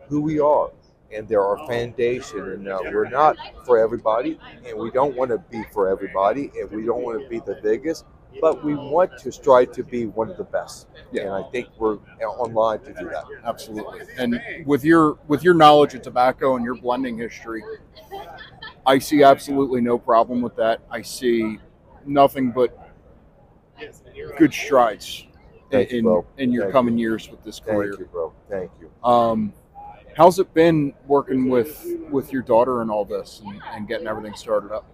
who 0.08 0.20
we 0.20 0.40
are 0.40 0.70
and 1.12 1.28
they're 1.28 1.44
our 1.44 1.58
foundation. 1.66 2.40
And 2.40 2.68
uh, 2.68 2.78
we're 2.84 3.08
not 3.08 3.36
for 3.64 3.78
everybody, 3.78 4.38
and 4.66 4.78
we 4.78 4.90
don't 4.90 5.16
want 5.16 5.30
to 5.30 5.38
be 5.38 5.62
for 5.72 5.88
everybody, 5.88 6.50
and 6.60 6.70
we 6.70 6.84
don't 6.84 7.02
want 7.02 7.22
to 7.22 7.28
be 7.28 7.40
the 7.40 7.58
biggest, 7.62 8.04
but 8.40 8.64
we 8.64 8.74
want 8.74 9.16
to 9.18 9.32
strive 9.32 9.72
to 9.72 9.82
be 9.82 10.06
one 10.06 10.30
of 10.30 10.36
the 10.36 10.44
best. 10.44 10.88
Yeah. 11.12 11.22
And 11.22 11.32
I 11.32 11.42
think 11.50 11.68
we're 11.78 11.98
online 12.22 12.80
to 12.80 12.92
do 12.92 13.08
that. 13.08 13.24
Absolutely. 13.44 14.00
And 14.16 14.40
with 14.66 14.84
your 14.84 15.18
with 15.26 15.42
your 15.42 15.54
knowledge 15.54 15.94
of 15.94 16.02
tobacco 16.02 16.56
and 16.56 16.64
your 16.64 16.76
blending 16.76 17.18
history, 17.18 17.62
I 18.86 18.98
see 18.98 19.22
absolutely 19.22 19.80
no 19.80 19.98
problem 19.98 20.40
with 20.40 20.56
that. 20.56 20.80
I 20.90 21.02
see 21.02 21.58
nothing 22.06 22.50
but 22.50 22.76
good 24.38 24.52
strides 24.52 25.26
you, 25.72 25.78
in 25.78 26.04
bro. 26.04 26.26
in 26.38 26.52
your 26.52 26.64
Thank 26.64 26.72
coming 26.72 26.98
years 26.98 27.28
with 27.30 27.42
this 27.44 27.60
career. 27.60 27.92
Thank 27.92 28.00
you, 28.00 28.06
bro. 28.06 28.32
Thank 28.48 28.70
you. 28.80 28.90
Um, 29.08 29.52
how's 30.16 30.38
it 30.38 30.52
been 30.54 30.94
working 31.06 31.48
with 31.48 31.86
with 32.10 32.32
your 32.32 32.42
daughter 32.42 32.82
and 32.82 32.90
all 32.90 33.04
this 33.04 33.42
and, 33.44 33.60
and 33.72 33.88
getting 33.88 34.06
everything 34.06 34.34
started 34.34 34.72
up? 34.72 34.86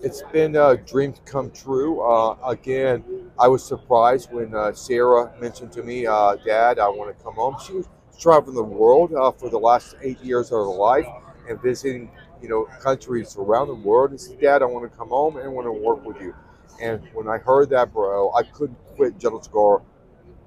It's 0.00 0.22
been 0.32 0.56
a 0.56 0.76
dream 0.76 1.14
come 1.24 1.50
true. 1.50 2.00
Uh, 2.02 2.36
again, 2.46 3.02
I 3.38 3.48
was 3.48 3.64
surprised 3.64 4.30
when 4.30 4.54
uh, 4.54 4.72
Sarah 4.72 5.32
mentioned 5.40 5.72
to 5.72 5.82
me, 5.82 6.06
uh, 6.06 6.36
"Dad, 6.44 6.78
I 6.78 6.88
want 6.88 7.16
to 7.16 7.24
come 7.24 7.34
home." 7.34 7.56
She 7.64 7.72
was 7.72 7.88
traveling 8.18 8.56
the 8.56 8.62
world 8.62 9.12
uh, 9.14 9.32
for 9.32 9.48
the 9.48 9.58
last 9.58 9.96
eight 10.02 10.20
years 10.22 10.46
of 10.46 10.58
her 10.58 10.64
life 10.66 11.06
and 11.48 11.60
visiting, 11.62 12.10
you 12.42 12.48
know, 12.48 12.66
countries 12.80 13.36
around 13.38 13.68
the 13.68 13.74
world. 13.74 14.10
And 14.10 14.20
said, 14.20 14.38
"Dad, 14.40 14.62
I 14.62 14.66
want 14.66 14.90
to 14.90 14.96
come 14.96 15.08
home 15.08 15.36
and 15.38 15.46
I 15.46 15.48
want 15.48 15.66
to 15.66 15.72
work 15.72 16.04
with 16.04 16.20
you." 16.20 16.34
And 16.80 17.00
when 17.14 17.26
I 17.26 17.38
heard 17.38 17.70
that, 17.70 17.92
bro, 17.92 18.32
I 18.34 18.42
couldn't 18.42 18.78
quit 18.96 19.18
General 19.18 19.42
Cigar 19.42 19.82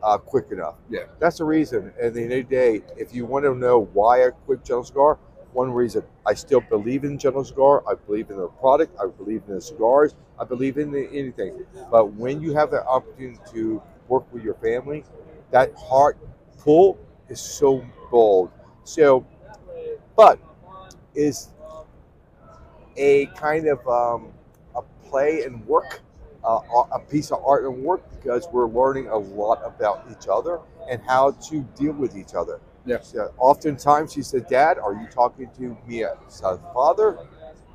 uh, 0.04 0.18
quick 0.18 0.52
enough. 0.52 0.76
Yeah. 0.90 1.06
That's 1.20 1.38
the 1.40 1.46
reason. 1.46 1.94
And 1.98 2.08
at 2.08 2.14
the 2.14 2.24
end 2.24 2.34
of 2.34 2.50
the 2.50 2.56
day, 2.56 2.82
if 2.98 3.14
you 3.14 3.26
want 3.26 3.46
to 3.46 3.56
know 3.56 3.90
why 3.94 4.26
I 4.26 4.30
quit 4.32 4.64
General 4.64 4.84
Cigar, 4.86 5.20
one 5.54 5.72
reason 5.72 6.04
I 6.26 6.34
still 6.34 6.62
believe 6.62 7.04
in 7.04 7.18
General 7.18 7.44
Cigar. 7.44 7.84
I 7.88 7.96
believe 7.96 8.30
in 8.30 8.38
their 8.38 8.48
product. 8.48 8.96
I 9.00 9.08
believe 9.08 9.44
in 9.48 9.56
the 9.56 9.62
cigars. 9.62 10.16
I 10.40 10.44
believe 10.44 10.78
in 10.78 10.92
the, 10.92 11.08
anything. 11.12 11.66
But 11.92 12.14
when 12.14 12.42
you 12.42 12.54
have 12.54 12.72
the 12.72 12.86
opportunity 12.86 13.40
to 13.54 13.82
work 14.08 14.32
with 14.34 14.44
your 14.44 14.56
family, 14.56 15.04
that 15.52 15.74
heart 15.76 16.18
pull 16.58 16.98
is 17.30 17.40
so 17.40 17.86
bold. 18.12 18.52
So, 18.84 19.26
but 20.16 20.40
is 21.16 21.50
a 22.98 23.26
kind 23.28 23.68
of 23.68 23.86
um, 23.88 24.32
a 24.76 24.82
play 25.08 25.44
and 25.44 25.66
work, 25.66 26.02
uh, 26.44 26.60
a 26.92 27.00
piece 27.00 27.32
of 27.32 27.44
art 27.46 27.66
and 27.66 27.84
work 27.84 28.02
because 28.16 28.48
we're 28.52 28.68
learning 28.68 29.08
a 29.08 29.18
lot 29.18 29.62
about 29.66 30.06
each 30.12 30.28
other 30.32 30.60
and 30.90 31.02
how 31.08 31.32
to 31.32 31.62
deal 31.78 31.94
with 31.94 32.16
each 32.16 32.34
other. 32.36 32.60
Yeah. 32.90 33.28
Oftentimes 33.38 34.14
she 34.14 34.22
said, 34.22 34.48
Dad, 34.48 34.78
are 34.80 34.94
you 34.94 35.08
talking 35.08 35.50
to 35.58 35.78
me 35.88 36.04
as 36.04 36.42
a 36.44 36.58
father, 36.74 37.20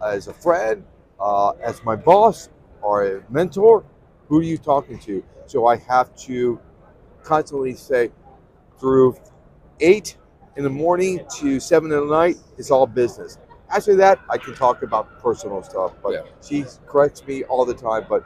as 0.05 0.29
a 0.29 0.35
friend, 0.35 0.85
uh, 1.21 1.51
as 1.62 1.83
my 1.85 1.97
boss, 1.97 2.49
or 2.83 3.05
a 3.07 3.23
mentor? 3.31 3.85
Who 4.29 4.41
are 4.41 4.43
you 4.43 4.59
talking 4.59 4.99
to? 5.01 5.23
So 5.47 5.67
I 5.67 5.77
have 5.77 6.15
to 6.27 6.61
constantly 7.23 7.75
say, 7.75 8.11
through 8.79 9.17
eight 9.81 10.17
in 10.57 10.65
the 10.65 10.71
morning 10.71 11.21
to 11.39 11.61
seven 11.61 11.93
in 11.93 12.01
the 12.01 12.07
night, 12.07 12.37
it's 12.59 12.71
all 12.71 12.87
business. 12.87 13.39
After 13.71 13.95
that, 13.97 14.21
I 14.31 14.39
can 14.39 14.55
talk 14.55 14.83
about 14.83 15.21
personal 15.21 15.62
stuff, 15.62 15.93
but 16.03 16.12
Yeah. 16.12 16.23
she 16.43 16.65
corrects 16.87 17.27
me 17.27 17.45
all 17.45 17.65
the 17.65 17.75
time. 17.75 18.07
But 18.09 18.25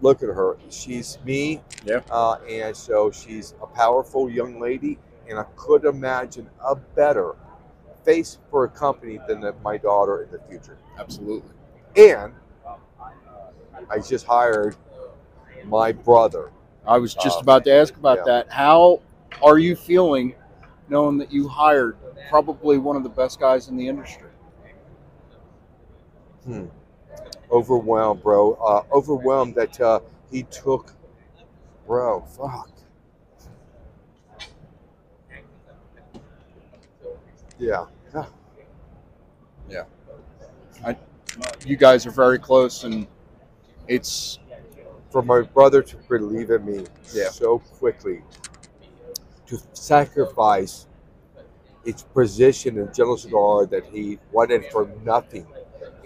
look 0.00 0.22
at 0.22 0.28
her; 0.28 0.56
she's 0.70 1.18
me, 1.24 1.62
Yeah. 1.84 2.00
uh, 2.10 2.36
and 2.48 2.76
so 2.76 3.10
she's 3.10 3.54
a 3.62 3.66
powerful 3.66 4.30
young 4.30 4.60
lady. 4.60 4.98
And 5.28 5.38
I 5.38 5.44
could 5.56 5.84
imagine 5.84 6.48
a 6.64 6.74
better 6.76 7.34
face 8.04 8.38
for 8.50 8.64
a 8.64 8.68
company 8.68 9.18
than 9.26 9.40
that 9.40 9.60
my 9.62 9.76
daughter 9.76 10.22
in 10.22 10.30
the 10.30 10.38
future. 10.48 10.78
Absolutely. 10.98 11.50
And 11.96 12.32
I 13.90 13.98
just 13.98 14.26
hired 14.26 14.76
my 15.64 15.92
brother. 15.92 16.50
I 16.86 16.98
was 16.98 17.14
just 17.14 17.38
Uh, 17.38 17.42
about 17.42 17.64
to 17.64 17.72
ask 17.72 17.96
about 17.96 18.18
yeah. 18.18 18.24
that. 18.24 18.50
How 18.50 19.00
are 19.42 19.58
you 19.58 19.74
feeling 19.74 20.34
knowing 20.88 21.18
that 21.18 21.32
you 21.32 21.48
hired 21.48 21.96
probably 22.30 22.78
one 22.78 22.96
of 22.96 23.02
the 23.02 23.08
best 23.08 23.40
guys 23.40 23.68
in 23.68 23.76
the 23.76 23.88
industry? 23.88 24.28
Hmm. 26.44 26.66
Overwhelmed, 27.50 28.22
bro. 28.22 28.54
Uh, 28.54 28.82
overwhelmed 28.92 29.56
that 29.56 29.80
uh, 29.80 30.00
he 30.30 30.44
took, 30.44 30.94
bro. 31.86 32.20
Fuck. 32.22 32.70
Yeah. 37.58 37.86
Yeah. 38.14 38.26
Yeah. 39.68 39.84
I, 40.84 40.96
you 41.64 41.76
guys 41.76 42.06
are 42.06 42.10
very 42.10 42.38
close, 42.38 42.84
and 42.84 43.06
it's 43.88 44.38
For 45.10 45.22
my 45.22 45.42
brother 45.42 45.82
to 45.82 45.96
believe 46.08 46.50
in 46.50 46.64
me 46.66 46.84
Yeah. 47.14 47.30
so 47.30 47.58
quickly, 47.78 48.22
to 49.46 49.58
sacrifice 49.72 50.86
its 51.84 52.02
position 52.02 52.78
in 52.78 52.92
General 52.92 53.16
Cigar 53.16 53.66
that 53.66 53.84
he 53.86 54.18
wanted 54.32 54.64
for 54.72 54.88
nothing, 55.04 55.46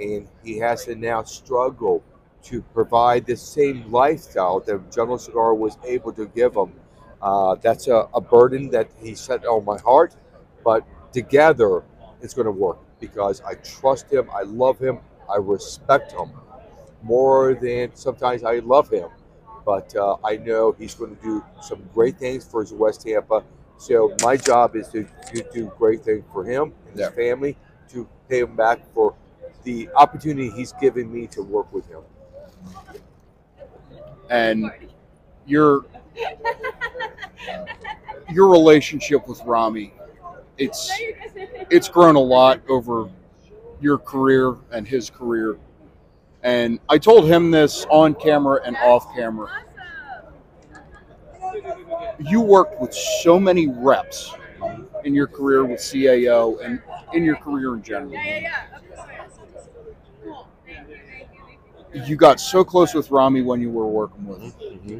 and 0.01 0.29
he 0.45 0.59
has 0.59 0.85
to 0.87 0.95
now 0.95 1.23
struggle 1.25 2.03
to 2.45 2.63
provide 2.75 3.27
the 3.27 3.37
same 3.37 3.91
lifestyle 3.91 4.61
that 4.61 4.93
General 4.93 5.19
Cigar 5.19 5.55
was 5.55 5.79
able 5.85 6.13
to 6.13 6.27
give 6.29 6.55
him. 6.55 6.73
Uh, 7.23 7.55
that's 7.57 7.89
a, 7.89 8.09
a 8.15 8.21
burden 8.21 8.71
that 8.71 8.89
he 9.03 9.15
set 9.15 9.45
on 9.47 9.65
my 9.65 9.79
heart, 9.81 10.15
but 10.65 10.85
together 11.13 11.83
it's 12.23 12.35
going 12.35 12.47
to 12.47 12.53
work 12.53 12.79
because 13.01 13.41
I 13.43 13.55
trust 13.55 14.13
him, 14.13 14.29
I 14.35 14.43
love 14.43 14.79
him, 14.79 14.99
I 15.33 15.37
respect 15.39 16.13
him 16.13 16.31
more 17.03 17.55
than 17.55 17.95
sometimes 17.95 18.45
I 18.45 18.59
love 18.61 18.91
him. 18.91 19.09
But 19.65 19.95
uh, 19.97 20.17
I 20.25 20.37
know 20.37 20.73
he's 20.73 20.95
going 20.95 21.15
to 21.17 21.23
do 21.23 21.45
some 21.63 21.83
great 21.95 22.19
things 22.19 22.45
for 22.45 22.61
his 22.63 22.73
West 22.73 23.03
Tampa. 23.03 23.45
So 23.79 24.15
my 24.23 24.37
job 24.37 24.77
is 24.77 24.89
to, 24.89 25.07
to 25.33 25.45
do 25.53 25.73
great 25.79 26.03
things 26.05 26.25
for 26.33 26.45
him 26.45 26.73
and 26.87 26.93
his 26.93 27.01
Yeah. 27.01 27.11
family 27.11 27.57
to 27.91 28.09
pay 28.29 28.41
him 28.41 28.57
back 28.57 28.81
for 28.95 29.15
the 29.65 29.89
opportunity 29.97 30.51
he's 30.51 30.73
given 30.75 31.13
me 31.13 31.27
to 31.29 31.43
work 31.43 31.73
with 31.73 31.87
him. 31.89 32.03
and 34.31 34.71
your 35.47 35.85
your 38.31 38.49
relationship 38.49 39.27
with 39.29 39.43
Rami. 39.45 39.93
It's 40.61 40.93
it's 41.71 41.89
grown 41.89 42.17
a 42.17 42.21
lot 42.21 42.61
over 42.69 43.09
your 43.81 43.97
career 43.97 44.57
and 44.71 44.87
his 44.87 45.09
career. 45.09 45.59
And 46.43 46.79
I 46.91 46.99
told 46.99 47.27
him 47.27 47.51
this 47.51 47.87
on 47.89 48.15
camera 48.15 48.61
and 48.65 48.77
off 48.77 49.07
camera. 49.15 49.49
You 52.19 52.43
worked 52.43 52.79
with 52.79 52.93
so 52.93 53.41
many 53.41 53.69
reps 53.69 54.35
in 55.05 55.15
your 55.15 55.27
career 55.27 55.65
with 55.65 55.81
CAO 55.81 56.63
and 56.63 56.83
in 57.15 57.25
your 57.25 57.37
career 57.37 57.75
in 57.75 57.83
general. 57.83 58.13
You 61.95 62.17
got 62.17 62.39
so 62.39 62.63
close 62.63 62.93
with 62.93 63.11
Rami 63.11 63.41
when 63.41 63.63
you 63.63 63.71
were 63.71 63.87
working 63.87 64.27
with 64.27 64.43
him. 64.43 64.53
Mm-hmm. 64.53 64.99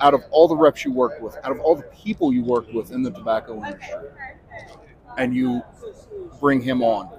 Out 0.00 0.14
of 0.14 0.22
all 0.30 0.48
the 0.48 0.56
reps 0.56 0.84
you 0.84 0.92
worked 0.92 1.22
with, 1.22 1.36
out 1.44 1.52
of 1.52 1.60
all 1.60 1.76
the 1.76 1.84
people 1.94 2.32
you 2.32 2.42
worked 2.42 2.74
with 2.74 2.90
in 2.90 3.02
the 3.02 3.10
tobacco 3.10 3.54
industry, 3.64 4.08
and 5.18 5.34
you 5.34 5.62
bring 6.40 6.60
him 6.60 6.82
on. 6.82 7.10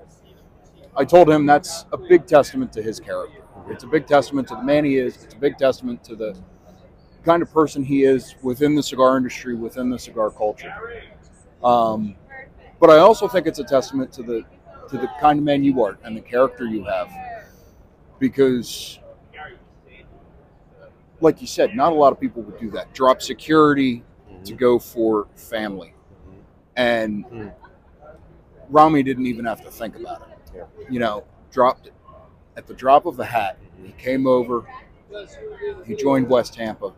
I 0.96 1.06
told 1.06 1.30
him 1.30 1.46
that's 1.46 1.86
a 1.94 1.98
big 1.98 2.26
testament 2.28 2.74
to 2.74 2.82
his 2.82 3.00
character. 3.00 3.42
It's 3.70 3.84
a 3.84 3.88
big 3.88 4.08
testament 4.08 4.48
to 4.50 4.56
the 4.56 4.64
man 4.64 4.84
he 4.86 4.98
is. 4.98 5.24
It's 5.24 5.34
a 5.34 5.38
big 5.38 5.58
testament 5.58 6.04
to 6.06 6.16
the 6.16 6.38
kind 7.24 7.42
of 7.42 7.52
person 7.52 7.84
he 7.84 8.04
is 8.04 8.36
within 8.42 8.76
the 8.76 8.84
cigar 8.84 9.18
industry, 9.18 9.56
within 9.56 9.90
the 9.90 10.00
cigar 10.00 10.32
culture. 10.32 10.74
Um, 11.64 12.16
But 12.80 12.90
I 12.90 12.98
also 13.00 13.28
think 13.28 13.48
it's 13.48 13.60
a 13.60 13.64
testament 13.64 14.12
to 14.14 14.24
the 14.24 14.46
to 14.90 14.98
the 14.98 15.08
kind 15.22 15.40
of 15.40 15.46
man 15.46 15.64
you 15.64 15.84
are 15.84 15.98
and 16.04 16.18
the 16.18 16.22
character 16.22 16.66
you 16.66 16.84
have, 16.84 17.10
because, 18.20 19.00
like 21.20 21.42
you 21.42 21.48
said, 21.48 21.76
not 21.76 21.92
a 21.92 21.96
lot 21.96 22.12
of 22.12 22.20
people 22.20 22.42
would 22.44 22.60
do 22.60 22.70
that. 22.72 22.94
Drop 22.94 23.22
security 23.22 24.04
to 24.44 24.54
go 24.54 24.80
for 24.80 25.28
family, 25.36 25.94
and 26.76 27.26
Mhm. 27.26 27.54
Rami 28.72 29.04
didn't 29.04 29.28
even 29.28 29.46
have 29.46 29.62
to 29.64 29.72
think 29.72 29.98
about 29.98 30.24
it. 30.32 30.40
Yeah. 30.56 30.64
You 30.90 31.00
know, 31.00 31.26
dropped 31.52 31.88
it 31.88 31.94
at 32.58 32.68
the 32.68 32.74
drop 32.74 33.06
of 33.06 33.20
a 33.20 33.26
hat. 33.26 33.58
He 33.84 33.92
came 33.94 34.28
over. 34.28 34.66
He 35.86 35.96
joined 35.96 36.30
West 36.30 36.54
Tampa 36.56 36.94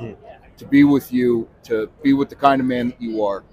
Mhm. 0.00 0.16
to 0.58 0.66
be 0.66 0.84
with 0.84 1.12
you, 1.12 1.48
to 1.64 1.88
be 2.02 2.12
with 2.14 2.30
the 2.30 2.36
kind 2.36 2.60
of 2.60 2.66
man 2.66 2.88
that 2.90 3.00
you 3.02 3.24
are. 3.24 3.44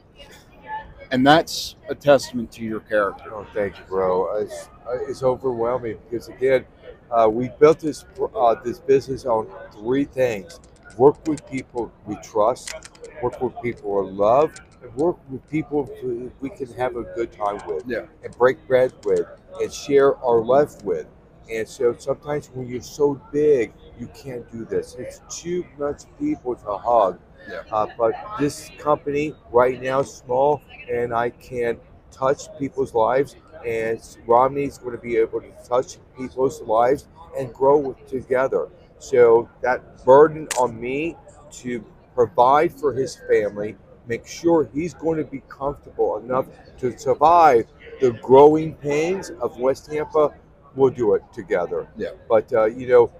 And 1.11 1.25
that's 1.25 1.75
a 1.89 1.95
testament 1.95 2.51
to 2.53 2.63
your 2.63 2.81
character. 2.81 3.31
Oh, 3.33 3.45
thank 3.53 3.77
you, 3.77 3.83
bro. 3.85 4.37
It's, 4.37 4.69
uh, 4.87 4.97
it's 5.07 5.23
overwhelming 5.23 5.97
because 6.09 6.27
again, 6.29 6.65
uh, 7.11 7.27
we 7.31 7.49
built 7.59 7.79
this 7.79 8.05
uh, 8.35 8.55
this 8.63 8.79
business 8.79 9.25
on 9.25 9.47
three 9.73 10.05
things: 10.05 10.59
work 10.97 11.17
with 11.27 11.45
people 11.49 11.91
we 12.05 12.15
trust, 12.17 12.75
work 13.23 13.41
with 13.41 13.53
people 13.63 14.03
we 14.05 14.11
love, 14.11 14.51
work 14.95 15.17
with 15.29 15.47
people 15.49 15.89
who 16.01 16.31
we 16.41 16.49
can 16.49 16.71
have 16.73 16.95
a 16.95 17.03
good 17.03 17.31
time 17.31 17.59
with, 17.67 17.83
Yeah. 17.87 18.05
and 18.23 18.37
break 18.37 18.65
bread 18.67 18.93
with, 19.03 19.25
and 19.61 19.71
share 19.71 20.17
our 20.17 20.41
life 20.41 20.83
with. 20.83 21.07
And 21.51 21.67
so 21.67 21.95
sometimes 21.97 22.49
when 22.53 22.67
you're 22.67 22.81
so 22.81 23.19
big, 23.31 23.73
you 23.99 24.07
can't 24.07 24.49
do 24.51 24.65
this. 24.65 24.95
It's 24.99 25.21
too 25.29 25.65
much 25.77 26.03
people 26.19 26.55
to 26.55 26.77
hug. 26.77 27.19
Yeah. 27.49 27.61
Uh, 27.71 27.87
but 27.97 28.13
this 28.39 28.69
company 28.77 29.33
right 29.51 29.81
now 29.81 30.01
is 30.01 30.13
small, 30.13 30.61
and 30.91 31.13
I 31.13 31.31
can 31.31 31.77
touch 32.11 32.47
people's 32.59 32.93
lives, 32.93 33.35
and 33.65 33.99
Rami's 34.27 34.77
going 34.77 34.95
to 34.95 35.01
be 35.01 35.17
able 35.17 35.41
to 35.41 35.51
touch 35.67 35.97
people's 36.17 36.61
lives 36.61 37.07
and 37.37 37.53
grow 37.53 37.93
together. 38.07 38.67
So 38.99 39.49
that 39.61 40.03
burden 40.05 40.47
on 40.59 40.79
me 40.79 41.15
to 41.53 41.83
provide 42.13 42.73
for 42.73 42.93
his 42.93 43.15
family, 43.27 43.75
make 44.09 44.25
sure 44.25 44.67
he's 44.73 44.95
going 44.95 45.17
to 45.19 45.23
be 45.23 45.41
comfortable 45.47 46.17
enough 46.17 46.47
to 46.79 46.97
survive 46.97 47.65
the 48.01 48.11
growing 48.23 48.73
pains 48.73 49.29
of 49.41 49.57
West 49.59 49.89
Tampa. 49.89 50.33
We'll 50.75 50.89
do 50.89 51.13
it 51.13 51.21
together. 51.31 51.87
Yeah. 51.95 52.09
But 52.27 52.51
uh, 52.51 52.65
you 52.65 52.87
know, 52.87 53.11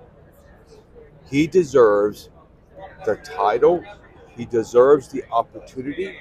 he 1.29 1.45
deserves 1.45 2.29
the 3.05 3.15
title, 3.17 3.83
he 4.35 4.45
deserves 4.45 5.07
the 5.09 5.23
opportunity, 5.31 6.17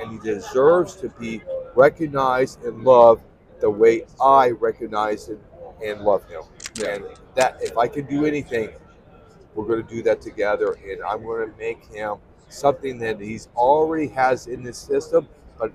and 0.00 0.12
he 0.12 0.18
deserves 0.18 0.94
to 0.96 1.08
be 1.10 1.42
recognized 1.74 2.62
and 2.62 2.84
loved 2.84 3.24
the 3.60 3.70
way 3.70 4.04
I 4.20 4.50
recognize 4.50 5.28
him 5.28 5.40
and 5.84 6.00
love 6.02 6.24
him. 6.28 6.42
And 6.86 7.04
that, 7.34 7.56
if 7.60 7.76
I 7.76 7.88
can 7.88 8.06
do 8.06 8.24
anything, 8.24 8.70
we're 9.54 9.66
going 9.66 9.84
to 9.84 9.94
do 9.94 10.02
that 10.02 10.20
together, 10.20 10.78
and 10.88 11.02
I'm 11.02 11.24
going 11.24 11.50
to 11.50 11.56
make 11.58 11.84
him 11.86 12.18
something 12.52 12.98
that 12.98 13.20
he's 13.20 13.48
already 13.56 14.06
has 14.08 14.46
in 14.46 14.62
the 14.62 14.72
system, 14.72 15.28
but 15.58 15.72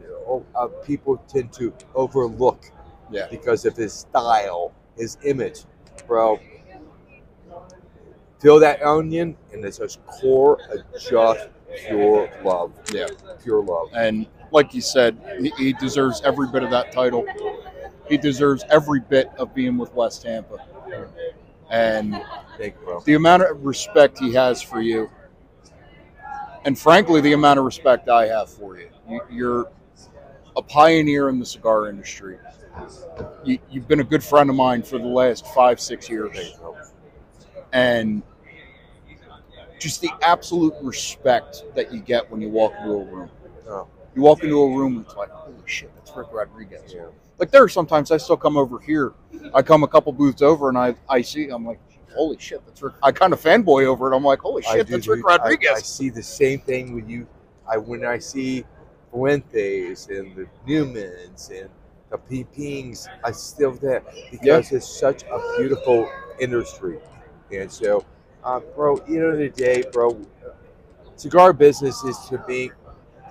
uh, 0.56 0.68
people 0.86 1.18
tend 1.28 1.52
to 1.54 1.74
overlook 1.96 2.72
Yeah. 3.12 3.28
because 3.30 3.66
of 3.66 3.76
his 3.76 3.94
style, 3.94 4.74
his 4.98 5.18
image, 5.24 5.62
bro. 6.08 6.40
Peel 8.42 8.60
that 8.60 8.82
onion, 8.84 9.36
and 9.52 9.66
it's 9.66 9.80
just 9.80 10.06
core 10.06 10.60
of 10.72 10.82
just 11.00 11.50
pure 11.88 12.30
love. 12.44 12.72
Yeah. 12.94 13.08
Pure 13.42 13.64
love. 13.64 13.88
And 13.96 14.28
like 14.52 14.74
you 14.76 14.82
said, 14.82 15.18
he, 15.40 15.52
he 15.58 15.74
deserves 15.74 16.22
every 16.24 16.48
bit 16.48 16.62
of 16.64 16.70
that 16.70 16.92
title. 16.92 17.26
He 18.08 18.18
deserves 18.18 18.64
every 18.70 19.00
bit 19.00 19.30
of 19.38 19.54
being 19.56 19.78
with 19.78 19.92
West 19.94 20.22
Tampa. 20.22 20.64
And 21.70 22.14
Thank 22.58 22.76
you, 22.80 22.86
bro. 22.86 23.00
the 23.02 23.16
amount 23.16 23.44
of 23.44 23.66
respect 23.66 24.20
he 24.20 24.34
has 24.34 24.62
for 24.62 24.80
you, 24.82 25.10
and 26.68 26.78
frankly, 26.78 27.22
the 27.22 27.32
amount 27.32 27.58
of 27.58 27.64
respect 27.66 28.10
I 28.10 28.28
have 28.28 28.50
for 28.50 28.78
you. 28.78 28.90
you 29.10 29.22
you're 29.32 29.72
a 30.58 30.62
pioneer 30.62 31.30
in 31.30 31.40
the 31.40 31.46
cigar 31.46 31.88
industry. 31.88 32.38
You, 33.46 33.58
you've 33.72 33.88
been 33.88 34.02
a 34.02 34.04
good 34.04 34.22
friend 34.22 34.50
of 34.50 34.58
mine 34.58 34.84
for 34.84 35.00
the 35.00 35.08
last 35.08 35.48
five, 35.48 35.80
six 35.80 36.10
years. 36.10 36.58
And 37.72 38.22
just 39.80 40.02
the 40.02 40.10
absolute 40.22 40.74
respect 40.82 41.64
that 41.74 41.94
you 41.94 42.02
get 42.02 42.30
when 42.30 42.42
you 42.42 42.50
walk 42.50 42.74
into 42.82 42.92
a 42.92 43.06
room. 43.06 43.30
Oh. 43.70 43.88
You 44.14 44.24
walk 44.24 44.44
into 44.44 44.60
a 44.60 44.78
room, 44.78 44.98
and 44.98 45.06
it's 45.06 45.16
like, 45.16 45.30
holy 45.30 45.56
shit, 45.66 45.96
that's 45.96 46.12
Rick 46.18 46.28
Rodriguez. 46.34 46.94
Yeah. 46.94 47.06
Like 47.40 47.50
there 47.50 47.64
are 47.64 47.70
sometimes 47.70 48.12
I 48.12 48.18
still 48.18 48.36
come 48.36 48.58
over 48.58 48.80
here. 48.80 49.14
I 49.54 49.62
come 49.62 49.84
a 49.84 49.88
couple 49.88 50.12
booths 50.12 50.42
over 50.42 50.68
and 50.68 50.78
I, 50.78 50.96
I 51.08 51.22
see, 51.22 51.48
I'm 51.48 51.66
like, 51.66 51.80
holy 52.18 52.38
shit, 52.40 52.66
that's 52.66 52.82
Rick. 52.82 52.96
I 53.04 53.12
kind 53.12 53.32
of 53.32 53.42
fanboy 53.42 53.86
over 53.86 54.12
it. 54.12 54.16
I'm 54.16 54.24
like, 54.24 54.40
holy 54.40 54.64
shit, 54.64 54.88
do 54.88 54.94
that's. 54.94 55.08
Rick 55.08 55.22
I- 55.26 55.38
Rodriguez. 55.38 55.72
I, 55.76 55.80
see 55.80 56.10
the 56.10 56.24
same 56.24 56.60
thing 56.60 56.94
with 56.94 57.08
you. 57.08 57.28
I 57.70 57.78
when 57.78 58.06
I 58.06 58.18
see 58.18 58.66
Fuentes 59.12 60.08
and 60.08 60.36
the 60.36 60.48
Newmans 60.68 61.50
and 61.50 61.70
the 62.10 62.18
Pepins, 62.18 63.08
I 63.24 63.32
still 63.32 63.74
that 63.74 64.04
because 64.32 64.72
it's 64.72 64.88
such 64.88 65.24
a 65.24 65.58
beautiful 65.58 66.10
industry. 66.40 67.00
And 67.52 67.72
so, 67.72 68.06
uh, 68.44 68.60
bro, 68.76 69.02
you 69.08 69.20
know, 69.20 69.36
the 69.36 69.50
day, 69.50 69.84
bro, 69.92 70.20
cigar 71.16 71.54
business 71.54 72.04
is 72.04 72.18
to 72.30 72.38
be 72.48 72.72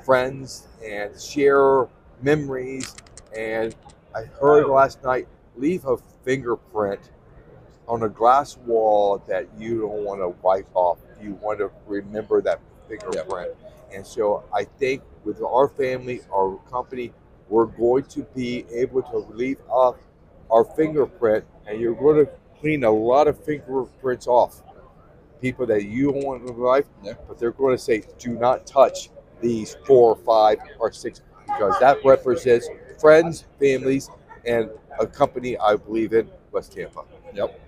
friends 0.05 0.69
and 0.85 1.19
share 1.21 1.89
memories. 2.23 2.95
And 3.37 3.75
I 4.15 4.25
heard 4.41 4.69
last 4.69 5.03
night, 5.03 5.27
leave 5.57 5.85
a 5.87 5.97
fingerprint 6.25 7.11
on 7.89 8.03
a 8.03 8.09
glass 8.09 8.57
wall 8.59 9.23
that 9.29 9.47
you 9.59 9.83
don't 9.83 10.05
want 10.05 10.21
to 10.21 10.29
wipe 10.43 10.69
off. 10.75 10.99
You 11.21 11.35
want 11.35 11.59
to 11.61 11.71
remember 11.87 12.41
that 12.43 12.61
fingerprint. 12.89 13.53
And 13.93 14.07
so 14.07 14.45
I 14.53 14.65
think 14.65 15.03
with 15.25 15.41
our 15.43 15.69
family, 15.69 16.21
our 16.33 16.59
company, 16.71 17.13
we're 17.49 17.67
going 17.67 18.05
to 18.05 18.23
be 18.35 18.65
able 18.73 19.03
to 19.03 19.19
leave 19.19 19.59
off 19.69 19.97
our 20.51 20.65
fingerprint, 20.65 21.45
and 21.67 21.81
you're 21.81 21.95
going 21.95 22.25
to 22.25 22.31
clean 22.61 22.85
a 22.85 22.91
lot 22.91 23.29
of 23.29 23.43
fingerprints 23.45 24.27
off. 24.27 24.63
People 25.41 25.67
that 25.67 25.85
you 25.85 26.13
don't 26.13 26.25
want 26.25 26.43
in 26.43 26.49
your 26.57 26.67
life, 26.67 26.87
Yeah. 27.03 27.15
but 27.29 27.39
they're 27.39 27.53
going 27.53 27.77
to 27.77 27.83
say, 27.83 28.03
do 28.19 28.31
not 28.31 28.67
touch 28.67 29.11
these 29.41 29.77
four, 29.87 30.17
five, 30.17 30.59
or 30.81 30.91
six, 30.91 31.21
because 31.47 31.79
that 31.79 31.99
represents 32.05 32.69
friends, 33.01 33.45
families, 33.61 34.11
and 34.45 34.71
a 34.99 35.07
company 35.07 35.59
I 35.59 35.77
believe 35.77 36.15
in, 36.15 36.29
West 36.53 36.73
Tampa. 36.73 37.03
Yep. 37.35 37.61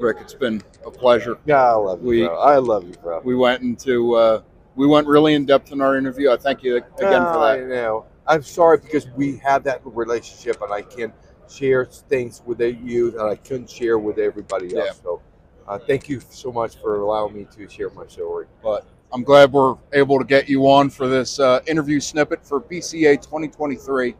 Rick, 0.00 0.18
it's 0.20 0.34
been 0.34 0.62
a 0.86 0.90
pleasure. 0.90 1.38
Yeah, 1.44 1.62
I 1.62 1.74
love 1.74 2.02
you, 2.02 2.08
We- 2.08 2.26
bro. 2.26 2.38
I 2.38 2.56
love 2.58 2.84
you, 2.88 2.94
bro. 3.02 3.20
We 3.24 3.34
went 3.36 3.62
into, 3.62 4.14
uh, 4.14 4.40
we 4.76 4.86
went 4.86 5.06
really 5.06 5.34
in 5.34 5.44
depth 5.44 5.72
in 5.72 5.80
our 5.80 5.96
interview. 5.96 6.30
I 6.30 6.36
thank 6.36 6.62
you 6.62 6.76
again 6.76 6.92
for 6.98 7.34
No, 7.34 7.42
I 7.42 7.56
that. 7.58 7.68
know. 7.68 8.04
I'm 8.26 8.42
sorry 8.42 8.78
because 8.78 9.06
we 9.16 9.36
have 9.38 9.64
that 9.64 9.80
relationship, 9.84 10.60
and 10.62 10.72
I 10.72 10.82
can 10.82 11.12
share 11.48 11.84
things 11.84 12.42
with 12.46 12.60
you 12.60 13.10
that 13.12 13.24
I 13.26 13.34
couldn't 13.36 13.68
share 13.68 13.98
with 13.98 14.18
everybody 14.18 14.76
else. 14.76 14.86
Yeah. 14.86 15.02
So, 15.02 15.20
uh, 15.66 15.78
thank 15.78 16.08
you 16.08 16.20
so 16.30 16.52
much 16.52 16.76
for 16.76 17.00
allowing 17.00 17.34
me 17.34 17.46
to 17.56 17.68
share 17.68 17.90
my 17.90 18.06
story. 18.06 18.46
but 18.62 18.86
I'm 19.12 19.24
glad 19.24 19.52
we're 19.52 19.74
able 19.92 20.20
to 20.20 20.24
get 20.24 20.48
you 20.48 20.68
on 20.70 20.88
for 20.88 21.08
this 21.08 21.40
uh, 21.40 21.58
interview 21.66 21.98
snippet 21.98 22.46
for 22.46 22.60
PCA 22.60 23.16
2023 23.20 24.14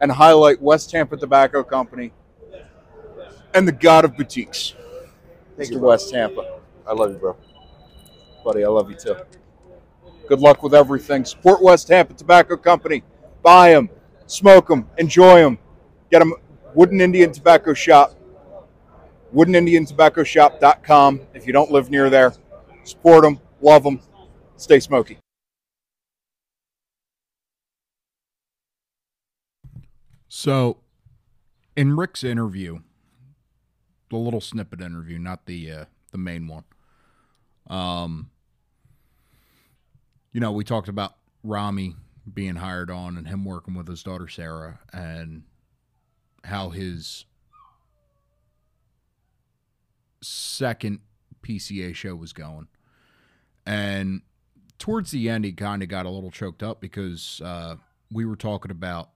and 0.00 0.12
highlight 0.12 0.62
West 0.62 0.90
Tampa 0.90 1.16
Tobacco 1.16 1.64
Company 1.64 2.12
and 3.52 3.66
the 3.66 3.72
God 3.72 4.04
of 4.04 4.16
Boutiques, 4.16 4.74
Thank 5.56 5.70
Mr. 5.70 5.72
you. 5.72 5.78
West 5.80 6.10
Tampa. 6.10 6.60
I 6.86 6.92
love 6.92 7.12
you, 7.12 7.18
bro. 7.18 7.36
Buddy, 8.44 8.64
I 8.64 8.68
love 8.68 8.90
you 8.90 8.96
too. 8.96 9.16
Good 10.28 10.40
luck 10.40 10.62
with 10.62 10.74
everything. 10.74 11.24
Support 11.24 11.62
West 11.62 11.88
Tampa 11.88 12.14
Tobacco 12.14 12.56
Company. 12.56 13.02
Buy 13.42 13.70
them, 13.70 13.90
smoke 14.26 14.68
them, 14.68 14.88
enjoy 14.98 15.40
them. 15.40 15.58
Get 16.10 16.20
them 16.20 16.34
Wooden 16.74 17.00
Indian 17.00 17.32
Tobacco 17.32 17.74
Shop. 17.74 18.14
WoodenIndianTobaccoShop.com. 19.34 21.20
If 21.34 21.46
you 21.46 21.52
don't 21.52 21.70
live 21.70 21.90
near 21.90 22.10
there, 22.10 22.34
support 22.84 23.22
them, 23.22 23.40
love 23.60 23.82
them, 23.82 24.00
stay 24.56 24.78
smoky. 24.78 25.18
So, 30.28 30.78
in 31.76 31.96
Rick's 31.96 32.24
interview, 32.24 32.80
the 34.12 34.18
little 34.18 34.42
snippet 34.42 34.82
interview, 34.82 35.18
not 35.18 35.46
the 35.46 35.72
uh, 35.72 35.84
the 36.10 36.18
main 36.18 36.46
one. 36.46 36.64
Um, 37.68 38.30
you 40.32 40.40
know, 40.40 40.52
we 40.52 40.64
talked 40.64 40.88
about 40.88 41.14
Rami 41.42 41.96
being 42.32 42.56
hired 42.56 42.90
on 42.90 43.16
and 43.16 43.26
him 43.26 43.44
working 43.44 43.74
with 43.74 43.88
his 43.88 44.02
daughter 44.02 44.28
Sarah, 44.28 44.80
and 44.92 45.44
how 46.44 46.68
his 46.68 47.24
second 50.20 51.00
PCA 51.42 51.94
show 51.94 52.14
was 52.14 52.34
going, 52.34 52.68
and 53.64 54.20
towards 54.78 55.10
the 55.10 55.30
end, 55.30 55.46
he 55.46 55.52
kind 55.52 55.82
of 55.82 55.88
got 55.88 56.04
a 56.04 56.10
little 56.10 56.30
choked 56.30 56.62
up 56.62 56.82
because 56.82 57.40
uh, 57.42 57.76
we 58.10 58.26
were 58.26 58.36
talking 58.36 58.70
about, 58.70 59.08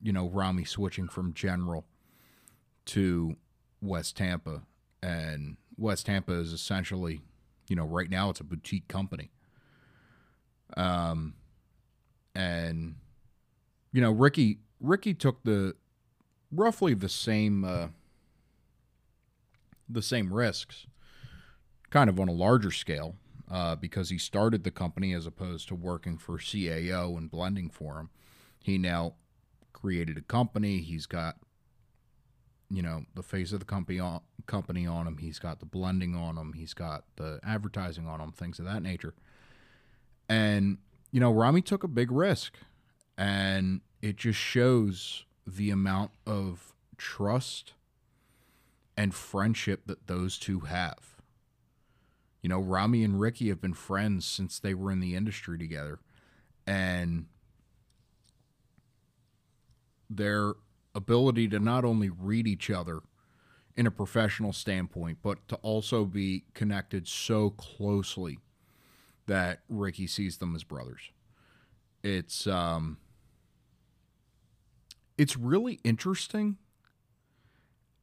you 0.00 0.14
know, 0.14 0.30
Rami 0.30 0.64
switching 0.64 1.08
from 1.08 1.34
General 1.34 1.84
to 2.86 3.36
West 3.80 4.16
Tampa, 4.16 4.62
and 5.02 5.56
West 5.76 6.06
Tampa 6.06 6.32
is 6.32 6.52
essentially, 6.52 7.22
you 7.68 7.76
know, 7.76 7.84
right 7.84 8.10
now 8.10 8.30
it's 8.30 8.40
a 8.40 8.44
boutique 8.44 8.88
company. 8.88 9.30
Um, 10.76 11.34
and 12.34 12.96
you 13.92 14.00
know, 14.00 14.10
Ricky 14.10 14.58
Ricky 14.80 15.14
took 15.14 15.42
the 15.42 15.74
roughly 16.52 16.94
the 16.94 17.08
same 17.08 17.64
uh, 17.64 17.88
the 19.88 20.02
same 20.02 20.32
risks, 20.32 20.86
kind 21.90 22.08
of 22.08 22.20
on 22.20 22.28
a 22.28 22.32
larger 22.32 22.70
scale, 22.70 23.16
uh, 23.50 23.74
because 23.76 24.10
he 24.10 24.18
started 24.18 24.64
the 24.64 24.70
company 24.70 25.12
as 25.12 25.26
opposed 25.26 25.68
to 25.68 25.74
working 25.74 26.16
for 26.16 26.38
CAO 26.38 27.16
and 27.18 27.30
blending 27.30 27.68
for 27.68 27.98
him. 27.98 28.10
He 28.62 28.78
now 28.78 29.14
created 29.72 30.16
a 30.16 30.22
company. 30.22 30.78
He's 30.78 31.06
got 31.06 31.36
you 32.70 32.82
know 32.82 33.04
the 33.14 33.22
face 33.22 33.52
of 33.52 33.60
the 33.60 33.66
company 33.66 33.98
on 33.98 34.20
company 34.46 34.86
on 34.86 35.06
him. 35.06 35.18
He's 35.18 35.38
got 35.38 35.60
the 35.60 35.66
blending 35.66 36.14
on 36.14 36.38
him. 36.38 36.52
He's 36.54 36.74
got 36.74 37.04
the 37.16 37.40
advertising 37.42 38.06
on 38.06 38.20
him. 38.20 38.32
Things 38.32 38.58
of 38.58 38.64
that 38.64 38.82
nature. 38.82 39.14
And 40.28 40.78
you 41.10 41.20
know, 41.20 41.32
Rami 41.32 41.62
took 41.62 41.82
a 41.82 41.88
big 41.88 42.10
risk, 42.10 42.54
and 43.18 43.80
it 44.00 44.16
just 44.16 44.38
shows 44.38 45.24
the 45.46 45.70
amount 45.70 46.12
of 46.26 46.72
trust 46.96 47.74
and 48.96 49.14
friendship 49.14 49.86
that 49.86 50.06
those 50.06 50.38
two 50.38 50.60
have. 50.60 51.16
You 52.42 52.48
know, 52.48 52.60
Rami 52.60 53.04
and 53.04 53.20
Ricky 53.20 53.48
have 53.48 53.60
been 53.60 53.74
friends 53.74 54.24
since 54.24 54.58
they 54.58 54.74
were 54.74 54.90
in 54.90 55.00
the 55.00 55.14
industry 55.14 55.58
together. 55.58 55.98
And 56.66 57.26
their 60.08 60.54
ability 61.00 61.48
to 61.48 61.58
not 61.58 61.84
only 61.84 62.10
read 62.10 62.46
each 62.46 62.70
other 62.70 63.00
in 63.76 63.86
a 63.86 63.90
professional 63.90 64.52
standpoint, 64.52 65.18
but 65.22 65.46
to 65.48 65.56
also 65.56 66.04
be 66.04 66.44
connected 66.52 67.08
so 67.08 67.50
closely 67.50 68.38
that 69.26 69.60
Ricky 69.68 70.06
sees 70.06 70.36
them 70.38 70.54
as 70.54 70.64
brothers. 70.64 71.10
It's 72.02 72.46
um 72.46 72.98
it's 75.16 75.36
really 75.36 75.80
interesting 75.84 76.58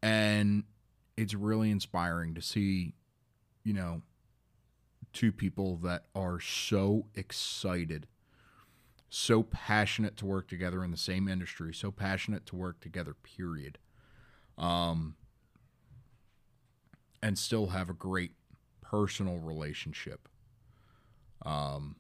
and 0.01 0.63
it's 1.15 1.33
really 1.33 1.71
inspiring 1.71 2.35
to 2.35 2.41
see, 2.41 2.93
you 3.63 3.73
know, 3.73 4.01
two 5.13 5.31
people 5.31 5.77
that 5.77 6.05
are 6.15 6.39
so 6.39 7.07
excited, 7.15 8.07
so 9.09 9.43
passionate 9.43 10.17
to 10.17 10.25
work 10.25 10.47
together 10.47 10.83
in 10.83 10.91
the 10.91 10.97
same 10.97 11.27
industry, 11.27 11.73
so 11.73 11.91
passionate 11.91 12.45
to 12.47 12.55
work 12.55 12.81
together, 12.81 13.13
period. 13.13 13.77
Um, 14.57 15.15
and 17.21 17.37
still 17.37 17.67
have 17.67 17.89
a 17.89 17.93
great 17.93 18.31
personal 18.81 19.37
relationship. 19.37 20.27
Um, 21.45 21.95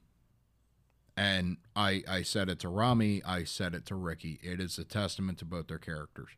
and 1.15 1.57
I, 1.75 2.03
I 2.07 2.21
said 2.21 2.49
it 2.49 2.59
to 2.59 2.69
Rami, 2.69 3.23
I 3.25 3.43
said 3.43 3.73
it 3.73 3.85
to 3.87 3.95
Ricky. 3.95 4.39
It 4.43 4.59
is 4.59 4.77
a 4.77 4.83
testament 4.83 5.39
to 5.39 5.45
both 5.45 5.67
their 5.67 5.79
characters. 5.79 6.29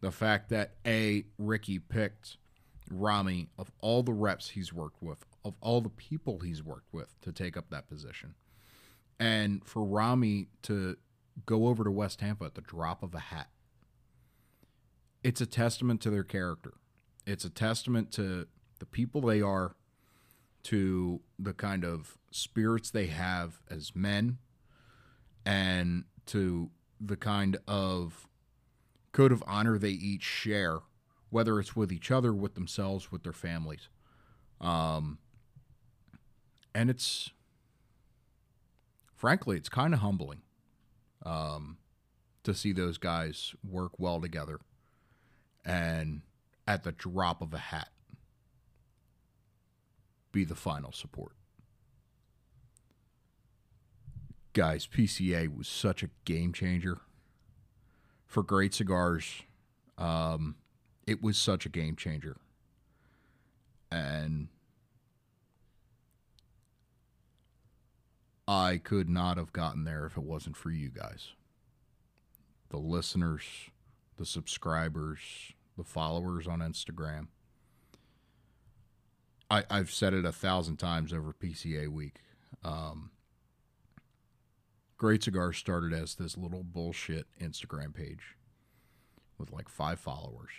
The 0.00 0.12
fact 0.12 0.48
that 0.50 0.74
A, 0.86 1.24
Ricky 1.38 1.78
picked 1.78 2.36
Rami 2.90 3.48
of 3.58 3.70
all 3.80 4.02
the 4.02 4.12
reps 4.12 4.50
he's 4.50 4.72
worked 4.72 5.02
with, 5.02 5.24
of 5.44 5.54
all 5.60 5.80
the 5.80 5.88
people 5.88 6.40
he's 6.40 6.62
worked 6.62 6.92
with 6.92 7.20
to 7.22 7.32
take 7.32 7.56
up 7.56 7.70
that 7.70 7.88
position. 7.88 8.34
And 9.20 9.64
for 9.64 9.84
Rami 9.84 10.48
to 10.62 10.96
go 11.46 11.68
over 11.68 11.84
to 11.84 11.90
West 11.90 12.20
Tampa 12.20 12.46
at 12.46 12.54
the 12.54 12.62
drop 12.62 13.02
of 13.02 13.14
a 13.14 13.20
hat. 13.20 13.50
It's 15.22 15.42
a 15.42 15.46
testament 15.46 16.00
to 16.00 16.10
their 16.10 16.24
character. 16.24 16.72
It's 17.26 17.44
a 17.44 17.50
testament 17.50 18.10
to 18.12 18.48
the 18.78 18.86
people 18.86 19.20
they 19.20 19.42
are, 19.42 19.76
to 20.64 21.20
the 21.38 21.52
kind 21.52 21.84
of 21.84 22.16
spirits 22.30 22.90
they 22.90 23.06
have 23.08 23.60
as 23.70 23.94
men, 23.94 24.38
and 25.44 26.04
to 26.26 26.70
the 26.98 27.16
kind 27.16 27.58
of 27.68 28.26
code 29.12 29.32
of 29.32 29.44
honor 29.46 29.78
they 29.78 29.90
each 29.90 30.22
share, 30.22 30.78
whether 31.28 31.60
it's 31.60 31.76
with 31.76 31.92
each 31.92 32.10
other, 32.10 32.32
with 32.32 32.54
themselves, 32.54 33.12
with 33.12 33.22
their 33.22 33.32
families. 33.32 33.88
Um, 34.60 35.18
and 36.74 36.88
it's, 36.88 37.30
frankly, 39.20 39.58
it's 39.58 39.68
kind 39.68 39.92
of 39.92 40.00
humbling 40.00 40.40
um, 41.26 41.76
to 42.42 42.54
see 42.54 42.72
those 42.72 42.96
guys 42.96 43.54
work 43.62 43.92
well 43.98 44.18
together 44.18 44.58
and 45.62 46.22
at 46.66 46.84
the 46.84 46.92
drop 46.92 47.42
of 47.42 47.52
a 47.52 47.58
hat 47.58 47.90
be 50.32 50.42
the 50.42 50.54
final 50.54 50.90
support. 50.90 51.32
Guys, 54.54 54.86
PCA 54.86 55.54
was 55.54 55.68
such 55.68 56.02
a 56.02 56.08
game 56.24 56.54
changer 56.54 57.02
for 58.26 58.42
great 58.42 58.72
cigars. 58.72 59.42
Um, 59.98 60.56
it 61.06 61.22
was 61.22 61.36
such 61.36 61.66
a 61.66 61.68
game 61.68 61.94
changer. 61.94 62.38
And 63.92 64.48
I 68.50 68.80
could 68.82 69.08
not 69.08 69.36
have 69.36 69.52
gotten 69.52 69.84
there 69.84 70.06
if 70.06 70.16
it 70.16 70.24
wasn't 70.24 70.56
for 70.56 70.70
you 70.70 70.88
guys. 70.88 71.34
The 72.70 72.78
listeners, 72.78 73.44
the 74.16 74.26
subscribers, 74.26 75.20
the 75.78 75.84
followers 75.84 76.48
on 76.48 76.58
Instagram. 76.58 77.28
I, 79.48 79.62
I've 79.70 79.92
said 79.92 80.14
it 80.14 80.24
a 80.24 80.32
thousand 80.32 80.78
times 80.78 81.12
over 81.12 81.32
PCA 81.32 81.86
week. 81.86 82.22
Um, 82.64 83.12
Great 84.96 85.22
Cigar 85.22 85.52
started 85.52 85.92
as 85.92 86.16
this 86.16 86.36
little 86.36 86.64
bullshit 86.64 87.28
Instagram 87.40 87.94
page 87.94 88.36
with 89.38 89.52
like 89.52 89.68
five 89.68 90.00
followers. 90.00 90.50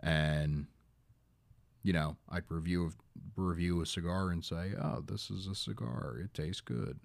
And, 0.00 0.66
you 1.82 1.92
know, 1.92 2.16
I'd 2.28 2.44
review, 2.48 2.92
review 3.36 3.80
a 3.80 3.86
cigar 3.86 4.30
and 4.30 4.44
say, 4.44 4.72
oh, 4.80 5.02
this 5.06 5.30
is 5.30 5.46
a 5.46 5.54
cigar. 5.54 6.18
It 6.22 6.34
tastes 6.34 6.60
good. 6.60 7.00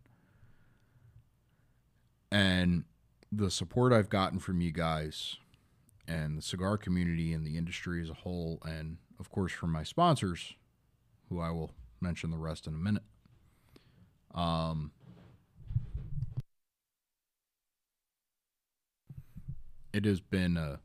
And 2.32 2.84
the 3.32 3.50
support 3.50 3.92
I've 3.94 4.10
gotten 4.10 4.40
from 4.40 4.62
you 4.62 4.72
guys 4.72 5.38
and 6.08 6.38
the 6.38 6.42
cigar 6.42 6.78
community 6.78 7.34
and 7.34 7.46
the 7.46 7.58
industry 7.58 8.02
as 8.02 8.10
a 8.10 8.14
whole, 8.14 8.60
and 8.64 8.98
of 9.20 9.32
course 9.32 9.52
from 9.52 9.72
my 9.72 9.84
sponsors, 9.84 10.54
who 11.30 11.40
I 11.40 11.50
will 11.52 11.72
mention 12.00 12.32
the 12.32 12.38
rest 12.38 12.68
in 12.68 12.74
a 12.74 12.78
minute. 12.78 13.04
Um, 14.34 14.92
it 19.92 20.06
has 20.06 20.22
been 20.22 20.56
a 20.56 20.80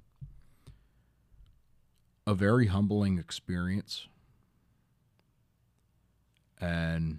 a 2.27 2.35
very 2.35 2.67
humbling 2.67 3.19
experience. 3.19 4.09
And 6.61 7.19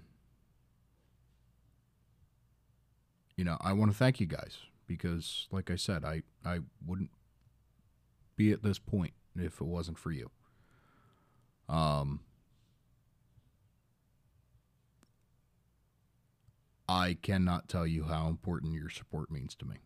you 3.36 3.44
know 3.44 3.56
i 3.60 3.72
want 3.72 3.90
to 3.90 3.96
thank 3.96 4.20
you 4.20 4.26
guys 4.26 4.58
because 4.86 5.48
like 5.50 5.70
i 5.70 5.76
said 5.76 6.04
i 6.04 6.22
i 6.44 6.60
wouldn't 6.86 7.10
be 8.36 8.52
at 8.52 8.62
this 8.62 8.78
point 8.78 9.12
if 9.36 9.60
it 9.60 9.66
wasn't 9.66 9.98
for 9.98 10.10
you. 10.10 10.30
Um 11.68 12.20
i 16.88 17.16
cannot 17.22 17.68
tell 17.68 17.86
you 17.86 18.04
how 18.04 18.28
important 18.28 18.74
your 18.74 18.90
support 18.90 19.30
means 19.30 19.54
to 19.54 19.64
me 19.64 19.76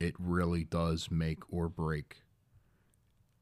it 0.00 0.14
really 0.18 0.64
does 0.64 1.10
make 1.10 1.40
or 1.52 1.68
break 1.68 2.22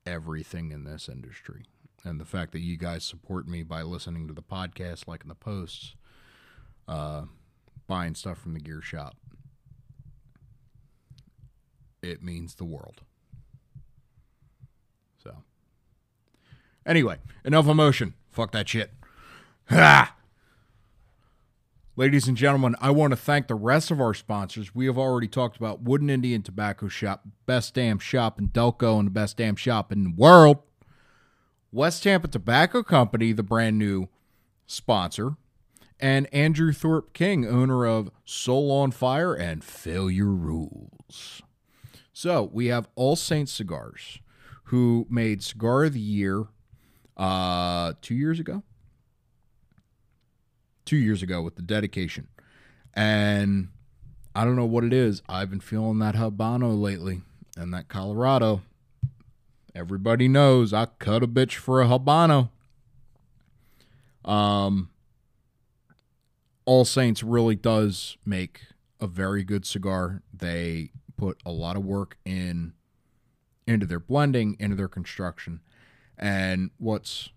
everything 0.06 0.72
in 0.72 0.84
this 0.84 1.08
industry. 1.08 1.64
And 2.04 2.20
the 2.20 2.24
fact 2.24 2.52
that 2.52 2.60
you 2.60 2.76
guys 2.76 3.04
support 3.04 3.48
me 3.48 3.62
by 3.62 3.82
listening 3.82 4.28
to 4.28 4.34
the 4.34 4.42
podcast, 4.42 5.08
liking 5.08 5.28
the 5.28 5.34
posts, 5.34 5.96
uh, 6.86 7.22
buying 7.86 8.14
stuff 8.14 8.38
from 8.38 8.54
the 8.54 8.60
gear 8.60 8.80
shop, 8.80 9.16
it 12.02 12.22
means 12.22 12.54
the 12.54 12.64
world. 12.64 13.02
So, 15.22 15.34
anyway, 16.86 17.16
enough 17.44 17.66
emotion. 17.66 18.14
Fuck 18.30 18.52
that 18.52 18.68
shit. 18.68 18.92
Ha! 19.68 20.15
Ladies 21.98 22.28
and 22.28 22.36
gentlemen, 22.36 22.76
I 22.78 22.90
want 22.90 23.12
to 23.12 23.16
thank 23.16 23.48
the 23.48 23.54
rest 23.54 23.90
of 23.90 24.02
our 24.02 24.12
sponsors. 24.12 24.74
We 24.74 24.84
have 24.84 24.98
already 24.98 25.28
talked 25.28 25.56
about 25.56 25.80
Wooden 25.80 26.10
Indian 26.10 26.42
Tobacco 26.42 26.88
Shop, 26.88 27.24
best 27.46 27.72
damn 27.72 27.98
shop 27.98 28.38
in 28.38 28.50
Delco 28.50 28.98
and 28.98 29.06
the 29.06 29.12
best 29.12 29.38
damn 29.38 29.56
shop 29.56 29.90
in 29.90 30.04
the 30.04 30.12
world. 30.14 30.58
West 31.72 32.02
Tampa 32.02 32.28
Tobacco 32.28 32.82
Company, 32.82 33.32
the 33.32 33.42
brand 33.42 33.78
new 33.78 34.08
sponsor. 34.66 35.36
and 35.98 36.32
Andrew 36.34 36.72
Thorp 36.74 37.14
King, 37.14 37.46
owner 37.46 37.86
of 37.86 38.10
Soul 38.26 38.70
on 38.70 38.90
Fire 38.90 39.32
and 39.32 39.64
Failure 39.64 40.26
Rules. 40.26 41.40
So 42.12 42.50
we 42.52 42.66
have 42.66 42.88
All 42.94 43.16
Saints 43.16 43.52
Cigars, 43.52 44.18
who 44.64 45.06
made 45.08 45.42
Cigar 45.42 45.84
of 45.84 45.94
the 45.94 46.00
Year 46.00 46.48
uh, 47.16 47.94
two 48.02 48.14
years 48.14 48.38
ago. 48.38 48.62
Two 50.86 50.96
years 50.96 51.22
ago 51.22 51.42
with 51.42 51.56
the 51.56 51.62
dedication. 51.62 52.28
And 52.94 53.68
I 54.34 54.44
don't 54.44 54.56
know 54.56 54.64
what 54.64 54.84
it 54.84 54.92
is. 54.94 55.20
I've 55.28 55.50
been 55.50 55.60
feeling 55.60 55.98
that 55.98 56.14
Habano 56.14 56.80
lately 56.80 57.20
and 57.56 57.74
that 57.74 57.88
Colorado. 57.88 58.62
Everybody 59.74 60.28
knows 60.28 60.72
I 60.72 60.86
cut 60.98 61.22
a 61.22 61.28
bitch 61.28 61.56
for 61.56 61.82
a 61.82 61.86
Habano. 61.86 62.48
Um, 64.24 64.88
All 66.64 66.84
Saints 66.84 67.22
really 67.22 67.56
does 67.56 68.16
make 68.24 68.62
a 69.00 69.06
very 69.06 69.44
good 69.44 69.66
cigar. 69.66 70.22
They 70.32 70.92
put 71.16 71.38
a 71.44 71.50
lot 71.50 71.76
of 71.76 71.84
work 71.84 72.16
in 72.24 72.72
into 73.66 73.86
their 73.86 74.00
blending, 74.00 74.56
into 74.60 74.76
their 74.76 74.88
construction. 74.88 75.60
And 76.16 76.70
what's 76.78 77.30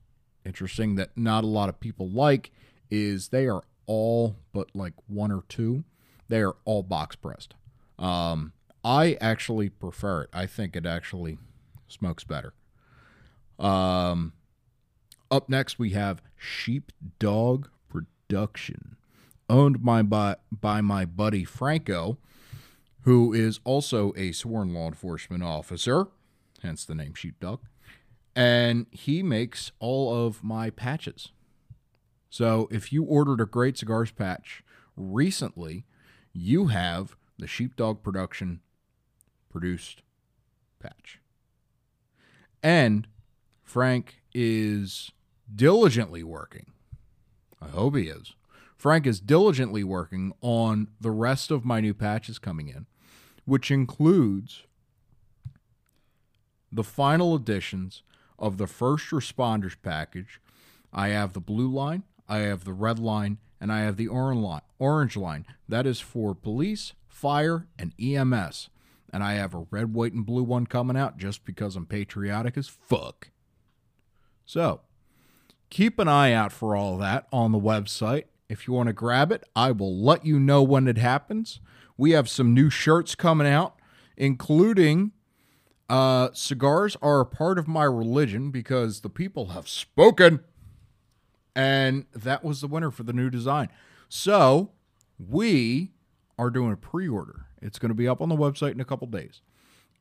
interesting 0.46 0.96
that 0.96 1.18
not 1.18 1.44
a 1.44 1.48
lot 1.48 1.68
of 1.70 1.80
people 1.80 2.08
like 2.08 2.52
is 2.90 3.30
they 3.30 3.48
are 3.48 3.64
all 3.86 4.36
but 4.54 4.70
like 4.74 4.94
one 5.08 5.32
or 5.32 5.44
two, 5.50 5.84
they 6.28 6.42
are 6.42 6.56
all 6.66 6.84
box 6.84 7.16
pressed. 7.16 7.56
Um, 7.98 8.54
I 8.84 9.18
actually 9.20 9.70
prefer 9.70 10.24
it. 10.24 10.30
I 10.34 10.46
think 10.46 10.76
it 10.76 10.86
actually 10.86 11.38
smokes 11.88 12.24
better. 12.24 12.54
Um, 13.58 14.34
up 15.30 15.50
next 15.50 15.80
we 15.80 15.90
have 15.92 16.22
Sheepdog 16.38 17.68
Production, 17.90 18.96
owned 19.50 19.84
by, 19.84 20.02
by 20.04 20.38
by 20.52 20.82
my 20.82 21.04
buddy 21.06 21.44
Franco, 21.44 22.18
who 23.02 23.34
is 23.34 23.60
also 23.64 24.14
a 24.16 24.32
sworn 24.32 24.74
law 24.74 24.88
enforcement 24.88 25.44
officer, 25.44 26.08
hence 26.62 26.86
the 26.86 26.96
name 26.96 27.16
Sheepdog, 27.16 27.60
and 28.36 28.86
he 28.92 29.24
makes 29.24 29.72
all 29.80 30.26
of 30.26 30.44
my 30.44 30.70
patches. 30.70 31.32
So 32.30 32.68
if 32.72 32.94
you 32.94 33.04
ordered 33.04 33.42
a 33.42 33.46
great 33.46 33.78
cigars 33.78 34.12
patch 34.12 34.64
recently, 34.96 35.86
you 36.34 36.68
have 36.68 37.16
the 37.38 37.48
Sheepdog 37.48 38.04
Production 38.04 38.60
produced 39.50 40.04
patch. 40.80 41.20
And 42.62 43.08
Frank 43.64 44.22
is 44.34 45.12
diligently 45.54 46.24
working. 46.24 46.68
I 47.62 47.70
hope 47.70 47.96
he 47.96 48.04
is. 48.04 48.34
Frank 48.78 49.06
is 49.06 49.20
diligently 49.20 49.84
working 49.84 50.34
on 50.42 50.88
the 51.02 51.12
rest 51.12 51.52
of 51.52 51.66
my 51.66 51.82
new 51.82 51.94
patches 51.94 52.40
coming 52.40 52.70
in, 52.70 52.86
which 53.46 53.72
includes 53.72 54.64
the 56.72 56.84
final 56.84 57.36
editions 57.36 58.04
of 58.38 58.58
the 58.58 58.68
first 58.68 59.10
responders 59.10 59.76
package. 59.82 60.40
I 60.94 61.10
have 61.10 61.34
the 61.34 61.42
blue 61.42 61.68
line, 61.68 62.04
I 62.30 62.40
have 62.40 62.64
the 62.64 62.74
red 62.74 63.00
line, 63.00 63.40
and 63.60 63.72
I 63.72 63.82
have 63.82 63.98
the 63.98 64.08
orange 64.08 65.18
line. 65.18 65.46
That 65.68 65.86
is 65.86 66.00
for 66.00 66.36
police, 66.36 66.94
fire, 67.08 67.68
and 67.78 67.94
EMS. 68.00 68.70
And 69.12 69.24
I 69.24 69.34
have 69.34 69.56
a 69.56 69.66
red, 69.72 69.94
white, 69.94 70.14
and 70.14 70.26
blue 70.26 70.44
one 70.44 70.68
coming 70.68 70.96
out 70.96 71.18
just 71.18 71.44
because 71.44 71.76
I'm 71.76 71.88
patriotic 71.88 72.56
as 72.56 72.68
fuck. 72.68 73.32
So, 74.46 74.82
keep 75.72 75.98
an 75.98 76.08
eye 76.08 76.32
out 76.32 76.52
for 76.52 76.76
all 76.76 76.98
that 76.98 77.28
on 77.34 77.52
the 77.52 77.60
website. 77.60 78.26
If 78.48 78.68
you 78.68 78.74
want 78.74 78.88
to 78.88 78.94
grab 78.94 79.32
it, 79.32 79.44
I 79.56 79.72
will 79.72 79.96
let 79.96 80.26
you 80.26 80.40
know 80.40 80.62
when 80.62 80.88
it 80.88 80.98
happens. 80.98 81.60
We 81.98 82.12
have 82.12 82.30
some 82.30 82.54
new 82.54 82.70
shirts 82.70 83.16
coming 83.16 83.48
out, 83.48 83.76
including 84.16 85.12
uh, 85.90 86.30
cigars 86.34 86.96
are 87.02 87.20
a 87.20 87.26
part 87.26 87.58
of 87.58 87.68
my 87.68 87.84
religion 87.84 88.52
because 88.52 89.02
the 89.02 89.10
people 89.10 89.48
have 89.48 89.68
spoken. 89.68 90.42
And 91.56 92.06
that 92.14 92.44
was 92.44 92.62
the 92.62 92.68
winner 92.68 92.92
for 92.92 93.04
the 93.04 93.14
new 93.14 93.30
design. 93.30 93.70
So 94.08 94.72
we 95.18 95.92
are 96.38 96.50
doing 96.50 96.72
a 96.72 96.78
pre 96.78 97.08
order. 97.08 97.46
It's 97.62 97.80
going 97.80 97.90
to 97.90 97.96
be 97.96 98.08
up 98.08 98.22
on 98.22 98.30
the 98.30 98.36
website 98.36 98.72
in 98.72 98.80
a 98.80 98.86
couple 98.86 99.08
days. 99.08 99.42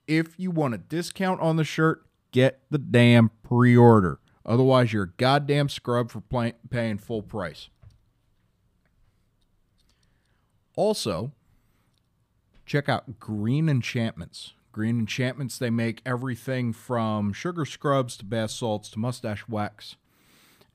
If 0.06 0.38
you 0.38 0.50
want 0.50 0.74
a 0.74 0.78
discount 0.78 1.40
on 1.40 1.56
the 1.56 1.64
shirt, 1.64 2.06
get 2.32 2.60
the 2.70 2.78
damn 2.78 3.30
pre 3.42 3.76
order. 3.76 4.20
Otherwise, 4.46 4.92
you're 4.92 5.04
a 5.04 5.12
goddamn 5.18 5.68
scrub 5.68 6.10
for 6.10 6.20
play- 6.20 6.54
paying 6.70 6.96
full 6.96 7.22
price. 7.22 7.68
Also, 10.76 11.32
check 12.64 12.88
out 12.88 13.18
Green 13.18 13.68
Enchantments. 13.68 14.54
Green 14.72 15.00
Enchantments, 15.00 15.58
they 15.58 15.70
make 15.70 16.00
everything 16.06 16.72
from 16.72 17.32
sugar 17.32 17.64
scrubs 17.64 18.16
to 18.16 18.24
bath 18.24 18.52
salts 18.52 18.88
to 18.90 18.98
mustache 18.98 19.44
wax. 19.48 19.96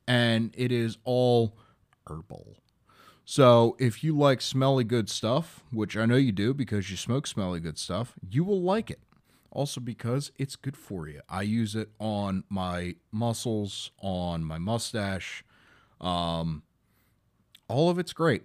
And 0.08 0.54
it 0.58 0.72
is 0.72 0.98
all 1.04 1.58
herbal. 2.08 2.58
So 3.26 3.78
if 3.80 4.04
you 4.04 4.18
like 4.18 4.42
smelly 4.42 4.84
good 4.84 5.10
stuff, 5.10 5.64
which 5.72 5.96
I 5.96 6.06
know 6.06 6.16
you 6.16 6.32
do 6.32 6.54
because 6.54 6.92
you 6.92 6.98
smoke 6.98 7.26
smelly 7.26 7.60
good 7.60 7.78
stuff, 7.78 8.14
you 8.30 8.44
will 8.44 8.62
like 8.62 8.92
it. 8.92 9.00
Also 9.50 9.80
because 9.80 10.32
it's 10.38 10.56
good 10.56 10.76
for 10.76 11.08
you. 11.08 11.22
I 11.30 11.44
use 11.44 11.76
it 11.76 11.90
on 12.00 12.44
my 12.50 12.96
muscles, 13.12 13.92
on 14.00 14.44
my 14.44 14.58
mustache. 14.58 15.44
Um, 16.02 16.64
all 17.68 17.90
of 17.90 17.98
it's 17.98 18.14
great. 18.14 18.44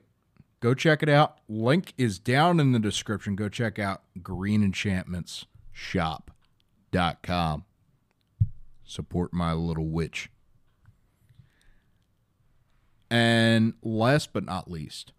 Go 0.61 0.75
check 0.75 1.03
it 1.03 1.09
out. 1.09 1.39
Link 1.49 1.95
is 1.97 2.19
down 2.19 2.61
in 2.61 2.73
the 2.73 2.79
description. 2.79 3.37
Go 3.37 3.49
check 3.49 3.79
out 3.79 4.03
Green 4.23 4.63
Enchantments 4.63 5.47
Shop.com. 5.73 7.65
Support 8.85 9.33
my 9.33 9.53
little 9.53 9.87
witch. 9.87 10.31
And 13.11 13.75
last 13.83 14.33
but 14.33 14.45
not 14.45 14.71
least, 14.71 15.13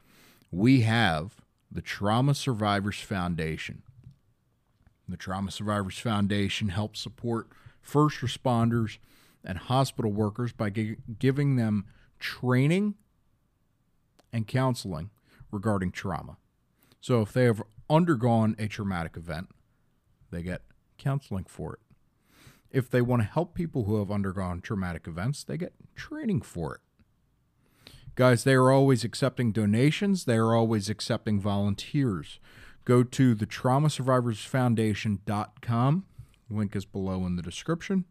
we 0.52 0.82
have 0.82 1.38
the 1.72 1.82
Trauma 1.82 2.36
Survivors 2.36 3.00
Foundation. 3.00 3.82
The 5.08 5.18
Trauma 5.18 5.52
Survivors 5.52 5.98
Foundation 5.98 6.70
helps 6.70 7.00
support 7.00 7.48
first 7.82 8.20
responders 8.20 8.98
and 9.44 9.58
hospital 9.58 10.12
workers 10.12 10.52
by 10.52 10.70
gi- 10.70 10.98
giving 11.18 11.56
them 11.56 11.86
training 12.20 12.96
and 14.32 14.46
counseling 14.46 15.10
regarding 15.52 15.92
trauma. 15.92 16.38
So 17.02 17.22
if 17.22 17.34
they 17.34 17.46
have 17.46 17.64
undergone 17.90 18.56
a 18.60 18.68
traumatic 18.68 19.18
event, 19.18 19.50
they 20.32 20.44
get 20.44 20.62
counseling 20.98 21.46
for 21.46 21.74
it. 21.74 21.80
If 22.70 22.90
they 22.90 23.02
want 23.02 23.24
to 23.24 23.28
help 23.28 23.56
people 23.56 23.86
who 23.86 23.98
have 23.98 24.12
undergone 24.12 24.62
traumatic 24.62 25.08
events, 25.08 25.44
they 25.44 25.58
get 25.58 25.74
training 25.96 26.42
for 26.42 26.76
it. 26.76 26.82
Guys, 28.20 28.44
they 28.44 28.54
are 28.54 28.70
always 28.70 29.04
accepting 29.06 29.54
donations, 29.54 30.26
they 30.26 30.36
are 30.36 30.54
always 30.54 30.90
accepting 30.90 31.40
volunteers. 31.40 32.42
Go 32.84 33.02
to 33.02 33.34
the 33.34 33.46
traumasurvivorsfoundation.com. 33.46 36.06
Link 36.50 36.76
is 36.76 36.84
below 36.84 37.26
in 37.26 37.38
the 37.38 37.42
description. 37.42 38.04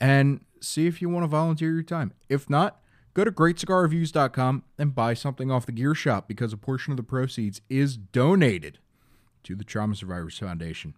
And 0.00 0.40
see 0.60 0.88
if 0.88 1.00
you 1.00 1.08
want 1.08 1.22
to 1.22 1.28
volunteer 1.28 1.70
your 1.70 1.84
time. 1.84 2.12
If 2.28 2.50
not, 2.50 2.80
go 3.14 3.22
to 3.22 3.30
greatcigarreviews.com 3.30 4.64
and 4.78 4.96
buy 4.96 5.14
something 5.14 5.52
off 5.52 5.64
the 5.64 5.70
gear 5.70 5.94
shop 5.94 6.26
because 6.26 6.52
a 6.52 6.56
portion 6.56 6.92
of 6.92 6.96
the 6.96 7.04
proceeds 7.04 7.60
is 7.70 7.96
donated 7.96 8.80
to 9.44 9.54
the 9.54 9.62
Trauma 9.62 9.94
Survivors 9.94 10.40
Foundation. 10.40 10.94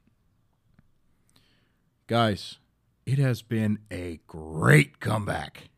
Guys, 2.07 2.57
it 3.05 3.18
has 3.18 3.42
been 3.42 3.80
a 3.90 4.20
great 4.26 5.01
comeback 5.01 5.68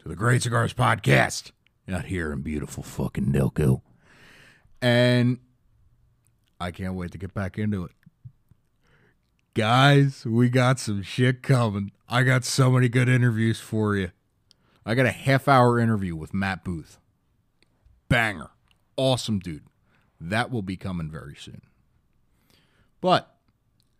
to 0.00 0.10
the 0.10 0.14
Great 0.14 0.42
Cigars 0.42 0.74
Podcast 0.74 1.52
out 1.88 2.06
here 2.06 2.32
in 2.32 2.42
beautiful 2.42 2.82
fucking 2.82 3.32
Delco. 3.32 3.82
And 4.80 5.38
I 6.60 6.70
can't 6.70 6.94
wait 6.94 7.12
to 7.12 7.18
get 7.18 7.34
back 7.34 7.58
into 7.58 7.84
it. 7.84 7.92
Guys, 9.54 10.24
we 10.24 10.48
got 10.48 10.78
some 10.78 11.02
shit 11.02 11.42
coming. 11.42 11.92
I 12.08 12.22
got 12.22 12.44
so 12.44 12.70
many 12.70 12.88
good 12.88 13.08
interviews 13.08 13.58
for 13.58 13.96
you. 13.96 14.12
I 14.86 14.94
got 14.94 15.06
a 15.06 15.10
half 15.10 15.48
hour 15.48 15.78
interview 15.78 16.14
with 16.14 16.32
Matt 16.32 16.64
Booth. 16.64 16.98
Banger. 18.08 18.50
Awesome 18.96 19.38
dude. 19.38 19.64
That 20.20 20.50
will 20.50 20.62
be 20.62 20.76
coming 20.76 21.10
very 21.10 21.34
soon. 21.36 21.62
But, 23.00 23.34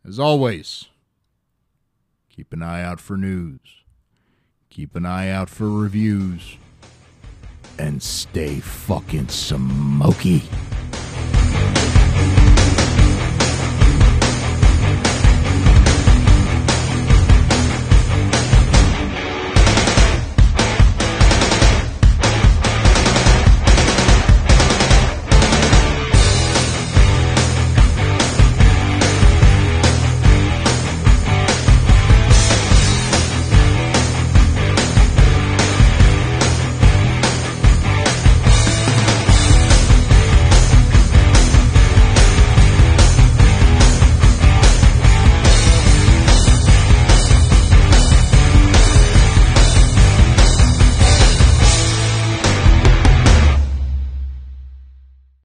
as 0.07 0.19
always, 0.19 0.87
keep 2.29 2.53
an 2.53 2.63
eye 2.63 2.83
out 2.83 3.01
for 3.01 3.17
news, 3.17 3.61
keep 4.71 4.97
an 4.97 5.07
eye 5.07 5.29
out 5.29 5.51
for 5.51 5.69
reviews, 5.69 6.57
and 7.79 8.03
stay 8.03 8.61
fucking 8.61 9.29
smoky. 9.29 10.43